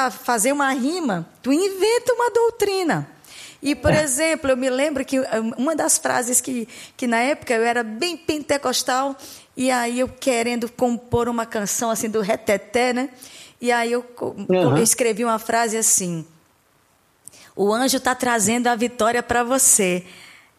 fazer 0.09 0.51
uma 0.51 0.71
rima, 0.71 1.29
tu 1.41 1.53
inventa 1.53 2.13
uma 2.13 2.31
doutrina. 2.31 3.07
E, 3.61 3.75
por 3.75 3.91
é. 3.91 4.03
exemplo, 4.03 4.49
eu 4.49 4.57
me 4.57 4.69
lembro 4.69 5.03
que 5.03 5.17
eh, 5.17 5.39
uma 5.57 5.75
das 5.75 5.97
frases 5.97 6.39
que, 6.39 6.67
que 6.95 7.05
na 7.05 7.17
época 7.17 7.53
eu 7.53 7.63
era 7.63 7.83
bem 7.83 8.15
pentecostal, 8.15 9.15
e 9.59 9.69
aí 9.69 9.99
eu 9.99 10.07
querendo 10.07 10.69
compor 10.71 11.27
uma 11.27 11.45
canção 11.45 11.91
assim 11.91 12.09
do 12.09 12.21
reteté, 12.21 12.93
né? 12.93 13.09
E 13.59 13.73
aí 13.73 13.91
eu, 13.91 14.05
uhum. 14.21 14.77
eu 14.77 14.81
escrevi 14.81 15.25
uma 15.25 15.37
frase 15.37 15.75
assim: 15.75 16.25
O 17.57 17.73
anjo 17.73 17.97
está 17.97 18.15
trazendo 18.15 18.67
a 18.67 18.75
vitória 18.75 19.21
para 19.21 19.43
você. 19.43 20.05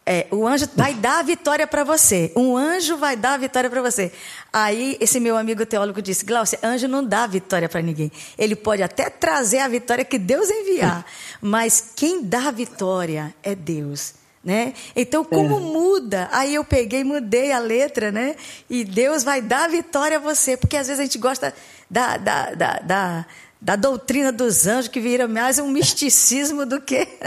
É, 0.05 0.27
o 0.29 0.47
anjo 0.47 0.69
vai 0.75 0.93
dar 0.93 1.17
a 1.17 1.23
vitória 1.23 1.65
para 1.65 1.83
você. 1.83 2.31
Um 2.35 2.55
anjo 2.55 2.95
vai 2.95 3.15
dar 3.15 3.33
a 3.33 3.37
vitória 3.37 3.71
para 3.71 3.81
você. 3.81 4.11
Aí 4.53 4.97
esse 4.99 5.19
meu 5.19 5.35
amigo 5.35 5.65
teólogo 5.65 5.99
disse: 5.99 6.23
Glaucia, 6.23 6.59
anjo 6.61 6.87
não 6.87 7.03
dá 7.03 7.25
vitória 7.25 7.67
para 7.67 7.81
ninguém. 7.81 8.11
Ele 8.37 8.55
pode 8.55 8.83
até 8.83 9.09
trazer 9.09 9.61
a 9.61 9.67
vitória 9.67 10.05
que 10.05 10.19
Deus 10.19 10.47
enviar, 10.47 11.03
mas 11.41 11.91
quem 11.95 12.23
dá 12.23 12.49
a 12.49 12.51
vitória 12.51 13.33
é 13.41 13.55
Deus. 13.55 14.20
Né? 14.43 14.73
Então, 14.95 15.23
como 15.23 15.57
é. 15.57 15.59
muda? 15.59 16.27
Aí 16.31 16.55
eu 16.55 16.63
peguei, 16.63 17.03
mudei 17.03 17.51
a 17.51 17.59
letra, 17.59 18.11
né? 18.11 18.35
E 18.67 18.83
Deus 18.83 19.23
vai 19.23 19.39
dar 19.39 19.69
vitória 19.69 20.17
a 20.17 20.19
você, 20.19 20.57
porque 20.57 20.75
às 20.77 20.87
vezes 20.87 20.99
a 20.99 21.03
gente 21.03 21.19
gosta 21.19 21.53
da, 21.87 22.17
da, 22.17 22.55
da, 22.55 22.79
da 22.79 23.25
da 23.61 23.75
doutrina 23.75 24.31
dos 24.31 24.65
anjos, 24.65 24.87
que 24.87 24.99
vira 24.99 25.27
mais 25.27 25.59
um 25.59 25.69
misticismo 25.69 26.65
do 26.65 26.81
que. 26.81 27.07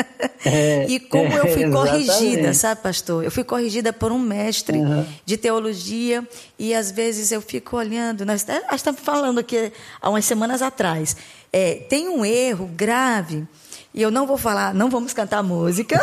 É, 0.47 0.85
e 0.91 1.01
como 1.01 1.33
eu 1.33 1.47
fui 1.55 1.71
corrigida, 1.71 2.53
sabe, 2.53 2.83
pastor? 2.83 3.25
Eu 3.25 3.31
fui 3.31 3.43
corrigida 3.43 3.95
por 3.95 4.13
um 4.13 4.19
mestre 4.19 4.77
uhum. 4.77 5.07
de 5.25 5.39
teologia, 5.39 6.23
e 6.59 6.75
às 6.75 6.91
vezes 6.91 7.33
eu 7.33 7.41
fico 7.41 7.79
olhando, 7.79 8.27
nós, 8.27 8.45
nós 8.47 8.75
estamos 8.75 9.01
falando 9.01 9.39
aqui 9.39 9.73
há 10.03 10.11
umas 10.11 10.27
semanas 10.27 10.61
atrás. 10.61 11.17
É, 11.51 11.77
tem 11.89 12.11
um 12.11 12.27
erro 12.27 12.67
grave 12.67 13.49
e 13.95 14.03
eu 14.03 14.11
não 14.11 14.27
vou 14.27 14.37
falar, 14.37 14.75
não 14.75 14.91
vamos 14.91 15.13
cantar 15.13 15.41
música, 15.41 15.97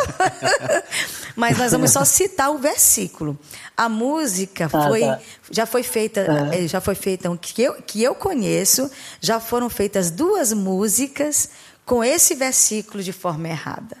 mas 1.36 1.58
nós 1.58 1.72
vamos 1.72 1.90
só 1.90 2.06
citar 2.06 2.50
o 2.50 2.56
versículo. 2.56 3.38
A 3.76 3.86
música 3.86 4.64
ah, 4.72 4.88
foi, 4.88 5.00
tá. 5.00 5.20
já 5.50 5.66
foi 5.66 5.82
feita, 5.82 6.26
ah. 6.26 6.66
já 6.66 6.80
foi 6.80 6.94
feita 6.94 7.36
que 7.36 7.62
eu, 7.62 7.74
que 7.82 8.02
eu 8.02 8.14
conheço, 8.14 8.90
já 9.20 9.38
foram 9.38 9.68
feitas 9.68 10.10
duas 10.10 10.54
músicas 10.54 11.50
com 11.84 12.02
esse 12.02 12.34
versículo 12.34 13.02
de 13.02 13.12
forma 13.12 13.50
errada. 13.50 13.98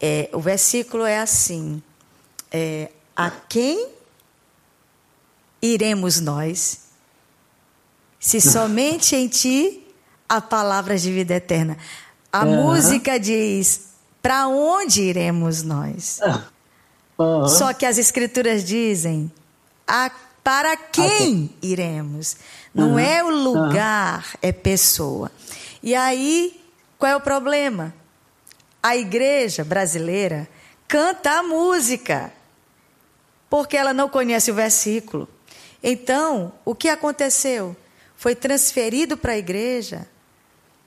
É, 0.00 0.30
o 0.32 0.40
versículo 0.40 1.04
é 1.04 1.18
assim: 1.18 1.82
é, 2.50 2.90
a 3.14 3.30
quem 3.30 3.88
iremos 5.60 6.18
nós, 6.18 6.80
se 8.18 8.40
somente 8.42 9.14
em 9.14 9.28
ti 9.28 9.86
há 10.26 10.40
palavras 10.40 11.02
de 11.02 11.12
vida 11.12 11.34
eterna? 11.34 11.76
A 12.32 12.44
uhum. 12.46 12.62
música 12.62 13.20
diz: 13.20 13.88
para 14.22 14.48
onde 14.48 15.02
iremos 15.02 15.62
nós? 15.62 16.18
Uhum. 17.18 17.46
Só 17.46 17.74
que 17.74 17.84
as 17.84 17.98
escrituras 17.98 18.64
dizem: 18.64 19.30
a, 19.86 20.10
para 20.42 20.74
quem 20.76 21.44
okay. 21.44 21.56
iremos? 21.60 22.36
Não 22.74 22.92
uhum. 22.92 22.98
é 22.98 23.22
o 23.22 23.28
lugar, 23.28 24.34
é 24.40 24.50
pessoa. 24.50 25.30
E 25.82 25.94
aí, 25.94 26.58
qual 26.98 27.12
é 27.12 27.16
o 27.16 27.20
problema? 27.20 27.92
A 28.82 28.96
igreja 28.96 29.62
brasileira 29.62 30.48
canta 30.88 31.38
a 31.38 31.42
música, 31.42 32.32
porque 33.50 33.76
ela 33.76 33.92
não 33.92 34.08
conhece 34.08 34.50
o 34.50 34.54
versículo. 34.54 35.28
Então, 35.82 36.52
o 36.64 36.74
que 36.74 36.88
aconteceu? 36.88 37.76
Foi 38.16 38.34
transferido 38.34 39.16
para 39.16 39.32
a 39.32 39.38
igreja 39.38 40.08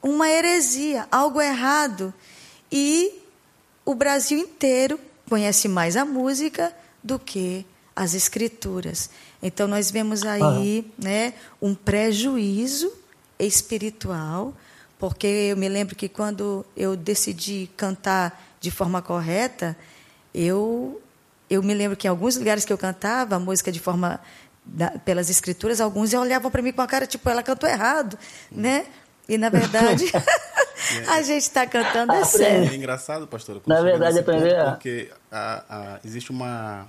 uma 0.05 0.29
heresia, 0.29 1.07
algo 1.11 1.41
errado. 1.41 2.13
E 2.71 3.19
o 3.83 3.95
Brasil 3.95 4.37
inteiro 4.37 4.99
conhece 5.27 5.67
mais 5.67 5.97
a 5.97 6.05
música 6.05 6.71
do 7.03 7.17
que 7.17 7.65
as 7.95 8.13
escrituras. 8.13 9.09
Então 9.41 9.67
nós 9.67 9.89
vemos 9.89 10.23
aí, 10.23 10.85
ah. 10.87 11.01
né, 11.03 11.33
um 11.59 11.73
prejuízo 11.73 12.93
espiritual, 13.39 14.53
porque 14.99 15.25
eu 15.25 15.57
me 15.57 15.67
lembro 15.67 15.95
que 15.95 16.07
quando 16.07 16.63
eu 16.77 16.95
decidi 16.95 17.69
cantar 17.75 18.55
de 18.61 18.69
forma 18.69 19.01
correta, 19.01 19.75
eu 20.33 21.01
eu 21.47 21.61
me 21.61 21.73
lembro 21.73 21.95
que 21.95 22.07
em 22.07 22.09
alguns 22.09 22.35
lugares 22.37 22.65
que 22.65 22.73
eu 22.73 22.77
cantava 22.77 23.35
a 23.35 23.39
música 23.39 23.71
de 23.71 23.79
forma 23.79 24.19
da, 24.63 24.89
pelas 24.91 25.29
escrituras, 25.29 25.79
alguns 25.79 26.11
olhavam 26.13 26.49
para 26.49 26.61
mim 26.61 26.71
com 26.71 26.81
a 26.81 26.87
cara 26.87 27.05
tipo 27.05 27.27
ela 27.29 27.43
cantou 27.43 27.69
errado, 27.69 28.17
né? 28.51 28.85
E, 29.28 29.38
na 29.38 29.49
verdade, 29.49 30.05
a 31.07 31.21
gente 31.21 31.43
está 31.43 31.65
cantando 31.65 32.13
é 32.13 32.23
sério. 32.23 32.71
É 32.71 32.76
engraçado, 32.76 33.28
pastora. 33.28 33.61
Na 33.65 33.82
verdade, 33.82 34.19
aprender 34.19 34.63
Porque 34.65 35.09
a, 35.32 35.63
a, 35.69 35.99
existe 36.03 36.32
uma... 36.32 36.88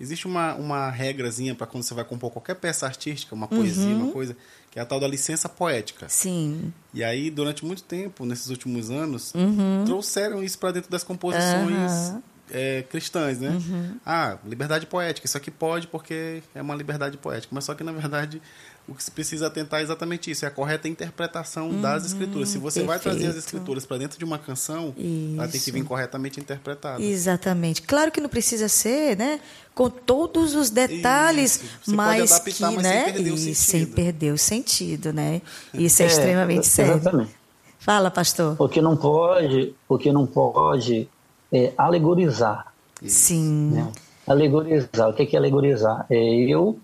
Existe 0.00 0.26
uma, 0.26 0.54
uma 0.54 0.90
regrazinha 0.90 1.54
para 1.54 1.64
quando 1.64 1.84
você 1.84 1.94
vai 1.94 2.04
compor 2.04 2.32
qualquer 2.32 2.56
peça 2.56 2.84
artística, 2.86 3.36
uma 3.36 3.46
poesia, 3.46 3.86
uhum. 3.86 4.04
uma 4.04 4.12
coisa, 4.12 4.36
que 4.68 4.76
é 4.76 4.82
a 4.82 4.84
tal 4.84 4.98
da 4.98 5.06
licença 5.06 5.48
poética. 5.48 6.08
Sim. 6.08 6.72
E 6.92 7.04
aí, 7.04 7.30
durante 7.30 7.64
muito 7.64 7.84
tempo, 7.84 8.26
nesses 8.26 8.48
últimos 8.48 8.90
anos, 8.90 9.32
uhum. 9.32 9.84
trouxeram 9.84 10.42
isso 10.42 10.58
para 10.58 10.72
dentro 10.72 10.90
das 10.90 11.04
composições 11.04 12.10
uhum. 12.10 12.22
é, 12.50 12.82
cristãs, 12.82 13.38
né? 13.38 13.50
Uhum. 13.50 13.96
Ah, 14.04 14.38
liberdade 14.44 14.86
poética, 14.86 15.24
isso 15.24 15.36
aqui 15.36 15.52
pode 15.52 15.86
porque 15.86 16.42
é 16.52 16.60
uma 16.60 16.74
liberdade 16.74 17.16
poética. 17.16 17.54
Mas 17.54 17.62
só 17.62 17.72
que, 17.72 17.84
na 17.84 17.92
verdade, 17.92 18.42
o 18.88 18.94
que 18.94 19.04
se 19.04 19.10
precisa 19.10 19.46
atentar 19.46 19.80
é 19.80 19.82
exatamente 19.84 20.30
isso, 20.30 20.44
é 20.44 20.48
a 20.48 20.50
correta 20.50 20.88
interpretação 20.88 21.68
uhum, 21.68 21.80
das 21.80 22.04
escrituras. 22.04 22.48
Se 22.48 22.58
você 22.58 22.80
perfeito. 22.80 22.86
vai 22.86 22.98
trazer 22.98 23.26
as 23.28 23.36
escrituras 23.36 23.86
para 23.86 23.98
dentro 23.98 24.18
de 24.18 24.24
uma 24.24 24.38
canção, 24.38 24.92
isso. 24.98 25.34
ela 25.38 25.48
tem 25.48 25.60
que 25.60 25.70
vir 25.70 25.84
corretamente 25.84 26.40
interpretada. 26.40 27.02
Exatamente. 27.02 27.82
Claro 27.82 28.10
que 28.10 28.20
não 28.20 28.28
precisa 28.28 28.68
ser, 28.68 29.16
né, 29.16 29.40
com 29.74 29.88
todos 29.88 30.54
os 30.54 30.68
detalhes, 30.68 31.62
mas 31.86 32.32
adaptar, 32.32 32.52
que, 32.52 32.76
mas 32.76 32.82
né, 32.82 33.04
sem 33.04 33.12
perder, 33.12 33.34
e 33.34 33.54
sem 33.54 33.86
perder 33.86 34.32
o 34.32 34.38
sentido, 34.38 35.12
né? 35.12 35.40
Isso 35.72 36.02
é, 36.02 36.06
é 36.06 36.08
extremamente 36.08 36.66
sério. 36.66 36.96
Exatamente. 36.96 37.42
Fala, 37.78 38.10
pastor. 38.10 38.56
Porque 38.56 38.80
não 38.80 38.96
pode, 38.96 39.74
porque 39.88 40.12
não 40.12 40.26
pode 40.26 41.08
é, 41.52 41.72
alegorizar. 41.76 42.72
Sim. 43.04 43.70
Né? 43.72 43.92
Alegorizar. 44.26 45.08
O 45.08 45.14
que 45.14 45.34
é 45.34 45.38
alegorizar? 45.38 46.06
É 46.08 46.16
eu 46.16 46.78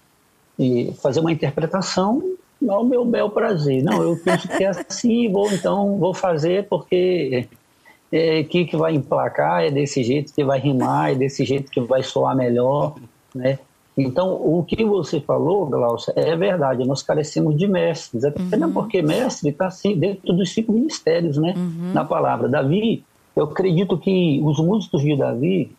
e 0.59 0.93
fazer 1.01 1.21
uma 1.21 1.33
interpretação 1.33 2.23
ao 2.69 2.85
meu 2.85 3.05
bel 3.05 3.31
prazer. 3.31 3.83
Não, 3.83 4.03
eu 4.03 4.17
penso 4.23 4.49
que 4.49 4.65
é 4.65 4.69
assim, 4.69 5.31
vou 5.31 5.51
então 5.53 5.97
vou 5.99 6.13
fazer 6.13 6.67
porque 6.69 7.47
é, 8.11 8.43
que 8.43 8.65
que 8.65 8.77
vai 8.77 8.95
emplacar 8.95 9.65
é 9.65 9.71
desse 9.71 10.03
jeito 10.03 10.33
que 10.33 10.45
vai 10.45 10.59
rimar, 10.59 11.13
é 11.13 11.15
desse 11.15 11.45
jeito 11.45 11.71
que 11.71 11.81
vai 11.81 12.03
soar 12.03 12.37
melhor, 12.37 12.97
né? 13.35 13.59
Então, 14.01 14.33
o 14.33 14.63
que 14.63 14.85
você 14.85 15.21
falou, 15.21 15.67
Glaucia, 15.67 16.15
é 16.15 16.37
verdade, 16.37 16.87
nós 16.87 17.03
carecemos 17.03 17.57
de 17.59 17.67
mestres, 17.67 18.25
até 18.25 18.41
uhum. 18.57 18.73
porque 18.73 19.03
mestre 19.03 19.51
está 19.51 19.67
assim, 19.67 19.99
dentro 19.99 20.33
dos 20.33 20.55
cinco 20.55 20.73
ministérios, 20.73 21.37
né? 21.37 21.53
Uhum. 21.57 21.93
Na 21.93 22.05
palavra. 22.05 22.49
Davi, 22.49 23.03
eu 23.35 23.45
acredito 23.45 23.99
que 23.99 24.41
os 24.45 24.61
músicos 24.61 25.03
de 25.03 25.17
Davi, 25.17 25.73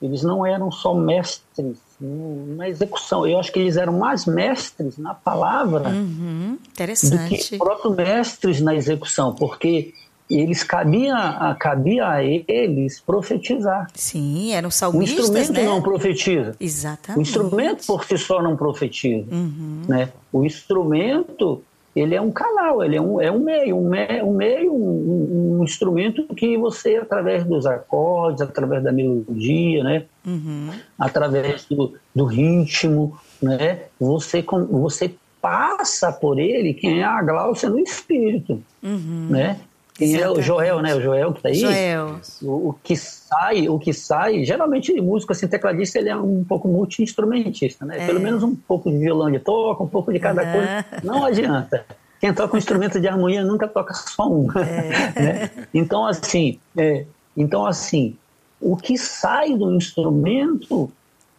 eles 0.00 0.22
não 0.22 0.44
eram 0.44 0.70
só 0.70 0.94
mestres 0.94 1.78
na 2.00 2.68
execução. 2.68 3.26
Eu 3.26 3.38
acho 3.38 3.52
que 3.52 3.58
eles 3.58 3.76
eram 3.76 3.98
mais 3.98 4.26
mestres 4.26 4.98
na 4.98 5.14
palavra 5.14 5.88
uhum, 5.88 6.58
do 6.76 7.28
que 7.28 7.58
próprios 7.58 7.96
mestres 7.96 8.60
na 8.60 8.74
execução, 8.74 9.34
porque 9.34 9.94
eles 10.28 10.62
cabia, 10.62 11.56
cabia 11.58 12.08
a 12.08 12.24
eles 12.24 13.00
profetizar. 13.00 13.88
Sim, 13.94 14.52
eram 14.52 14.70
salmistas, 14.70 15.28
O 15.28 15.38
instrumento 15.38 15.52
né? 15.52 15.64
não 15.64 15.82
profetiza. 15.82 16.56
Exatamente. 16.58 17.18
O 17.18 17.22
instrumento 17.22 17.86
por 17.86 18.04
si 18.04 18.18
só 18.18 18.42
não 18.42 18.56
profetiza. 18.56 19.26
Uhum. 19.30 19.82
Né? 19.86 20.08
O 20.32 20.44
instrumento 20.44 21.62
ele 21.94 22.14
é 22.14 22.20
um 22.20 22.32
canal, 22.32 22.82
ele 22.82 22.96
é 22.96 23.00
um, 23.00 23.20
é 23.20 23.30
um 23.30 23.38
meio, 23.38 23.78
um 23.78 23.88
meio, 23.88 24.26
um, 24.26 24.34
meio 24.34 24.72
um, 24.72 25.58
um, 25.60 25.64
instrumento 25.64 26.26
que 26.34 26.56
você, 26.58 26.96
através 26.96 27.44
dos 27.44 27.66
acordes, 27.66 28.42
através 28.42 28.82
da 28.82 28.90
melodia, 28.90 29.84
né? 29.84 30.04
Uhum. 30.26 30.70
através 30.98 31.66
do, 31.66 31.94
do 32.14 32.24
ritmo, 32.24 33.16
né? 33.40 33.82
você, 34.00 34.42
você 34.70 35.14
passa 35.40 36.10
por 36.10 36.38
ele 36.38 36.72
quem 36.72 37.00
é 37.00 37.04
a 37.04 37.22
Gláucia 37.22 37.68
no 37.68 37.78
espírito. 37.78 38.62
Uhum. 38.82 39.28
Né? 39.30 39.60
Quem 39.94 40.16
é 40.16 40.28
o 40.28 40.42
Joel, 40.42 40.82
né? 40.82 40.94
O 40.94 41.00
Joel 41.00 41.32
que 41.32 41.38
está 41.38 41.48
aí. 41.50 41.60
Joel. 41.60 42.20
O, 42.42 42.70
o, 42.70 42.72
que 42.82 42.96
sai, 42.96 43.68
o 43.68 43.78
que 43.78 43.92
sai, 43.92 44.44
geralmente 44.44 44.92
músico 45.00 45.32
assim, 45.32 45.46
tecladista, 45.46 46.00
ele 46.00 46.08
é 46.08 46.16
um 46.16 46.42
pouco 46.42 46.66
multi-instrumentista, 46.66 47.86
né? 47.86 48.02
É. 48.02 48.06
Pelo 48.06 48.18
menos 48.18 48.42
um 48.42 48.56
pouco 48.56 48.90
de 48.90 48.98
violão 48.98 49.30
de 49.30 49.38
toca, 49.38 49.84
um 49.84 49.88
pouco 49.88 50.12
de 50.12 50.18
cada 50.18 50.42
uhum. 50.42 50.52
coisa. 50.52 50.84
Não 51.04 51.24
adianta. 51.24 51.86
Quem 52.20 52.34
toca 52.34 52.56
um 52.56 52.58
instrumento 52.58 53.00
de 53.00 53.06
harmonia 53.06 53.44
nunca 53.44 53.68
toca 53.68 53.94
só 53.94 54.28
um. 54.28 54.48
É. 54.58 55.22
né? 55.22 55.50
Então, 55.72 56.04
assim, 56.04 56.58
é, 56.76 57.04
então, 57.36 57.64
assim, 57.64 58.16
o 58.60 58.76
que 58.76 58.98
sai 58.98 59.54
do 59.54 59.72
instrumento, 59.76 60.90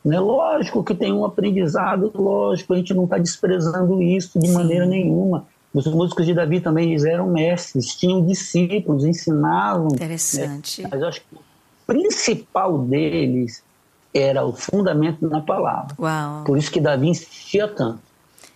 né, 0.03 0.17
lógico 0.17 0.81
que 0.81 0.95
tem 0.95 1.11
um 1.11 1.25
aprendizado, 1.25 2.09
lógico, 2.15 2.73
a 2.73 2.77
gente 2.77 2.93
não 2.93 3.03
está 3.03 3.17
desprezando 3.17 4.01
isso 4.01 4.39
de 4.39 4.47
Sim. 4.47 4.53
maneira 4.53 4.85
nenhuma 4.85 5.45
os 5.75 5.85
músicos 5.87 6.25
de 6.25 6.33
Davi 6.33 6.61
também 6.61 6.95
eram 7.05 7.27
mestres, 7.27 7.93
tinham 7.95 8.25
discípulos, 8.25 9.03
ensinavam. 9.03 9.89
Interessante. 9.89 10.81
Né? 10.81 10.87
Mas 10.89 11.01
eu 11.01 11.07
acho 11.09 11.19
que 11.19 11.35
o 11.35 11.39
principal 11.85 12.77
deles 12.77 13.61
era 14.13 14.45
o 14.45 14.53
fundamento 14.53 15.27
na 15.27 15.41
palavra. 15.41 15.93
Uau. 15.99 16.45
Por 16.45 16.57
isso 16.57 16.71
que 16.71 16.79
Davi 16.79 17.09
insistia 17.09 17.67
tanto. 17.67 17.99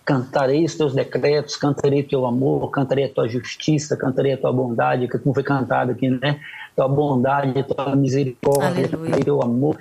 Cantarei 0.02 0.64
os 0.64 0.74
teus 0.74 0.94
decretos, 0.94 1.56
cantarei 1.56 2.02
teu 2.02 2.24
amor, 2.24 2.70
cantarei 2.70 3.04
a 3.04 3.08
tua 3.10 3.28
justiça, 3.28 3.98
cantarei 3.98 4.32
a 4.32 4.38
tua 4.38 4.50
bondade, 4.50 5.06
como 5.06 5.34
foi 5.34 5.42
cantado 5.42 5.92
aqui, 5.92 6.08
né? 6.08 6.40
Tua 6.74 6.88
bondade, 6.88 7.62
tua 7.64 7.94
misericórdia, 7.94 8.88
Aleluia. 8.96 9.22
teu 9.22 9.42
amor. 9.42 9.78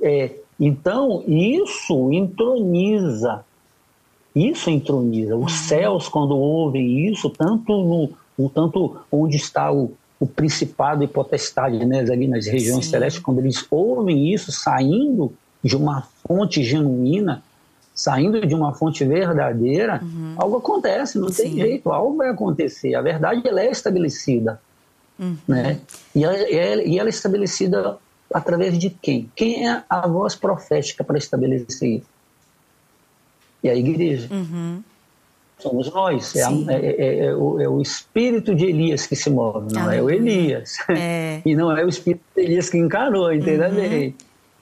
É, 0.00 0.30
então, 0.58 1.24
isso 1.26 2.12
entroniza 2.12 3.44
isso 4.34 4.70
entroniza. 4.70 5.36
Os 5.36 5.52
uhum. 5.52 5.58
céus, 5.66 6.08
quando 6.08 6.36
ouvem 6.36 7.08
isso, 7.08 7.30
tanto 7.30 7.72
no, 7.72 8.10
no 8.38 8.48
tanto 8.48 8.96
onde 9.10 9.36
está 9.36 9.72
o, 9.72 9.92
o 10.18 10.26
principado 10.26 11.02
e 11.02 11.08
potestade, 11.08 11.84
né, 11.84 12.00
ali 12.00 12.28
nas 12.28 12.46
regiões 12.46 12.84
Sim. 12.84 12.90
celestes, 12.90 13.22
quando 13.22 13.38
eles 13.38 13.64
ouvem 13.70 14.32
isso 14.32 14.52
saindo 14.52 15.32
de 15.62 15.76
uma 15.76 16.06
fonte 16.26 16.62
genuína, 16.62 17.42
saindo 17.94 18.46
de 18.46 18.54
uma 18.54 18.72
fonte 18.72 19.04
verdadeira, 19.04 20.00
uhum. 20.02 20.34
algo 20.36 20.56
acontece, 20.58 21.18
não 21.18 21.28
Sim. 21.28 21.42
tem 21.42 21.52
jeito, 21.54 21.90
algo 21.90 22.16
vai 22.16 22.30
acontecer. 22.30 22.94
A 22.94 23.02
verdade 23.02 23.46
ela 23.46 23.60
é 23.60 23.70
estabelecida, 23.70 24.60
uhum. 25.18 25.36
né? 25.46 25.80
E 26.14 26.24
ela, 26.24 26.36
e 26.82 26.98
ela 26.98 27.08
é 27.08 27.10
estabelecida 27.10 27.98
através 28.32 28.78
de 28.78 28.90
quem? 28.90 29.30
Quem 29.34 29.68
é 29.68 29.82
a 29.88 30.06
voz 30.06 30.34
profética 30.34 31.04
para 31.04 31.18
estabelecer 31.18 31.98
isso? 31.98 32.19
E 33.62 33.68
a 33.68 33.74
igreja. 33.74 34.28
Uhum. 34.30 34.82
Somos 35.58 35.92
nós. 35.92 36.34
É, 36.34 36.42
a, 36.42 36.50
é, 36.50 36.74
é, 36.74 37.24
é, 37.26 37.34
o, 37.34 37.60
é, 37.60 37.68
o, 37.68 37.80
espírito 37.82 38.54
de 38.54 38.64
Elias 38.64 39.06
que 39.06 39.14
se 39.14 39.28
move, 39.28 39.72
não 39.72 39.90
é 39.90 40.02
o 40.02 40.10
Elias. 40.10 40.76
É. 40.88 41.42
e 41.44 41.54
não 41.54 41.76
é 41.76 41.84
o 41.84 41.88
espírito 41.88 42.22
de 42.34 42.42
Elias 42.42 42.70
que 42.70 42.78
encarnou, 42.78 43.32
entendeu? 43.32 43.68
Uhum. 43.68 44.12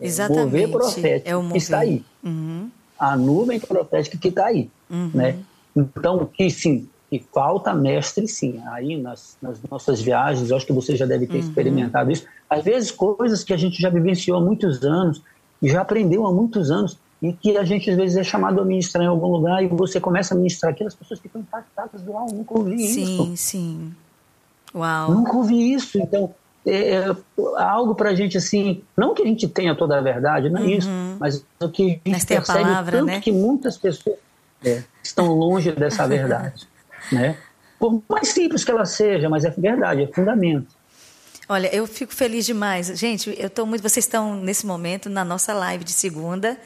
Exatamente. 0.00 0.44
Mover 0.44 0.70
profético 0.70 1.28
é 1.28 1.36
o 1.36 1.42
mover. 1.42 1.52
que 1.52 1.58
está 1.58 1.78
aí. 1.78 2.04
Uhum. 2.22 2.70
A 2.98 3.16
nuvem 3.16 3.60
profética 3.60 4.18
que 4.18 4.28
está 4.28 4.46
aí. 4.46 4.68
Uhum. 4.90 5.10
Né? 5.14 5.36
Então, 5.74 6.28
que 6.32 6.50
sim, 6.50 6.88
que 7.08 7.24
falta 7.32 7.72
mestre, 7.72 8.26
sim. 8.26 8.60
Aí 8.72 8.96
nas, 8.96 9.36
nas, 9.40 9.60
nossas 9.70 10.00
viagens, 10.00 10.50
eu 10.50 10.56
acho 10.56 10.66
que 10.66 10.72
você 10.72 10.96
já 10.96 11.06
deve 11.06 11.26
ter 11.26 11.34
uhum. 11.34 11.40
experimentado 11.40 12.10
isso. 12.10 12.24
Às 12.50 12.64
vezes, 12.64 12.90
coisas 12.90 13.44
que 13.44 13.52
a 13.52 13.56
gente 13.56 13.80
já 13.80 13.88
vivenciou 13.88 14.36
há 14.36 14.40
muitos 14.40 14.82
anos, 14.82 15.22
e 15.60 15.68
já 15.68 15.80
aprendeu 15.80 16.26
há 16.26 16.32
muitos 16.32 16.70
anos, 16.70 16.98
e 17.20 17.32
que 17.32 17.56
a 17.56 17.64
gente 17.64 17.90
às 17.90 17.96
vezes 17.96 18.16
é 18.16 18.22
chamado 18.22 18.60
a 18.60 18.64
ministrar 18.64 19.04
em 19.04 19.08
algum 19.08 19.26
lugar 19.26 19.62
e 19.62 19.66
você 19.66 20.00
começa 20.00 20.34
a 20.34 20.36
ministrar 20.36 20.72
aquilo, 20.72 20.88
as 20.88 20.94
pessoas 20.94 21.18
ficam 21.18 21.40
impactadas, 21.40 22.06
uau, 22.06 22.26
nunca 22.32 22.56
ouvi 22.56 22.78
sim, 22.78 23.02
isso. 23.02 23.24
Sim, 23.24 23.36
sim. 23.36 23.94
Uau. 24.74 25.12
Nunca 25.12 25.36
ouvi 25.36 25.72
isso. 25.72 25.98
Então, 25.98 26.32
é, 26.64 26.94
é 26.94 27.16
algo 27.56 27.94
para 27.94 28.10
a 28.10 28.14
gente 28.14 28.36
assim, 28.36 28.82
não 28.96 29.14
que 29.14 29.22
a 29.22 29.26
gente 29.26 29.48
tenha 29.48 29.74
toda 29.74 29.98
a 29.98 30.00
verdade, 30.00 30.48
não 30.48 30.60
é 30.60 30.64
uhum. 30.64 30.70
isso, 30.70 30.88
mas 31.18 31.44
o 31.60 31.68
que 31.68 31.82
a 31.82 31.86
gente 31.86 32.02
mas 32.06 32.24
percebe 32.24 32.60
a 32.60 32.64
palavra, 32.64 32.98
tanto 32.98 33.06
né? 33.06 33.20
que 33.20 33.32
muitas 33.32 33.76
pessoas 33.76 34.16
é, 34.64 34.82
estão 35.02 35.32
longe 35.34 35.72
dessa 35.72 36.06
verdade, 36.08 36.68
né? 37.10 37.36
Por 37.78 38.02
mais 38.08 38.28
simples 38.28 38.64
que 38.64 38.70
ela 38.70 38.84
seja, 38.84 39.28
mas 39.28 39.44
é 39.44 39.50
verdade, 39.50 40.02
é 40.02 40.06
fundamento. 40.08 40.76
Olha, 41.48 41.74
eu 41.74 41.86
fico 41.86 42.12
feliz 42.12 42.44
demais. 42.44 42.88
Gente, 42.98 43.34
eu 43.38 43.46
estou 43.46 43.64
muito. 43.64 43.80
Vocês 43.80 44.04
estão 44.04 44.34
nesse 44.34 44.66
momento 44.66 45.08
na 45.08 45.24
nossa 45.24 45.54
live 45.54 45.82
de 45.82 45.92
segunda 45.92 46.58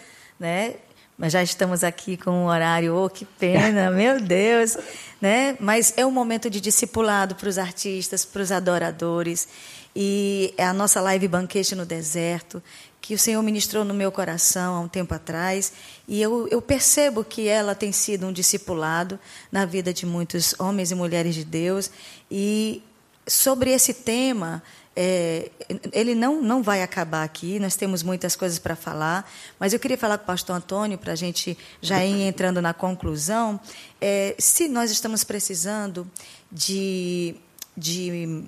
né? 0.43 0.75
Mas 1.17 1.33
já 1.33 1.41
estamos 1.41 1.85
aqui 1.85 2.17
com 2.17 2.33
um 2.33 2.47
horário, 2.47 2.97
oh, 2.97 3.09
que 3.09 3.25
pena, 3.25 3.93
meu 3.95 4.21
Deus, 4.21 4.77
né? 5.21 5.57
Mas 5.61 5.95
é 5.97 6.05
um 6.05 6.11
momento 6.11 6.51
de 6.51 6.61
discipulado 6.61 7.37
para 7.37 7.49
os 7.49 7.59
artistas, 7.59 8.25
para 8.25 8.43
os 8.43 8.51
adoradores. 8.51 9.47
E 9.95 10.53
é 10.57 10.65
a 10.65 10.73
nossa 10.73 11.01
live 11.01 11.29
Banquete 11.29 11.77
no 11.77 11.87
Deserto, 11.87 12.61
que 13.01 13.15
o 13.15 13.19
Senhor 13.19 13.41
ministrou 13.41 13.85
no 13.85 13.95
meu 13.95 14.11
coração 14.11 14.75
há 14.75 14.81
um 14.81 14.89
tempo 14.89 15.15
atrás. 15.15 15.73
E 16.09 16.21
eu, 16.21 16.49
eu 16.49 16.61
percebo 16.61 17.23
que 17.23 17.47
ela 17.47 17.77
tem 17.77 17.93
sido 17.93 18.27
um 18.27 18.33
discipulado 18.33 19.17
na 19.53 19.65
vida 19.65 19.95
de 19.95 20.05
muitos 20.05 20.57
homens 20.59 20.91
e 20.91 20.95
mulheres 20.97 21.37
de 21.37 21.45
Deus. 21.45 21.89
E 22.29 22.83
sobre 23.29 23.71
esse 23.71 23.95
tema, 23.95 24.61
é, 24.95 25.51
ele 25.93 26.15
não, 26.15 26.43
não 26.43 26.63
vai 26.63 26.83
acabar 26.83 27.25
aqui, 27.25 27.59
nós 27.59 27.77
temos 27.77 28.03
muitas 28.03 28.37
coisas 28.37 28.59
para 28.59 28.77
falar, 28.77 29.31
mas 29.59 29.73
eu 29.73 29.81
queria 29.81 29.97
falar 29.97 30.19
com 30.19 30.25
o 30.25 30.27
pastor 30.27 30.57
Antônio, 30.57 30.99
para 30.99 31.13
a 31.13 31.17
gente 31.17 31.57
já 31.81 32.05
ir 32.05 32.23
entrando 32.23 32.61
na 32.61 32.75
conclusão, 32.75 33.59
é, 34.01 34.35
se 34.39 34.69
nós 34.69 34.91
estamos 34.91 35.25
precisando 35.25 36.07
de, 36.51 37.35
de 37.77 38.45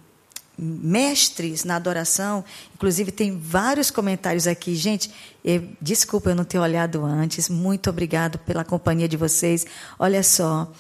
mestres 0.59 1.65
na 1.65 1.77
adoração, 1.77 2.45
inclusive 2.75 3.11
tem 3.11 3.37
vários 3.39 3.91
comentários 3.91 4.47
aqui. 4.47 4.75
Gente, 4.75 5.11
eu, 5.45 5.67
desculpa 5.81 6.31
eu 6.31 6.35
não 6.35 6.45
ter 6.45 6.59
olhado 6.59 7.05
antes, 7.05 7.49
muito 7.49 7.91
obrigado 7.91 8.39
pela 8.39 8.65
companhia 8.65 9.09
de 9.09 9.17
vocês. 9.17 9.67
Olha 9.99 10.23
só. 10.23 10.71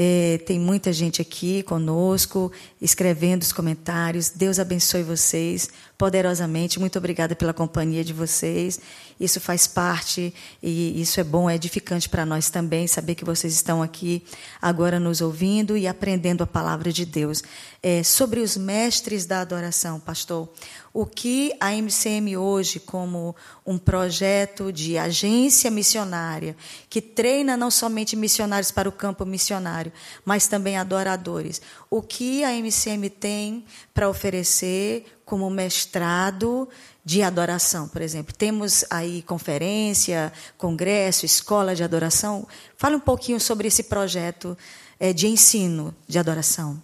É, 0.00 0.38
tem 0.46 0.60
muita 0.60 0.92
gente 0.92 1.20
aqui 1.20 1.60
conosco, 1.64 2.52
escrevendo 2.80 3.42
os 3.42 3.52
comentários. 3.52 4.30
Deus 4.30 4.60
abençoe 4.60 5.02
vocês 5.02 5.70
poderosamente. 5.98 6.78
Muito 6.78 6.96
obrigada 6.96 7.34
pela 7.34 7.52
companhia 7.52 8.04
de 8.04 8.12
vocês. 8.12 8.80
Isso 9.18 9.40
faz 9.40 9.66
parte 9.66 10.32
e 10.62 11.00
isso 11.00 11.18
é 11.18 11.24
bom, 11.24 11.50
é 11.50 11.56
edificante 11.56 12.08
para 12.08 12.24
nós 12.24 12.48
também, 12.48 12.86
saber 12.86 13.16
que 13.16 13.24
vocês 13.24 13.52
estão 13.52 13.82
aqui 13.82 14.22
agora 14.62 15.00
nos 15.00 15.20
ouvindo 15.20 15.76
e 15.76 15.88
aprendendo 15.88 16.44
a 16.44 16.46
palavra 16.46 16.92
de 16.92 17.04
Deus. 17.04 17.42
É, 17.82 18.04
sobre 18.04 18.40
os 18.40 18.56
mestres 18.56 19.26
da 19.26 19.40
adoração, 19.40 19.98
pastor, 19.98 20.48
o 20.92 21.04
que 21.04 21.52
a 21.60 21.72
MCM 21.72 22.36
hoje, 22.36 22.80
como 22.80 23.34
um 23.66 23.76
projeto 23.76 24.72
de 24.72 24.96
agência 24.98 25.70
missionária, 25.70 26.56
que 26.88 27.00
treina 27.00 27.56
não 27.56 27.70
somente 27.70 28.16
missionários 28.16 28.70
para 28.70 28.88
o 28.88 28.92
campo 28.92 29.24
missionário, 29.24 29.92
mas 30.24 30.48
também 30.48 30.76
adoradores, 30.76 31.60
o 31.90 32.02
que 32.02 32.44
a 32.44 32.52
MCM 32.52 33.10
tem 33.10 33.64
para 33.92 34.08
oferecer 34.08 35.17
como 35.28 35.50
mestrado 35.50 36.66
de 37.04 37.22
adoração, 37.22 37.86
por 37.86 38.00
exemplo. 38.00 38.34
Temos 38.34 38.82
aí 38.88 39.20
conferência, 39.20 40.32
congresso, 40.56 41.26
escola 41.26 41.74
de 41.74 41.84
adoração. 41.84 42.46
Fale 42.78 42.96
um 42.96 43.00
pouquinho 43.00 43.38
sobre 43.38 43.68
esse 43.68 43.82
projeto 43.82 44.56
é, 44.98 45.12
de 45.12 45.26
ensino 45.28 45.94
de 46.08 46.18
adoração. 46.18 46.82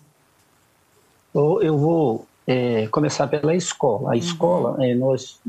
Eu 1.34 1.78
vou 1.78 2.26
é, 2.46 2.86
começar 2.88 3.26
pela 3.28 3.54
escola. 3.54 4.10
A 4.10 4.12
uhum. 4.12 4.18
escola, 4.18 4.84
é, 4.84 4.94
nós, 4.94 5.40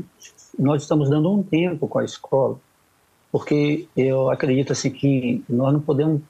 nós 0.57 0.83
estamos 0.83 1.09
dando 1.09 1.29
um 1.29 1.43
tempo 1.43 1.89
com 1.89 1.99
a 1.99 2.05
escola, 2.05 2.57
porque 3.29 3.89
eu 3.95 4.29
acredito 4.31 4.71
assim 4.71 4.89
que 4.89 5.43
nós 5.49 5.73
não 5.73 5.81
podemos, 5.81 6.21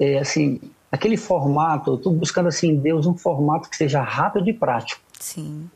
é, 0.00 0.18
assim, 0.18 0.60
aquele 0.90 1.18
formato, 1.18 1.90
eu 1.90 1.96
estou 1.96 2.10
buscando 2.10 2.48
assim 2.48 2.74
Deus 2.74 3.06
um 3.06 3.14
formato 3.14 3.68
que 3.68 3.76
seja 3.76 4.00
rápido 4.00 4.48
e 4.48 4.54
prático. 4.54 5.02
Sim. 5.20 5.68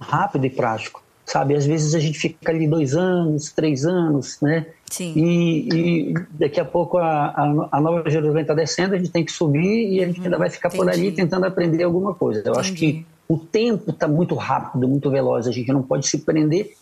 Rápido 0.00 0.46
e 0.46 0.50
prático 0.50 1.02
sabe? 1.28 1.54
Às 1.54 1.66
vezes 1.66 1.94
a 1.94 2.00
gente 2.00 2.18
fica 2.18 2.50
ali 2.50 2.66
dois 2.66 2.94
anos, 2.94 3.52
três 3.52 3.84
anos, 3.84 4.38
né? 4.40 4.66
Sim. 4.90 5.12
E, 5.14 5.68
e 5.68 6.14
daqui 6.30 6.58
a 6.58 6.64
pouco 6.64 6.96
a, 6.96 7.26
a, 7.26 7.68
a 7.72 7.80
nova 7.80 8.08
Jerusalém 8.08 8.42
está 8.42 8.54
descendo, 8.54 8.94
a 8.94 8.98
gente 8.98 9.10
tem 9.10 9.24
que 9.24 9.30
subir 9.30 9.92
e 9.92 10.02
a 10.02 10.06
gente 10.06 10.22
ainda 10.22 10.38
vai 10.38 10.48
ficar 10.48 10.70
por 10.70 10.88
ali 10.88 11.12
tentando 11.12 11.44
aprender 11.44 11.84
alguma 11.84 12.14
coisa. 12.14 12.40
Eu 12.40 12.52
Entendi. 12.52 12.58
acho 12.58 12.72
que 12.72 13.06
o 13.28 13.36
tempo 13.36 13.90
está 13.90 14.08
muito 14.08 14.34
rápido, 14.34 14.88
muito 14.88 15.10
veloz, 15.10 15.46
a 15.46 15.52
gente 15.52 15.70
não 15.70 15.82
pode 15.82 16.08
se 16.08 16.18
prender 16.18 16.72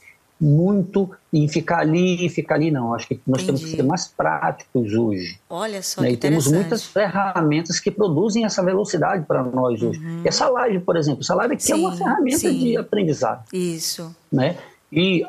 muito 0.40 1.10
e 1.32 1.48
ficar 1.48 1.78
ali 1.78 2.26
e 2.26 2.28
ficar 2.28 2.56
ali, 2.56 2.70
não. 2.70 2.94
Acho 2.94 3.08
que 3.08 3.20
nós 3.26 3.42
temos 3.42 3.60
que 3.60 3.68
Entendi. 3.68 3.82
ser 3.82 3.88
mais 3.88 4.06
práticos 4.06 4.92
hoje. 4.92 5.38
Olha 5.48 5.82
só 5.82 6.02
né? 6.02 6.08
que 6.08 6.14
E 6.14 6.16
temos 6.16 6.46
muitas 6.46 6.84
ferramentas 6.84 7.80
que 7.80 7.90
produzem 7.90 8.44
essa 8.44 8.62
velocidade 8.62 9.24
para 9.24 9.42
nós 9.42 9.82
hoje. 9.82 10.00
E 10.24 10.28
essa 10.28 10.48
live, 10.48 10.80
por 10.80 10.96
exemplo, 10.96 11.22
essa 11.22 11.34
live 11.34 11.54
aqui 11.54 11.72
é 11.72 11.74
uma 11.74 11.92
Sim, 11.92 11.98
ferramenta 11.98 12.38
sim. 12.38 12.58
de 12.58 12.76
aprendizado. 12.76 13.44
Isso. 13.52 14.14
Né? 14.30 14.56
E 14.92 15.26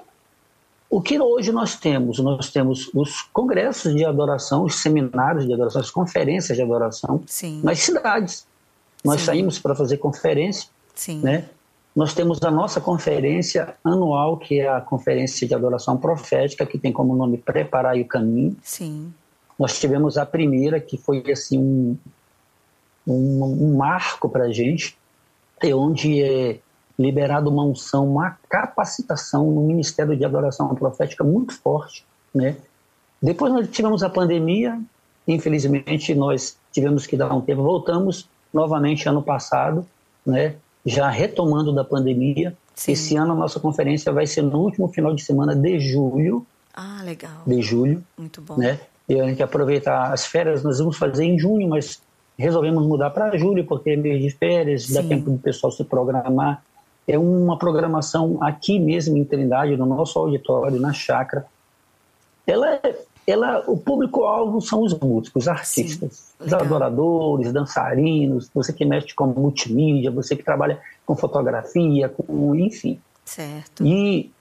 o 0.90 1.02
que 1.02 1.20
hoje 1.20 1.52
nós 1.52 1.76
temos? 1.76 2.20
Nós 2.20 2.50
temos 2.50 2.90
os 2.94 3.22
congressos 3.34 3.94
de 3.96 4.06
adoração, 4.06 4.64
os 4.64 4.76
seminários 4.82 5.46
de 5.46 5.54
adoração, 5.54 5.82
as 5.82 5.92
conferências 5.92 6.58
de 6.58 6.64
adoração 6.64 7.24
Sim. 7.26 7.62
nas 7.64 7.80
cidades. 7.80 8.46
Nós 9.04 9.22
Sim. 9.22 9.26
saímos 9.28 9.60
para 9.60 9.76
fazer 9.76 9.98
conferência, 9.98 10.70
Sim. 10.96 11.20
né? 11.22 11.46
Nós 11.98 12.14
temos 12.14 12.40
a 12.44 12.52
nossa 12.52 12.80
conferência 12.80 13.76
anual, 13.84 14.38
que 14.38 14.60
é 14.60 14.70
a 14.70 14.80
Conferência 14.80 15.48
de 15.48 15.56
Adoração 15.56 15.98
Profética, 15.98 16.64
que 16.64 16.78
tem 16.78 16.94
como 16.94 17.16
nome 17.16 17.40
Preparar 17.40 17.98
o 17.98 18.06
Caminho. 18.06 18.56
Sim. 18.62 19.12
Nós 19.58 19.80
tivemos 19.80 20.16
a 20.16 20.24
primeira, 20.24 20.80
que 20.80 20.96
foi 20.96 21.24
assim 21.32 21.58
um, 21.58 21.98
um, 23.08 23.66
um 23.72 23.78
marco 23.78 24.30
para 24.30 24.44
a 24.44 24.52
gente, 24.52 24.96
onde 25.74 26.22
é 26.22 26.60
liberado 27.00 27.50
uma 27.50 27.64
unção, 27.64 28.08
uma 28.08 28.38
capacitação 28.48 29.50
no 29.50 29.62
Ministério 29.62 30.16
de 30.16 30.24
Adoração 30.24 30.68
Profética 30.76 31.24
muito 31.24 31.60
forte. 31.60 32.06
Né? 32.32 32.58
Depois 33.20 33.52
nós 33.52 33.68
tivemos 33.72 34.04
a 34.04 34.10
pandemia, 34.10 34.80
infelizmente 35.28 36.14
nós 36.14 36.60
tivemos 36.72 37.08
que 37.08 37.18
dar 37.18 37.34
um 37.34 37.42
tempo, 37.42 37.64
voltamos 37.64 38.30
novamente 38.54 39.10
ano 39.10 39.24
passado, 39.24 39.84
né? 40.24 40.58
Já 40.88 41.10
retomando 41.10 41.74
da 41.74 41.84
pandemia. 41.84 42.56
Sim. 42.74 42.94
Esse 42.94 43.16
ano 43.18 43.34
a 43.34 43.36
nossa 43.36 43.60
conferência 43.60 44.12
vai 44.14 44.26
ser 44.26 44.42
no 44.42 44.60
último 44.60 44.88
final 44.88 45.14
de 45.14 45.22
semana 45.22 45.54
de 45.56 45.80
julho, 45.80 46.46
Ah, 46.74 47.02
legal. 47.04 47.42
de 47.46 47.62
julho, 47.62 48.02
Muito 48.18 48.42
bom. 48.42 48.56
né? 48.58 48.80
E 49.10 49.20
a 49.20 49.26
gente 49.28 49.44
aproveitar 49.44 50.14
as 50.14 50.26
férias, 50.26 50.64
nós 50.64 50.80
vamos 50.80 50.98
fazer 50.98 51.26
em 51.26 51.38
junho, 51.38 51.68
mas 51.68 52.00
resolvemos 52.38 52.86
mudar 52.86 53.10
para 53.10 53.36
julho, 53.38 53.66
porque 53.66 53.90
é 53.92 53.96
mês 53.98 54.22
de 54.22 54.30
férias, 54.30 54.88
dá 54.90 55.02
Sim. 55.02 55.10
tempo 55.10 55.30
do 55.32 55.38
pessoal 55.40 55.72
se 55.72 55.84
programar. 55.84 56.64
É 57.08 57.18
uma 57.18 57.58
programação 57.58 58.38
aqui 58.42 58.80
mesmo 58.80 59.18
em 59.18 59.24
Trindade, 59.26 59.76
no 59.76 59.86
nosso 59.86 60.18
auditório, 60.20 60.80
na 60.80 60.94
chácara. 60.94 61.46
Ela, 62.46 62.76
é- 62.76 62.96
ela, 63.28 63.62
o 63.68 63.76
público-alvo 63.76 64.62
são 64.62 64.84
os 64.84 64.98
músicos, 64.98 65.44
os 65.44 65.48
artistas, 65.50 66.34
os 66.40 66.46
legal. 66.46 66.62
adoradores, 66.62 67.52
dançarinos, 67.52 68.50
você 68.54 68.72
que 68.72 68.86
mexe 68.86 69.14
com 69.14 69.28
multimídia, 69.28 70.10
você 70.10 70.34
que 70.34 70.44
trabalha 70.44 70.80
com 71.06 71.14
fotografia, 71.14 72.08
com, 72.08 72.56
enfim. 72.56 72.98
Certo. 73.26 73.86
E, 73.86 74.32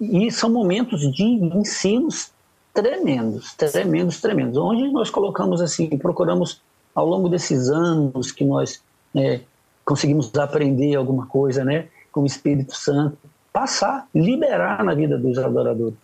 e 0.00 0.30
são 0.30 0.48
momentos 0.48 1.00
de 1.12 1.24
ensinos 1.24 2.30
tremendos, 2.72 3.52
tremendos, 3.54 4.20
tremendos, 4.20 4.56
onde 4.56 4.88
nós 4.92 5.10
colocamos 5.10 5.60
assim, 5.60 5.88
procuramos 5.98 6.62
ao 6.94 7.06
longo 7.06 7.28
desses 7.28 7.68
anos 7.68 8.30
que 8.30 8.44
nós 8.44 8.80
né, 9.12 9.40
conseguimos 9.84 10.32
aprender 10.36 10.94
alguma 10.94 11.26
coisa, 11.26 11.64
né, 11.64 11.88
com 12.12 12.22
o 12.22 12.26
Espírito 12.26 12.76
Santo, 12.76 13.18
passar, 13.52 14.08
liberar 14.14 14.84
na 14.84 14.94
vida 14.94 15.18
dos 15.18 15.36
adoradores, 15.38 15.94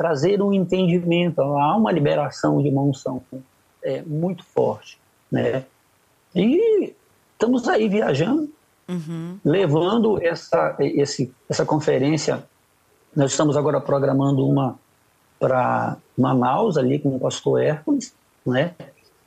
trazer 0.00 0.40
um 0.40 0.50
entendimento, 0.50 1.42
há 1.42 1.76
uma 1.76 1.92
liberação 1.92 2.62
de 2.62 2.70
uma 2.70 2.80
unção 2.80 3.22
é, 3.84 4.00
muito 4.00 4.42
forte, 4.42 4.98
né, 5.30 5.66
e 6.34 6.94
estamos 7.34 7.68
aí 7.68 7.86
viajando, 7.86 8.48
Uhum. 8.88 9.38
levando 9.44 10.20
essa, 10.20 10.74
esse, 10.80 11.32
essa 11.48 11.64
conferência. 11.64 12.42
Nós 13.14 13.30
estamos 13.30 13.56
agora 13.56 13.80
programando 13.80 14.44
uma 14.44 14.76
para 15.38 15.96
Manaus, 16.18 16.76
ali 16.76 16.98
com 16.98 17.14
o 17.14 17.20
pastor 17.20 17.62
Hércules. 17.62 18.12
Né? 18.44 18.74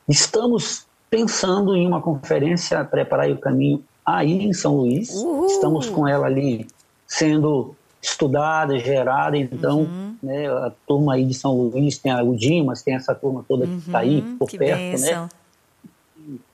Estamos 0.05 0.85
pensando 1.09 1.77
em 1.77 1.87
uma 1.87 2.01
conferência, 2.01 2.83
preparar 2.83 3.31
o 3.31 3.37
caminho 3.37 3.81
aí 4.05 4.45
em 4.45 4.51
São 4.51 4.75
Luís. 4.75 5.11
Uhul! 5.11 5.45
Estamos 5.45 5.89
com 5.89 6.05
ela 6.05 6.25
ali 6.25 6.67
sendo 7.07 7.73
estudada, 8.03 8.77
gerada. 8.77 9.37
Então, 9.37 9.81
Uhum. 9.81 10.15
né, 10.21 10.47
a 10.47 10.71
turma 10.85 11.15
aí 11.15 11.25
de 11.25 11.33
São 11.33 11.55
Luís, 11.55 11.97
tem 11.97 12.11
a, 12.11 12.21
o 12.21 12.35
Dimas, 12.35 12.83
tem 12.83 12.95
essa 12.95 13.15
turma 13.15 13.43
toda 13.47 13.67
que 13.67 13.73
está 13.77 13.99
aí 13.99 14.21
Uhum, 14.21 14.35
por 14.37 14.49
que 14.49 14.57
perto, 14.57 15.01
né? 15.01 15.29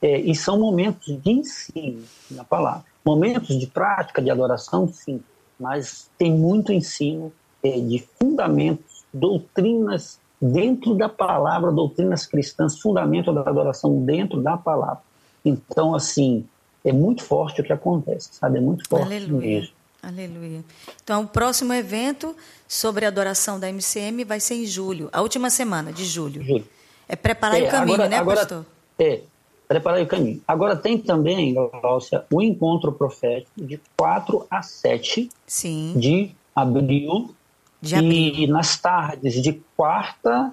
É, 0.02 0.18
e 0.18 0.34
são 0.34 0.58
momentos 0.58 1.20
de 1.22 1.30
ensino 1.30 2.04
na 2.30 2.44
palavra. 2.44 2.84
Momentos 3.04 3.58
de 3.58 3.66
prática, 3.66 4.20
de 4.20 4.30
adoração, 4.30 4.88
sim, 4.88 5.20
mas 5.58 6.10
tem 6.18 6.32
muito 6.32 6.72
ensino 6.72 7.32
é, 7.62 7.78
de 7.78 7.98
fundamentos, 8.18 9.04
doutrinas 9.12 10.18
dentro 10.40 10.94
da 10.94 11.08
palavra, 11.08 11.70
doutrinas 11.70 12.26
cristãs, 12.26 12.80
fundamento 12.80 13.32
da 13.32 13.42
adoração 13.42 14.02
dentro 14.04 14.40
da 14.40 14.56
palavra. 14.56 15.02
Então, 15.44 15.94
assim, 15.94 16.46
é 16.84 16.92
muito 16.92 17.22
forte 17.22 17.60
o 17.60 17.64
que 17.64 17.72
acontece, 17.72 18.30
sabe? 18.32 18.58
É 18.58 18.60
muito 18.60 18.88
forte 18.88 19.04
Aleluia. 19.04 19.46
mesmo. 19.46 19.79
Aleluia. 20.02 20.64
Então, 21.02 21.22
o 21.22 21.26
próximo 21.28 21.72
evento 21.74 22.34
sobre 22.66 23.04
a 23.04 23.08
adoração 23.08 23.60
da 23.60 23.68
MCM 23.68 24.24
vai 24.24 24.40
ser 24.40 24.54
em 24.54 24.66
julho, 24.66 25.08
a 25.12 25.20
última 25.20 25.50
semana 25.50 25.92
de 25.92 26.04
julho. 26.04 26.42
Juro. 26.42 26.66
É 27.08 27.16
preparar 27.16 27.60
É, 27.60 27.66
o 27.68 27.70
caminho, 27.70 27.94
agora- 27.94 28.08
né, 28.08 28.16
agora- 28.16 28.38
pastor? 28.40 28.66
É, 28.98 29.20
preparar 29.68 30.00
o 30.02 30.06
caminho. 30.06 30.40
Agora 30.48 30.74
tem 30.76 30.96
também, 30.96 31.52
Glaucia, 31.54 32.24
o 32.32 32.40
encontro 32.40 32.92
profético 32.92 33.50
de 33.64 33.80
4 33.96 34.46
a 34.50 34.62
7 34.62 35.28
Sim, 35.46 35.94
de 35.96 36.30
abril. 36.54 37.34
de 37.82 37.94
abril. 37.94 38.34
E 38.36 38.46
nas 38.46 38.78
tardes 38.78 39.42
de 39.42 39.60
quarta, 39.76 40.52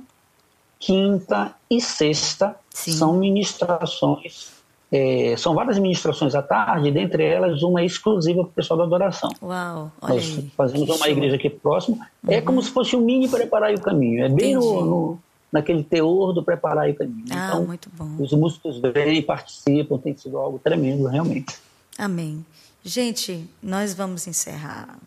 quinta 0.79 1.55
e 1.69 1.79
sexta 1.81 2.55
Sim. 2.69 2.91
são 2.93 3.13
ministrações. 3.13 4.56
É, 4.91 5.35
são 5.37 5.53
várias 5.53 5.77
ministrações 5.77 6.33
à 6.35 6.41
tarde, 6.41 6.91
dentre 6.91 7.23
elas 7.23 7.61
uma 7.61 7.83
exclusiva 7.83 8.41
para 8.43 8.49
o 8.49 8.53
pessoal 8.53 8.77
da 8.77 8.83
adoração. 8.85 9.29
Uau, 9.41 9.91
olha 10.01 10.13
Nós 10.15 10.23
aí. 10.37 10.51
fazemos 10.55 10.87
uma. 10.89 11.05
Uhum. 11.05 11.11
igreja 11.11 11.35
aqui 11.35 11.49
próximo. 11.49 11.99
É 12.27 12.39
como 12.41 12.61
se 12.63 12.69
fosse 12.71 12.95
um 12.95 13.01
mini 13.01 13.27
preparar 13.27 13.73
o 13.73 13.81
caminho. 13.81 14.23
É 14.23 14.29
bem 14.29 14.55
no, 14.55 14.85
no- 14.85 15.19
naquele 15.51 15.83
teor 15.83 16.33
do 16.33 16.43
preparar 16.43 16.89
o 16.89 16.95
caminho. 16.95 17.25
Ah, 17.31 17.47
então, 17.49 17.65
muito 17.65 17.89
bom. 17.97 18.15
os 18.19 18.31
músicos 18.33 18.79
vêm, 18.79 19.21
participam, 19.21 19.97
tem 19.97 20.15
sido 20.15 20.37
algo 20.37 20.59
tremendo, 20.59 21.05
realmente. 21.07 21.55
Amém. 21.97 22.45
Gente, 22.83 23.49
nós 23.61 23.93
vamos 23.93 24.27
encerrar. 24.27 24.97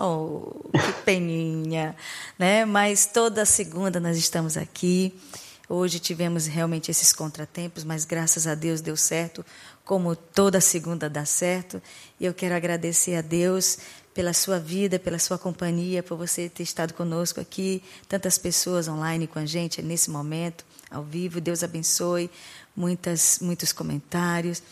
Oh, 0.00 0.52
que 0.72 0.92
peninha, 1.04 1.94
né? 2.38 2.64
Mas 2.64 3.06
toda 3.06 3.44
segunda 3.44 3.98
nós 3.98 4.16
estamos 4.16 4.56
aqui. 4.56 5.12
Hoje 5.68 5.98
tivemos 5.98 6.46
realmente 6.46 6.90
esses 6.90 7.12
contratempos, 7.12 7.84
mas 7.84 8.06
graças 8.06 8.46
a 8.46 8.54
Deus 8.54 8.80
deu 8.80 8.96
certo, 8.96 9.44
como 9.84 10.16
toda 10.16 10.62
segunda 10.62 11.10
dá 11.10 11.26
certo. 11.26 11.82
E 12.18 12.24
eu 12.24 12.32
quero 12.32 12.54
agradecer 12.54 13.16
a 13.16 13.20
Deus 13.20 13.78
pela 14.14 14.32
sua 14.32 14.58
vida, 14.58 14.98
pela 14.98 15.18
sua 15.18 15.38
companhia, 15.38 16.02
por 16.02 16.16
você 16.16 16.48
ter 16.48 16.62
estado 16.62 16.94
conosco 16.94 17.38
aqui, 17.38 17.82
tantas 18.08 18.38
pessoas 18.38 18.88
online 18.88 19.26
com 19.26 19.38
a 19.38 19.44
gente 19.44 19.82
nesse 19.82 20.10
momento, 20.10 20.64
ao 20.90 21.04
vivo. 21.04 21.38
Deus 21.38 21.62
abençoe, 21.62 22.30
muitas, 22.74 23.38
muitos 23.40 23.70
comentários. 23.70 24.62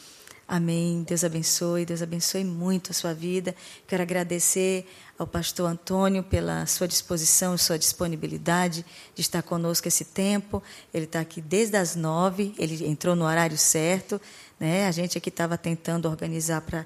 Amém. 0.49 1.03
Deus 1.03 1.25
abençoe, 1.25 1.85
Deus 1.85 2.01
abençoe 2.01 2.45
muito 2.45 2.93
a 2.93 2.95
sua 2.95 3.13
vida. 3.13 3.55
Quero 3.87 4.03
agradecer 4.03 4.87
ao 5.19 5.27
pastor 5.27 5.71
Antônio 5.71 6.23
pela 6.23 6.67
sua 6.67 6.87
disposição, 6.87 7.57
sua 7.57 7.79
disponibilidade 7.79 8.85
de 9.15 9.21
estar 9.21 9.43
conosco 9.43 9.89
esse 9.89 10.05
tempo. 10.05 10.63
Ele 10.93 11.05
está 11.05 11.21
aqui 11.21 11.41
desde 11.41 11.77
as 11.77 11.97
nove, 11.97 12.55
ele 12.59 12.87
entrou 12.87 13.17
no 13.17 13.25
horário 13.25 13.57
certo. 13.57 14.21
Né? 14.61 14.87
A 14.87 14.91
gente 14.91 15.17
aqui 15.17 15.29
estava 15.29 15.57
tentando 15.57 16.09
organizar 16.09 16.61
para 16.61 16.85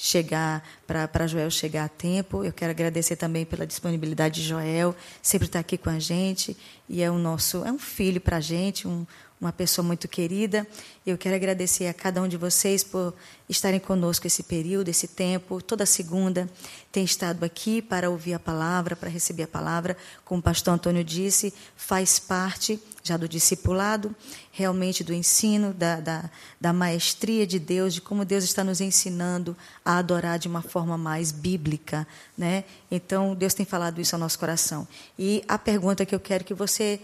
chegar 0.00 0.62
para 0.86 1.26
Joel 1.26 1.50
chegar 1.50 1.84
a 1.84 1.88
tempo. 1.88 2.44
Eu 2.44 2.52
quero 2.52 2.70
agradecer 2.70 3.16
também 3.16 3.44
pela 3.44 3.66
disponibilidade 3.66 4.40
de 4.40 4.48
Joel, 4.48 4.94
sempre 5.20 5.46
está 5.46 5.58
aqui 5.58 5.76
com 5.76 5.90
a 5.90 5.98
gente 5.98 6.56
e 6.88 7.02
é 7.02 7.10
um 7.10 7.18
nosso 7.18 7.64
é 7.64 7.72
um 7.72 7.78
filho 7.78 8.20
para 8.20 8.36
a 8.36 8.40
gente, 8.40 8.86
um, 8.86 9.04
uma 9.40 9.52
pessoa 9.52 9.84
muito 9.84 10.08
querida. 10.08 10.66
Eu 11.06 11.16
quero 11.16 11.36
agradecer 11.36 11.86
a 11.86 11.94
cada 11.94 12.20
um 12.20 12.28
de 12.28 12.36
vocês 12.36 12.82
por 12.82 13.14
estarem 13.48 13.80
conosco 13.80 14.26
esse 14.26 14.42
período, 14.42 14.88
esse 14.88 15.08
tempo. 15.08 15.62
Toda 15.62 15.86
segunda 15.86 16.48
tem 16.90 17.04
estado 17.04 17.44
aqui 17.44 17.80
para 17.80 18.10
ouvir 18.10 18.34
a 18.34 18.38
palavra, 18.38 18.96
para 18.96 19.08
receber 19.08 19.44
a 19.44 19.48
palavra. 19.48 19.96
Como 20.24 20.40
o 20.40 20.42
pastor 20.42 20.74
Antônio 20.74 21.04
disse, 21.04 21.54
faz 21.76 22.18
parte 22.18 22.80
já 23.02 23.16
do 23.16 23.28
discipulado, 23.28 24.14
realmente 24.52 25.02
do 25.02 25.14
ensino, 25.14 25.72
da, 25.72 25.98
da, 25.98 26.30
da 26.60 26.72
maestria 26.72 27.46
de 27.46 27.58
Deus, 27.58 27.94
de 27.94 28.00
como 28.02 28.24
Deus 28.24 28.44
está 28.44 28.62
nos 28.62 28.82
ensinando 28.82 29.56
a 29.82 29.96
adorar 29.96 30.38
de 30.38 30.46
uma 30.46 30.60
forma 30.60 30.98
mais 30.98 31.32
bíblica. 31.32 32.06
Né? 32.36 32.64
Então, 32.90 33.34
Deus 33.34 33.54
tem 33.54 33.64
falado 33.64 34.00
isso 34.00 34.14
ao 34.14 34.20
nosso 34.20 34.38
coração. 34.38 34.86
E 35.18 35.42
a 35.48 35.56
pergunta 35.56 36.04
que 36.04 36.14
eu 36.14 36.20
quero 36.20 36.44
que 36.44 36.52
você 36.52 37.00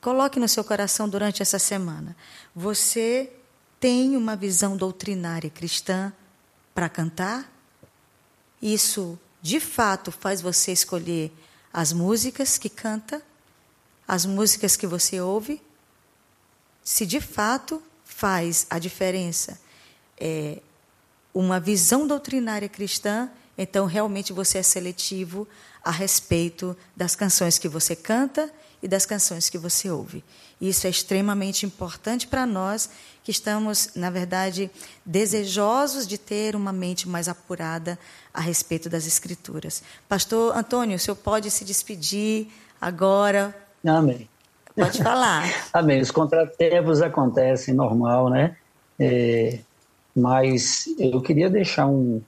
Coloque 0.00 0.38
no 0.38 0.48
seu 0.48 0.62
coração 0.62 1.08
durante 1.08 1.42
essa 1.42 1.58
semana. 1.58 2.16
Você 2.54 3.32
tem 3.80 4.16
uma 4.16 4.36
visão 4.36 4.76
doutrinária 4.76 5.50
cristã 5.50 6.12
para 6.74 6.88
cantar? 6.88 7.50
Isso, 8.62 9.18
de 9.42 9.58
fato, 9.58 10.12
faz 10.12 10.40
você 10.40 10.72
escolher 10.72 11.32
as 11.72 11.92
músicas 11.92 12.58
que 12.58 12.68
canta, 12.68 13.22
as 14.06 14.24
músicas 14.24 14.76
que 14.76 14.86
você 14.86 15.20
ouve? 15.20 15.60
Se 16.82 17.04
de 17.04 17.20
fato 17.20 17.82
faz 18.04 18.66
a 18.70 18.78
diferença 18.78 19.60
é, 20.18 20.60
uma 21.34 21.60
visão 21.60 22.06
doutrinária 22.06 22.68
cristã, 22.68 23.30
então 23.56 23.86
realmente 23.86 24.32
você 24.32 24.58
é 24.58 24.62
seletivo 24.62 25.46
a 25.84 25.90
respeito 25.90 26.76
das 26.96 27.14
canções 27.14 27.58
que 27.58 27.68
você 27.68 27.94
canta 27.94 28.50
e 28.82 28.88
das 28.88 29.04
canções 29.04 29.48
que 29.48 29.58
você 29.58 29.90
ouve. 29.90 30.24
Isso 30.60 30.86
é 30.86 30.90
extremamente 30.90 31.64
importante 31.64 32.26
para 32.26 32.46
nós 32.46 32.90
que 33.22 33.30
estamos, 33.30 33.90
na 33.94 34.10
verdade, 34.10 34.70
desejosos 35.04 36.06
de 36.06 36.18
ter 36.18 36.56
uma 36.56 36.72
mente 36.72 37.08
mais 37.08 37.28
apurada 37.28 37.98
a 38.32 38.40
respeito 38.40 38.88
das 38.88 39.06
Escrituras. 39.06 39.82
Pastor 40.08 40.56
Antônio, 40.56 40.96
o 40.96 40.98
senhor 40.98 41.16
pode 41.16 41.50
se 41.50 41.64
despedir 41.64 42.48
agora? 42.80 43.54
Amém. 43.86 44.28
Pode 44.74 45.02
falar. 45.02 45.44
Amém. 45.72 46.00
Os 46.00 46.10
contratempos 46.10 47.02
acontecem, 47.02 47.74
normal, 47.74 48.30
né? 48.30 48.56
É, 48.98 49.58
mas 50.14 50.86
eu 50.98 51.20
queria 51.20 51.50
deixar 51.50 51.86
um, 51.86 52.20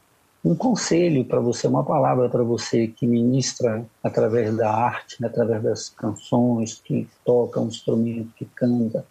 um 0.44 0.54
conselho 0.54 1.24
para 1.24 1.38
você, 1.38 1.66
uma 1.66 1.84
palavra 1.84 2.28
para 2.28 2.42
você 2.42 2.88
que 2.88 3.06
ministra 3.06 3.84
através 4.02 4.56
da 4.56 4.72
arte, 4.72 5.22
através 5.24 5.62
das 5.62 5.88
canções, 5.90 6.80
que 6.82 7.06
toca 7.24 7.60
um 7.60 7.68
instrumento, 7.68 8.32
que 8.34 8.46
canta, 8.46 9.04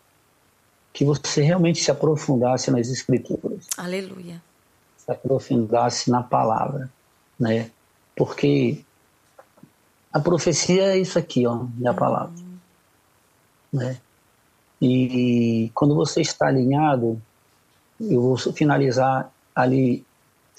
que 0.91 1.05
você 1.05 1.41
realmente 1.43 1.84
se 1.84 1.91
aprofundasse 1.91 2.71
nas 2.71 2.88
escrituras. 2.88 3.67
Aleluia. 3.77 4.41
Se 4.97 5.11
aprofundasse 5.11 6.09
na 6.09 6.23
palavra, 6.23 6.89
né? 7.39 7.69
Porque 8.15 8.84
a 10.11 10.19
profecia 10.19 10.93
é 10.93 10.97
isso 10.97 11.19
aqui, 11.19 11.45
ó, 11.45 11.65
é 11.84 11.88
a 11.88 11.93
palavra, 11.93 12.34
uhum. 12.39 13.80
né? 13.80 13.99
E 14.82 15.69
quando 15.75 15.93
você 15.93 16.21
está 16.21 16.47
alinhado, 16.47 17.21
eu 17.99 18.21
vou 18.21 18.38
finalizar 18.38 19.32
ali 19.53 20.05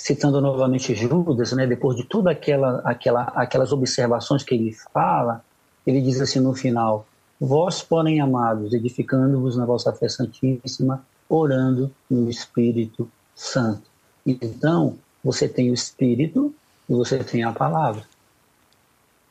citando 0.03 0.41
novamente 0.41 0.95
Judas, 0.95 1.53
né, 1.53 1.67
depois 1.67 1.95
de 1.97 2.05
todas 2.05 2.35
aquela, 2.35 2.81
aquela, 2.85 3.23
aquelas 3.35 3.71
observações 3.71 4.43
que 4.43 4.55
ele 4.55 4.75
fala, 4.95 5.45
ele 5.87 6.01
diz 6.01 6.21
assim 6.21 6.41
no 6.41 6.55
final: 6.55 7.07
Vós, 7.39 7.83
porém, 7.83 8.21
amados, 8.21 8.73
edificando-vos 8.73 9.57
na 9.57 9.67
vossa 9.67 9.93
fé 9.93 10.09
santíssima, 10.09 11.05
orando 11.29 11.93
no 12.11 12.31
Espírito 12.31 13.11
Santo. 13.35 13.83
Então, 14.25 14.97
você 15.23 15.47
tem 15.47 15.71
o 15.71 15.75
Espírito 15.75 16.55
e 16.89 16.95
você 16.95 17.23
tem 17.23 17.45
a 17.45 17.53
palavra. 17.53 18.03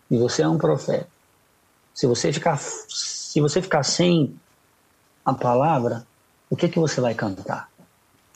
E 0.09 0.17
você 0.17 0.43
é 0.43 0.47
um 0.47 0.57
profeta. 0.57 1.07
Se 1.95 2.05
você 2.05 2.31
ficar, 2.31 2.57
se 2.59 3.41
você 3.41 3.59
ficar 3.59 3.83
sem 3.83 4.35
a 5.25 5.33
palavra, 5.33 6.05
o 6.47 6.55
que, 6.55 6.69
que 6.69 6.79
você 6.79 7.01
vai 7.01 7.15
cantar? 7.15 7.69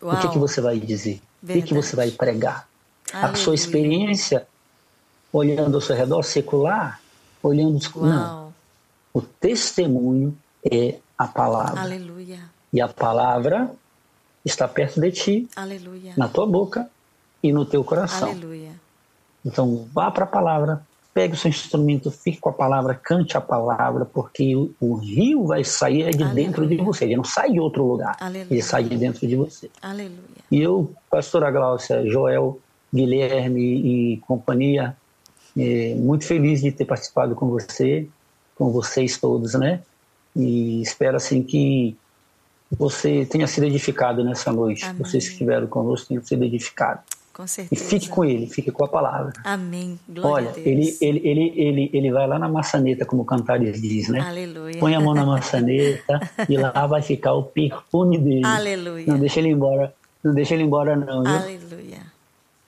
Uau. 0.02 0.16
O 0.16 0.20
que, 0.20 0.30
que 0.30 0.38
você 0.40 0.60
vai 0.60 0.80
dizer? 0.80 1.22
O 1.44 1.62
que 1.62 1.74
você 1.74 1.96
vai 1.96 2.10
pregar? 2.12 2.68
Aleluia. 3.12 3.34
A 3.34 3.36
sua 3.36 3.54
experiência 3.54 4.48
olhando 5.32 5.76
ao 5.76 5.82
seu 5.82 5.96
redor 5.96 6.24
secular, 6.24 7.02
olhando 7.42 7.80
Uau. 7.96 8.06
não. 8.06 8.54
O 9.14 9.22
testemunho 9.22 10.38
é 10.64 11.00
a 11.18 11.28
palavra. 11.28 11.82
Aleluia. 11.82 12.40
E 12.72 12.82
a 12.82 12.88
palavra 12.88 13.72
está 14.44 14.68
perto 14.68 15.00
de 15.00 15.12
ti, 15.12 15.50
Aleluia. 15.56 16.14
na 16.18 16.28
tua 16.28 16.48
boca 16.48 16.90
e 17.42 17.52
no 17.52 17.66
teu 17.66 17.84
coração. 17.84 18.30
Aleluia. 18.30 18.72
Então 19.46 19.88
vá 19.94 20.10
para 20.10 20.24
a 20.24 20.28
palavra, 20.28 20.86
pegue 21.14 21.36
o 21.36 21.38
seu 21.38 21.50
instrumento, 21.50 22.10
fique 22.10 22.40
com 22.40 22.50
a 22.50 22.54
palavra, 22.54 22.96
cante 22.96 23.38
a 23.38 23.42
palavra, 23.42 24.04
porque 24.04 24.56
o, 24.56 24.74
o 24.82 24.96
rio 24.96 25.46
vai 25.46 25.64
sair 25.64 26.10
de 26.16 26.24
Aleluia. 26.24 26.46
dentro 26.46 26.68
de 26.68 26.76
você, 26.78 27.06
ele 27.06 27.18
não 27.18 27.24
sai 27.24 27.52
de 27.52 27.60
outro 27.60 27.86
lugar, 27.86 28.18
Aleluia. 28.20 28.48
ele 28.50 28.62
sai 28.62 28.84
de 28.84 28.98
dentro 28.98 29.28
de 29.28 29.36
você. 29.36 29.70
Aleluia. 29.82 30.18
E 30.52 30.62
eu, 30.62 30.92
pastora 31.10 31.52
Glaucia, 31.52 32.06
Joel, 32.10 32.60
Guilherme 32.94 34.14
e 34.14 34.18
companhia, 34.22 34.96
é, 35.58 35.94
muito 35.96 36.26
feliz 36.26 36.62
de 36.62 36.72
ter 36.72 36.86
participado 36.86 37.36
com 37.36 37.48
você, 37.48 38.08
com 38.56 38.72
vocês 38.72 39.18
todos, 39.20 39.54
né? 39.54 39.82
E 40.36 40.82
espero 40.82 41.18
assim 41.18 41.44
que 41.44 41.96
você 42.72 43.26
tenha 43.26 43.46
sido 43.46 43.66
edificado 43.66 44.24
nessa 44.24 44.52
noite. 44.52 44.84
Amém. 44.84 44.98
Vocês 44.98 45.26
que 45.26 45.34
estiveram 45.34 45.68
conosco 45.68 46.08
tenham 46.08 46.24
sido 46.24 46.44
edificados. 46.44 47.04
Com 47.34 47.48
certeza. 47.48 47.84
E 47.84 47.88
fique 47.88 48.10
com 48.10 48.24
ele, 48.24 48.46
fique 48.46 48.72
com 48.72 48.86
a 48.86 48.88
palavra. 48.88 49.34
Amém. 49.44 50.00
Glória 50.08 50.52
Olha, 50.52 50.60
ele, 50.60 50.96
ele, 51.02 51.22
ele, 51.24 51.54
ele, 51.56 51.90
ele 51.92 52.12
vai 52.12 52.28
lá 52.28 52.38
na 52.38 52.48
maçaneta, 52.48 53.06
como 53.06 53.24
o 53.24 53.26
Cantares 53.26 53.82
diz, 53.82 54.08
né? 54.08 54.20
Aleluia. 54.20 54.78
Põe 54.80 54.94
a 54.94 55.02
mão 55.02 55.16
na 55.16 55.26
maçaneta 55.26 56.20
e 56.48 56.56
lá 56.56 56.86
vai 56.86 57.02
ficar 57.02 57.34
o 57.34 57.42
perfume 57.42 58.20
dele. 58.20 58.46
Aleluia. 58.46 59.08
Não 59.08 59.18
deixa 59.18 59.40
ele 59.40 59.50
embora, 59.50 59.92
não 60.24 60.32
deixa 60.32 60.54
ele 60.54 60.62
embora 60.62 60.96
não, 60.96 61.24
viu? 61.24 61.34
Aleluia. 61.34 62.00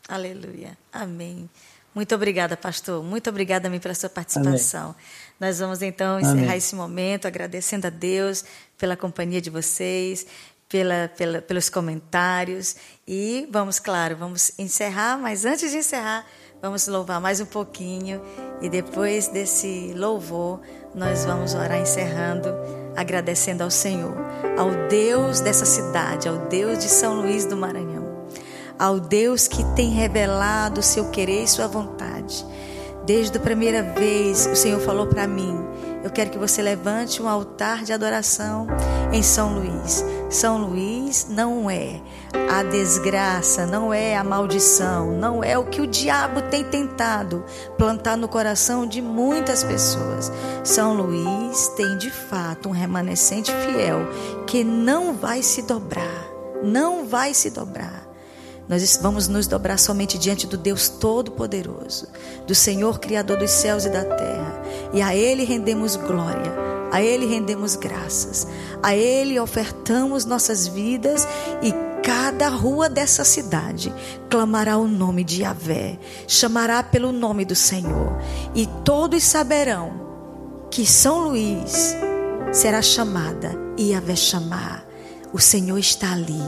Aleluia. 0.09 0.77
Amém. 0.91 1.47
Muito 1.93 2.13
obrigada, 2.13 2.57
pastor. 2.57 3.03
Muito 3.03 3.29
obrigada 3.29 3.67
a 3.67 3.71
mim 3.71 3.79
pela 3.79 3.93
sua 3.93 4.09
participação. 4.09 4.81
Amém. 4.81 4.95
Nós 5.39 5.59
vamos 5.59 5.81
então 5.81 6.19
encerrar 6.19 6.43
Amém. 6.43 6.57
esse 6.57 6.75
momento 6.75 7.27
agradecendo 7.27 7.87
a 7.87 7.89
Deus 7.89 8.43
pela 8.77 8.97
companhia 8.97 9.39
de 9.39 9.49
vocês, 9.49 10.25
pela, 10.69 11.09
pela, 11.15 11.41
pelos 11.41 11.69
comentários. 11.69 12.75
E 13.07 13.47
vamos, 13.51 13.79
claro, 13.79 14.15
vamos 14.15 14.51
encerrar, 14.57 15.17
mas 15.17 15.45
antes 15.45 15.71
de 15.71 15.77
encerrar, 15.77 16.25
vamos 16.61 16.87
louvar 16.87 17.19
mais 17.21 17.39
um 17.39 17.45
pouquinho. 17.45 18.21
E 18.61 18.69
depois 18.69 19.27
desse 19.27 19.93
louvor, 19.95 20.61
nós 20.93 21.25
vamos 21.25 21.53
orar 21.53 21.79
encerrando, 21.79 22.49
agradecendo 22.95 23.63
ao 23.63 23.71
Senhor, 23.71 24.15
ao 24.57 24.71
Deus 24.87 25.41
dessa 25.41 25.65
cidade, 25.65 26.27
ao 26.27 26.37
Deus 26.47 26.79
de 26.79 26.89
São 26.89 27.21
Luís 27.21 27.45
do 27.45 27.57
Maranhão, 27.57 28.25
ao 28.79 28.99
Deus 28.99 29.47
que 29.47 29.63
tem 29.75 29.89
revelado 29.89 30.79
o 30.79 30.83
seu 30.83 31.09
querer 31.09 31.43
e 31.43 31.47
sua 31.47 31.67
vontade. 31.67 32.45
Desde 33.05 33.37
a 33.37 33.41
primeira 33.41 33.83
vez, 33.83 34.47
o 34.47 34.55
Senhor 34.55 34.79
falou 34.79 35.05
para 35.05 35.27
mim 35.27 35.55
eu 36.05 36.11
quero 36.11 36.29
que 36.29 36.37
você 36.37 36.61
levante 36.61 37.19
um 37.19 37.27
altar 37.27 37.83
de 37.83 37.91
adoração 37.91 38.67
em 39.11 39.23
São 39.23 39.55
Luís. 39.55 40.05
São 40.29 40.59
Luís 40.59 41.25
não 41.27 41.67
é 41.67 41.99
a 42.47 42.61
desgraça, 42.61 43.65
não 43.65 43.91
é 43.91 44.15
a 44.15 44.23
maldição, 44.23 45.17
não 45.17 45.43
é 45.43 45.57
o 45.57 45.65
que 45.65 45.81
o 45.81 45.87
diabo 45.87 46.43
tem 46.43 46.63
tentado 46.63 47.43
plantar 47.75 48.15
no 48.17 48.27
coração 48.27 48.85
de 48.85 49.01
muitas 49.01 49.63
pessoas. 49.63 50.31
São 50.63 50.93
Luís 50.93 51.69
tem 51.69 51.97
de 51.97 52.11
fato 52.11 52.69
um 52.69 52.71
remanescente 52.71 53.51
fiel 53.51 54.01
que 54.45 54.63
não 54.63 55.15
vai 55.15 55.41
se 55.41 55.63
dobrar, 55.63 56.27
não 56.63 57.07
vai 57.07 57.33
se 57.33 57.49
dobrar. 57.49 58.04
Nós 58.67 58.99
vamos 59.01 59.27
nos 59.27 59.45
dobrar 59.45 59.77
somente 59.77 60.17
diante 60.17 60.47
do 60.47 60.57
Deus 60.57 60.89
Todo-Poderoso, 60.89 62.07
do 62.47 62.55
Senhor 62.55 62.99
Criador 62.99 63.37
dos 63.37 63.51
céus 63.51 63.85
e 63.85 63.89
da 63.89 64.03
terra. 64.03 64.61
E 64.91 65.01
a 65.01 65.15
Ele 65.15 65.43
rendemos 65.43 65.95
glória, 65.95 66.51
a 66.91 67.01
Ele 67.01 67.27
rendemos 67.27 67.75
graças, 67.75 68.47
a 68.81 68.95
Ele 68.95 69.39
ofertamos 69.39 70.25
nossas 70.25 70.67
vidas 70.67 71.27
e 71.61 71.71
cada 72.01 72.49
rua 72.49 72.89
dessa 72.89 73.23
cidade 73.23 73.93
clamará 74.29 74.77
o 74.77 74.87
nome 74.87 75.23
de 75.23 75.41
Yahvé, 75.41 75.99
chamará 76.27 76.81
pelo 76.81 77.11
nome 77.11 77.45
do 77.45 77.55
Senhor. 77.55 78.17
E 78.55 78.67
todos 78.83 79.23
saberão 79.23 80.05
que 80.71 80.87
São 80.87 81.29
Luís 81.29 81.95
será 82.51 82.81
chamada 82.81 83.55
e 83.77 83.91
Yahvé 83.91 84.15
chamar. 84.15 84.85
O 85.31 85.39
Senhor 85.39 85.77
está 85.77 86.13
ali 86.13 86.41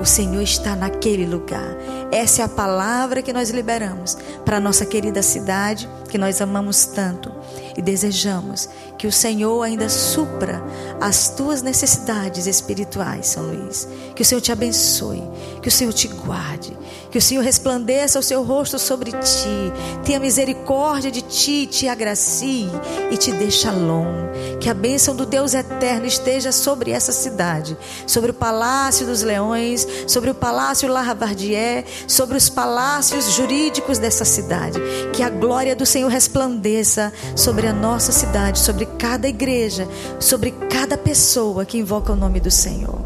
o 0.00 0.04
Senhor 0.04 0.42
está 0.42 0.76
naquele 0.76 1.26
lugar. 1.26 1.76
Essa 2.10 2.42
é 2.42 2.44
a 2.44 2.48
palavra 2.48 3.22
que 3.22 3.32
nós 3.32 3.50
liberamos 3.50 4.16
para 4.44 4.56
a 4.56 4.60
nossa 4.60 4.86
querida 4.86 5.22
cidade, 5.22 5.88
que 6.08 6.18
nós 6.18 6.40
amamos 6.40 6.86
tanto 6.86 7.32
e 7.76 7.82
desejamos 7.82 8.68
Que 8.98 9.06
o 9.06 9.12
Senhor 9.12 9.62
ainda 9.62 9.88
supra 9.88 10.62
as 11.00 11.30
tuas 11.30 11.62
necessidades 11.62 12.46
espirituais, 12.46 13.28
São 13.28 13.44
Luís. 13.44 13.88
Que 14.14 14.22
o 14.22 14.24
Senhor 14.24 14.40
te 14.40 14.50
abençoe, 14.50 15.22
que 15.62 15.68
o 15.68 15.72
Senhor 15.72 15.92
te 15.92 16.08
guarde, 16.08 16.76
que 17.10 17.18
o 17.18 17.22
Senhor 17.22 17.42
resplandeça 17.42 18.18
o 18.18 18.22
seu 18.22 18.42
rosto 18.42 18.78
sobre 18.78 19.12
ti, 19.12 19.72
tenha 20.04 20.18
misericórdia 20.18 21.10
de 21.10 21.22
ti, 21.22 21.66
te 21.66 21.88
agracie 21.88 22.68
e 23.10 23.16
te 23.16 23.30
dê 23.32 23.50
shalom. 23.50 24.28
Que 24.60 24.68
a 24.68 24.74
bênção 24.74 25.14
do 25.14 25.24
Deus 25.24 25.54
eterno 25.54 26.04
esteja 26.04 26.50
sobre 26.50 26.90
essa 26.90 27.12
cidade, 27.12 27.76
sobre 28.06 28.32
o 28.32 28.34
palácio 28.34 29.06
dos 29.06 29.22
leões, 29.22 29.86
sobre 30.06 30.30
o 30.30 30.34
palácio 30.34 30.88
Laravardier, 30.88 31.84
sobre 32.06 32.36
os 32.36 32.48
palácios 32.48 33.32
jurídicos 33.32 33.98
dessa 33.98 34.24
cidade. 34.24 34.80
Que 35.12 35.22
a 35.22 35.30
glória 35.30 35.76
do 35.76 35.86
Senhor 35.86 36.10
resplandeça 36.10 37.12
sobre 37.36 37.66
a 37.68 37.72
nossa 37.72 38.10
cidade, 38.10 38.58
sobre 38.58 38.87
cada 38.98 39.28
igreja, 39.28 39.86
sobre 40.18 40.50
cada 40.70 40.96
pessoa 40.96 41.64
que 41.64 41.78
invoca 41.78 42.12
o 42.12 42.16
nome 42.16 42.40
do 42.40 42.50
Senhor. 42.50 43.00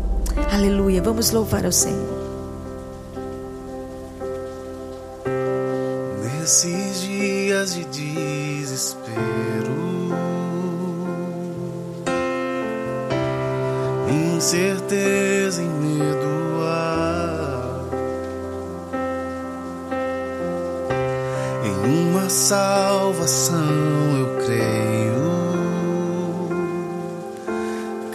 Aleluia. 0.51 1.03
Vamos 1.03 1.31
louvar 1.31 1.65
ao 1.65 1.73
Senhor. 1.73 2.23
Nesses 6.41 7.03
dias 7.03 7.75
de 7.75 7.85
desespero, 7.85 9.23
incerteza 14.37 15.63
e 15.63 15.67
medo 15.67 16.63
há. 16.63 17.81
Em 21.65 22.11
uma 22.11 22.29
salvação 22.29 24.22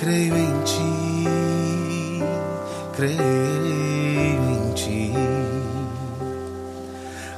creio 0.08 0.38
em 0.38 0.62
ti, 0.64 2.20
creio 2.96 3.20
em 3.20 4.74
ti. 4.74 5.14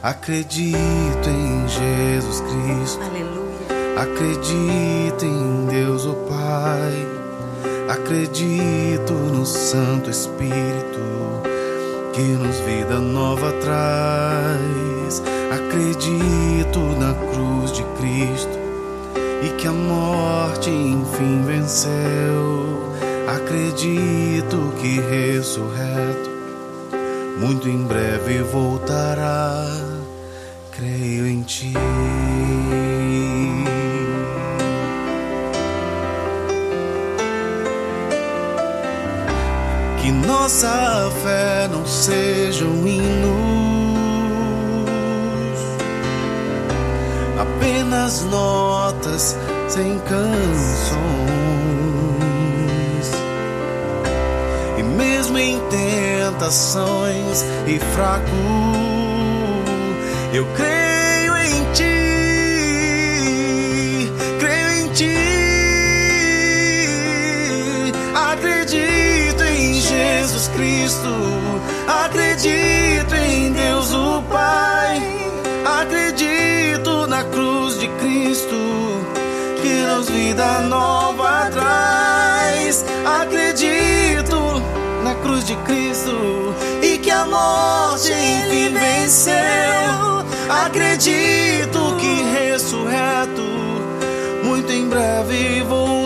Acredito 0.03 0.77
em 1.27 1.67
Jesus 1.67 2.41
Cristo. 2.41 3.01
Aleluia. 3.01 4.03
Acredito 4.03 5.25
em 5.25 5.65
Deus, 5.65 6.05
o 6.05 6.13
Pai. 6.13 7.07
Acredito 7.89 9.13
no 9.13 9.47
Santo 9.47 10.11
Espírito 10.11 10.99
que 12.13 12.21
nos 12.21 12.59
vida 12.59 12.99
nova 12.99 13.51
traz. 13.53 15.23
Acredito 15.51 16.79
na 16.99 17.15
cruz 17.15 17.71
de 17.71 17.83
Cristo 17.97 18.58
e 19.43 19.49
que 19.57 19.67
a 19.67 19.71
morte 19.71 20.69
enfim 20.69 21.43
venceu. 21.43 22.93
Acredito 23.27 24.73
que 24.79 24.99
ressurreto 24.99 26.29
muito 27.39 27.69
em 27.69 27.83
breve 27.83 28.41
voltará. 28.43 29.65
Creio 30.71 31.25
em 31.25 31.41
ti. 31.41 31.73
Que 40.01 40.11
nossa 40.11 41.09
fé 41.23 41.69
não 41.71 41.85
seja 41.85 42.65
um 42.65 42.85
hinos, 42.85 43.78
apenas 47.39 48.21
notas 48.25 49.37
sem 49.67 49.97
canções. 49.99 50.99
E 54.77 54.83
mesmo 54.83 55.37
em 55.37 55.59
tentações 55.69 57.45
e 57.65 57.79
fraco, 57.79 58.25
eu 60.33 60.45
creio 60.55 61.37
em 61.37 61.63
ti, 61.73 61.83
creio 64.39 64.69
em 64.81 64.89
ti. 64.89 65.15
Acredito 68.13 69.43
em 69.43 69.73
Jesus 69.73 70.49
Cristo, 70.49 71.09
acredito 71.87 73.15
em 73.15 73.51
Deus 73.53 73.93
o 73.93 74.21
Pai, 74.23 75.01
acredito 75.81 76.38
na 77.19 77.25
cruz 77.25 77.77
de 77.77 77.87
Cristo 77.99 78.55
que 79.61 79.83
nos 79.83 80.09
vida 80.09 80.61
nova 80.61 81.49
traz. 81.51 82.85
Acredito 83.21 84.39
na 85.03 85.13
cruz 85.15 85.43
de 85.43 85.57
Cristo 85.57 86.55
e 86.81 86.97
que 86.97 87.11
a 87.11 87.25
morte 87.25 88.13
enfim 88.13 88.73
venceu. 88.73 90.23
Acredito 90.65 91.97
que 91.99 92.23
ressurreto 92.23 93.49
muito 94.41 94.71
em 94.71 94.87
breve 94.87 95.61
voltará 95.63 95.98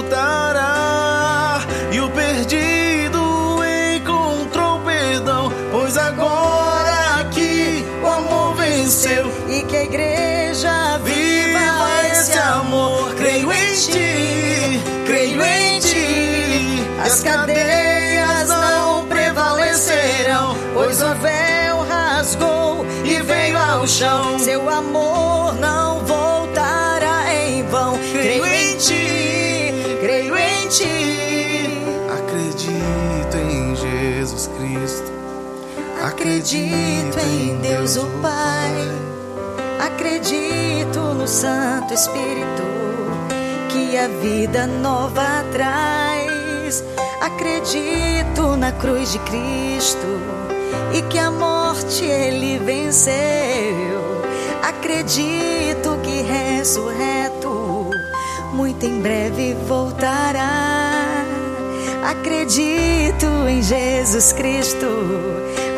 chão. 23.94 24.40
Seu 24.40 24.68
amor 24.70 25.54
não 25.56 26.00
voltará 26.06 27.34
em 27.34 27.64
vão. 27.68 27.98
Creio 28.12 28.46
em 28.46 28.78
ti, 28.78 29.74
creio 30.02 30.36
em 30.36 30.68
ti. 30.68 31.80
Acredito 32.12 33.38
em 33.38 33.76
Jesus 33.76 34.50
Cristo, 34.58 35.12
Acredito 36.04 37.18
em 37.20 37.56
Deus 37.62 37.96
o 37.96 38.06
Pai, 38.22 38.72
acredito 39.80 41.00
no 41.00 41.28
Santo 41.28 41.94
Espírito 41.94 42.64
que 43.70 43.98
a 43.98 44.08
vida 44.08 44.68
nova 44.68 45.46
traz. 45.54 46.84
Acredito 47.22 48.58
na 48.58 48.72
cruz 48.74 49.14
de 49.14 49.20
Cristo 49.20 50.53
e 50.94 51.02
que 51.04 51.18
a 51.18 51.32
morte 51.32 52.06
ele 52.06 52.60
venceu. 52.60 53.14
Acredito 54.62 55.98
que 56.04 56.22
ressurreto 56.22 57.90
muito 58.54 58.86
em 58.86 59.02
breve 59.02 59.56
voltará. 59.68 61.26
Acredito 62.04 63.26
em 63.48 63.62
Jesus 63.62 64.34
Cristo, 64.34 64.88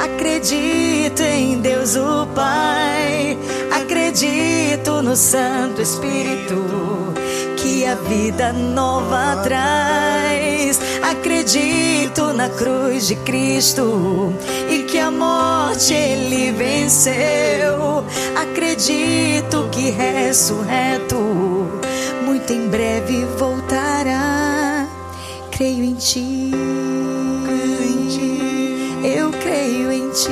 acredito 0.03 1.21
em 1.21 1.59
Deus 1.59 1.95
o 1.95 2.27
Pai, 2.35 3.37
acredito 3.71 5.01
no 5.01 5.15
Santo 5.15 5.81
Espírito 5.81 6.55
que 7.57 7.85
a 7.85 7.95
vida 7.95 8.51
nova 8.53 9.41
traz. 9.43 10.79
Acredito 11.01 12.33
na 12.33 12.49
cruz 12.49 13.07
de 13.07 13.15
Cristo 13.17 14.33
e 14.69 14.83
morte 15.15 15.93
ele 15.93 16.51
venceu. 16.51 18.03
Acredito 18.35 19.69
que 19.71 19.89
ressurreto 19.89 21.15
muito 22.25 22.51
em 22.53 22.67
breve 22.67 23.25
voltará. 23.37 24.87
Creio 25.51 25.83
em 25.83 25.95
ti. 25.95 26.51
Eu 29.03 29.31
creio 29.31 29.91
em 29.91 30.09
ti. 30.09 30.29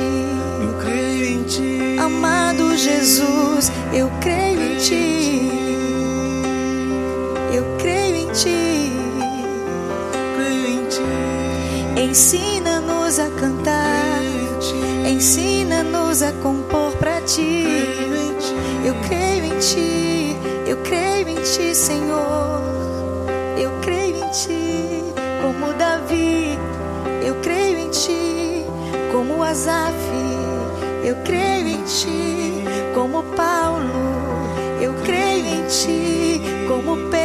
eu 0.60 0.74
creio 0.80 1.24
em 1.24 1.42
ti. 1.44 1.96
Amado 1.98 2.76
Jesus, 2.76 3.70
eu 3.92 4.10
creio 4.20 4.60
em 4.60 4.76
ti. 4.78 5.50
Eu 7.52 7.64
creio 7.78 8.16
em 8.16 8.26
ti. 8.32 8.92
Creio 10.36 10.66
em 10.66 10.84
ti, 10.88 12.00
Ensina-nos 12.00 13.18
a 13.18 13.30
cantar. 13.30 13.73
Creio 15.24 15.40
em 15.40 15.64
Ensina-nos 15.64 16.22
a 16.22 16.32
compor 16.32 16.92
para 16.96 17.20
ti. 17.22 17.64
creio 17.64 18.16
em. 18.16 18.86
Eu 18.86 18.94
creio 19.08 19.44
em 19.44 19.58
ti. 19.58 20.36
Eu 20.66 20.76
creio 20.78 21.28
em 21.28 21.36
ti, 21.36 21.74
Senhor. 21.74 22.60
Eu 23.56 23.70
creio 23.80 24.16
em 24.16 24.30
ti, 24.30 25.02
como 25.42 25.72
Davi. 25.74 26.58
Eu 27.24 27.34
creio 27.36 27.78
em 27.78 27.90
ti, 27.90 28.64
como 29.12 29.42
Asaf. 29.42 29.94
Eu 31.02 31.16
creio 31.24 31.68
em 31.68 31.82
ti, 31.84 32.64
como 32.94 33.22
Paulo. 33.34 33.90
Eu 34.80 34.92
creio 35.04 35.46
em 35.46 35.66
ti, 35.66 36.42
como 36.68 36.96
Pedro. 37.08 37.24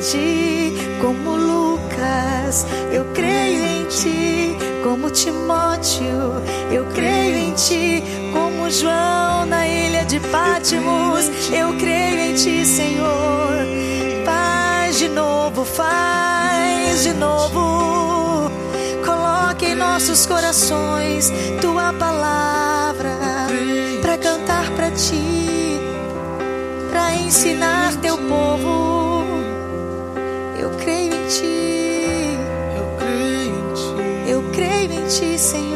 ti, 0.00 0.74
como 1.00 1.36
Lucas. 1.36 2.66
Eu 2.92 3.04
creio 3.14 3.64
em 3.64 3.84
ti, 3.84 4.56
como 4.82 5.10
Timóteo. 5.10 6.42
Eu 6.70 6.84
creio 6.86 7.36
em 7.36 7.52
ti, 7.52 8.02
como 8.32 8.70
João 8.70 9.46
na 9.46 9.66
ilha 9.66 10.04
de 10.04 10.20
Pátimos. 10.20 11.30
Eu 11.52 11.76
creio 11.76 12.20
em 12.20 12.34
ti, 12.34 12.64
Senhor. 12.64 13.56
Faz 14.24 14.98
de 14.98 15.08
novo, 15.08 15.64
faz 15.64 17.04
de 17.04 17.12
novo. 17.14 18.50
Coloque 19.04 19.66
em 19.66 19.74
nossos 19.74 20.26
corações 20.26 21.32
tua 21.60 21.92
palavra 21.92 23.10
para 24.00 24.18
cantar 24.18 24.70
para 24.70 24.90
ti, 24.90 25.78
para 26.90 27.14
ensinar 27.14 27.96
teu 27.96 28.16
povo. 28.16 28.99
Creio 35.20 35.34
em 35.34 35.69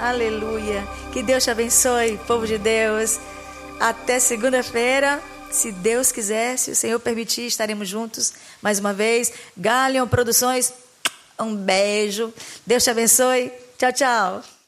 Aleluia. 0.00 0.88
Que 1.12 1.22
Deus 1.22 1.44
te 1.44 1.50
abençoe, 1.50 2.18
povo 2.26 2.46
de 2.46 2.56
Deus. 2.56 3.20
Até 3.78 4.18
segunda-feira, 4.18 5.22
se 5.50 5.70
Deus 5.70 6.10
quiser, 6.10 6.58
se 6.58 6.70
o 6.70 6.76
Senhor 6.76 6.98
permitir, 6.98 7.46
estaremos 7.46 7.86
juntos 7.86 8.32
mais 8.62 8.78
uma 8.78 8.94
vez. 8.94 9.30
Galion 9.54 10.06
Produções, 10.06 10.72
um 11.38 11.54
beijo. 11.54 12.32
Deus 12.64 12.82
te 12.82 12.90
abençoe. 12.90 13.52
Tchau, 13.76 13.92
tchau. 13.92 14.59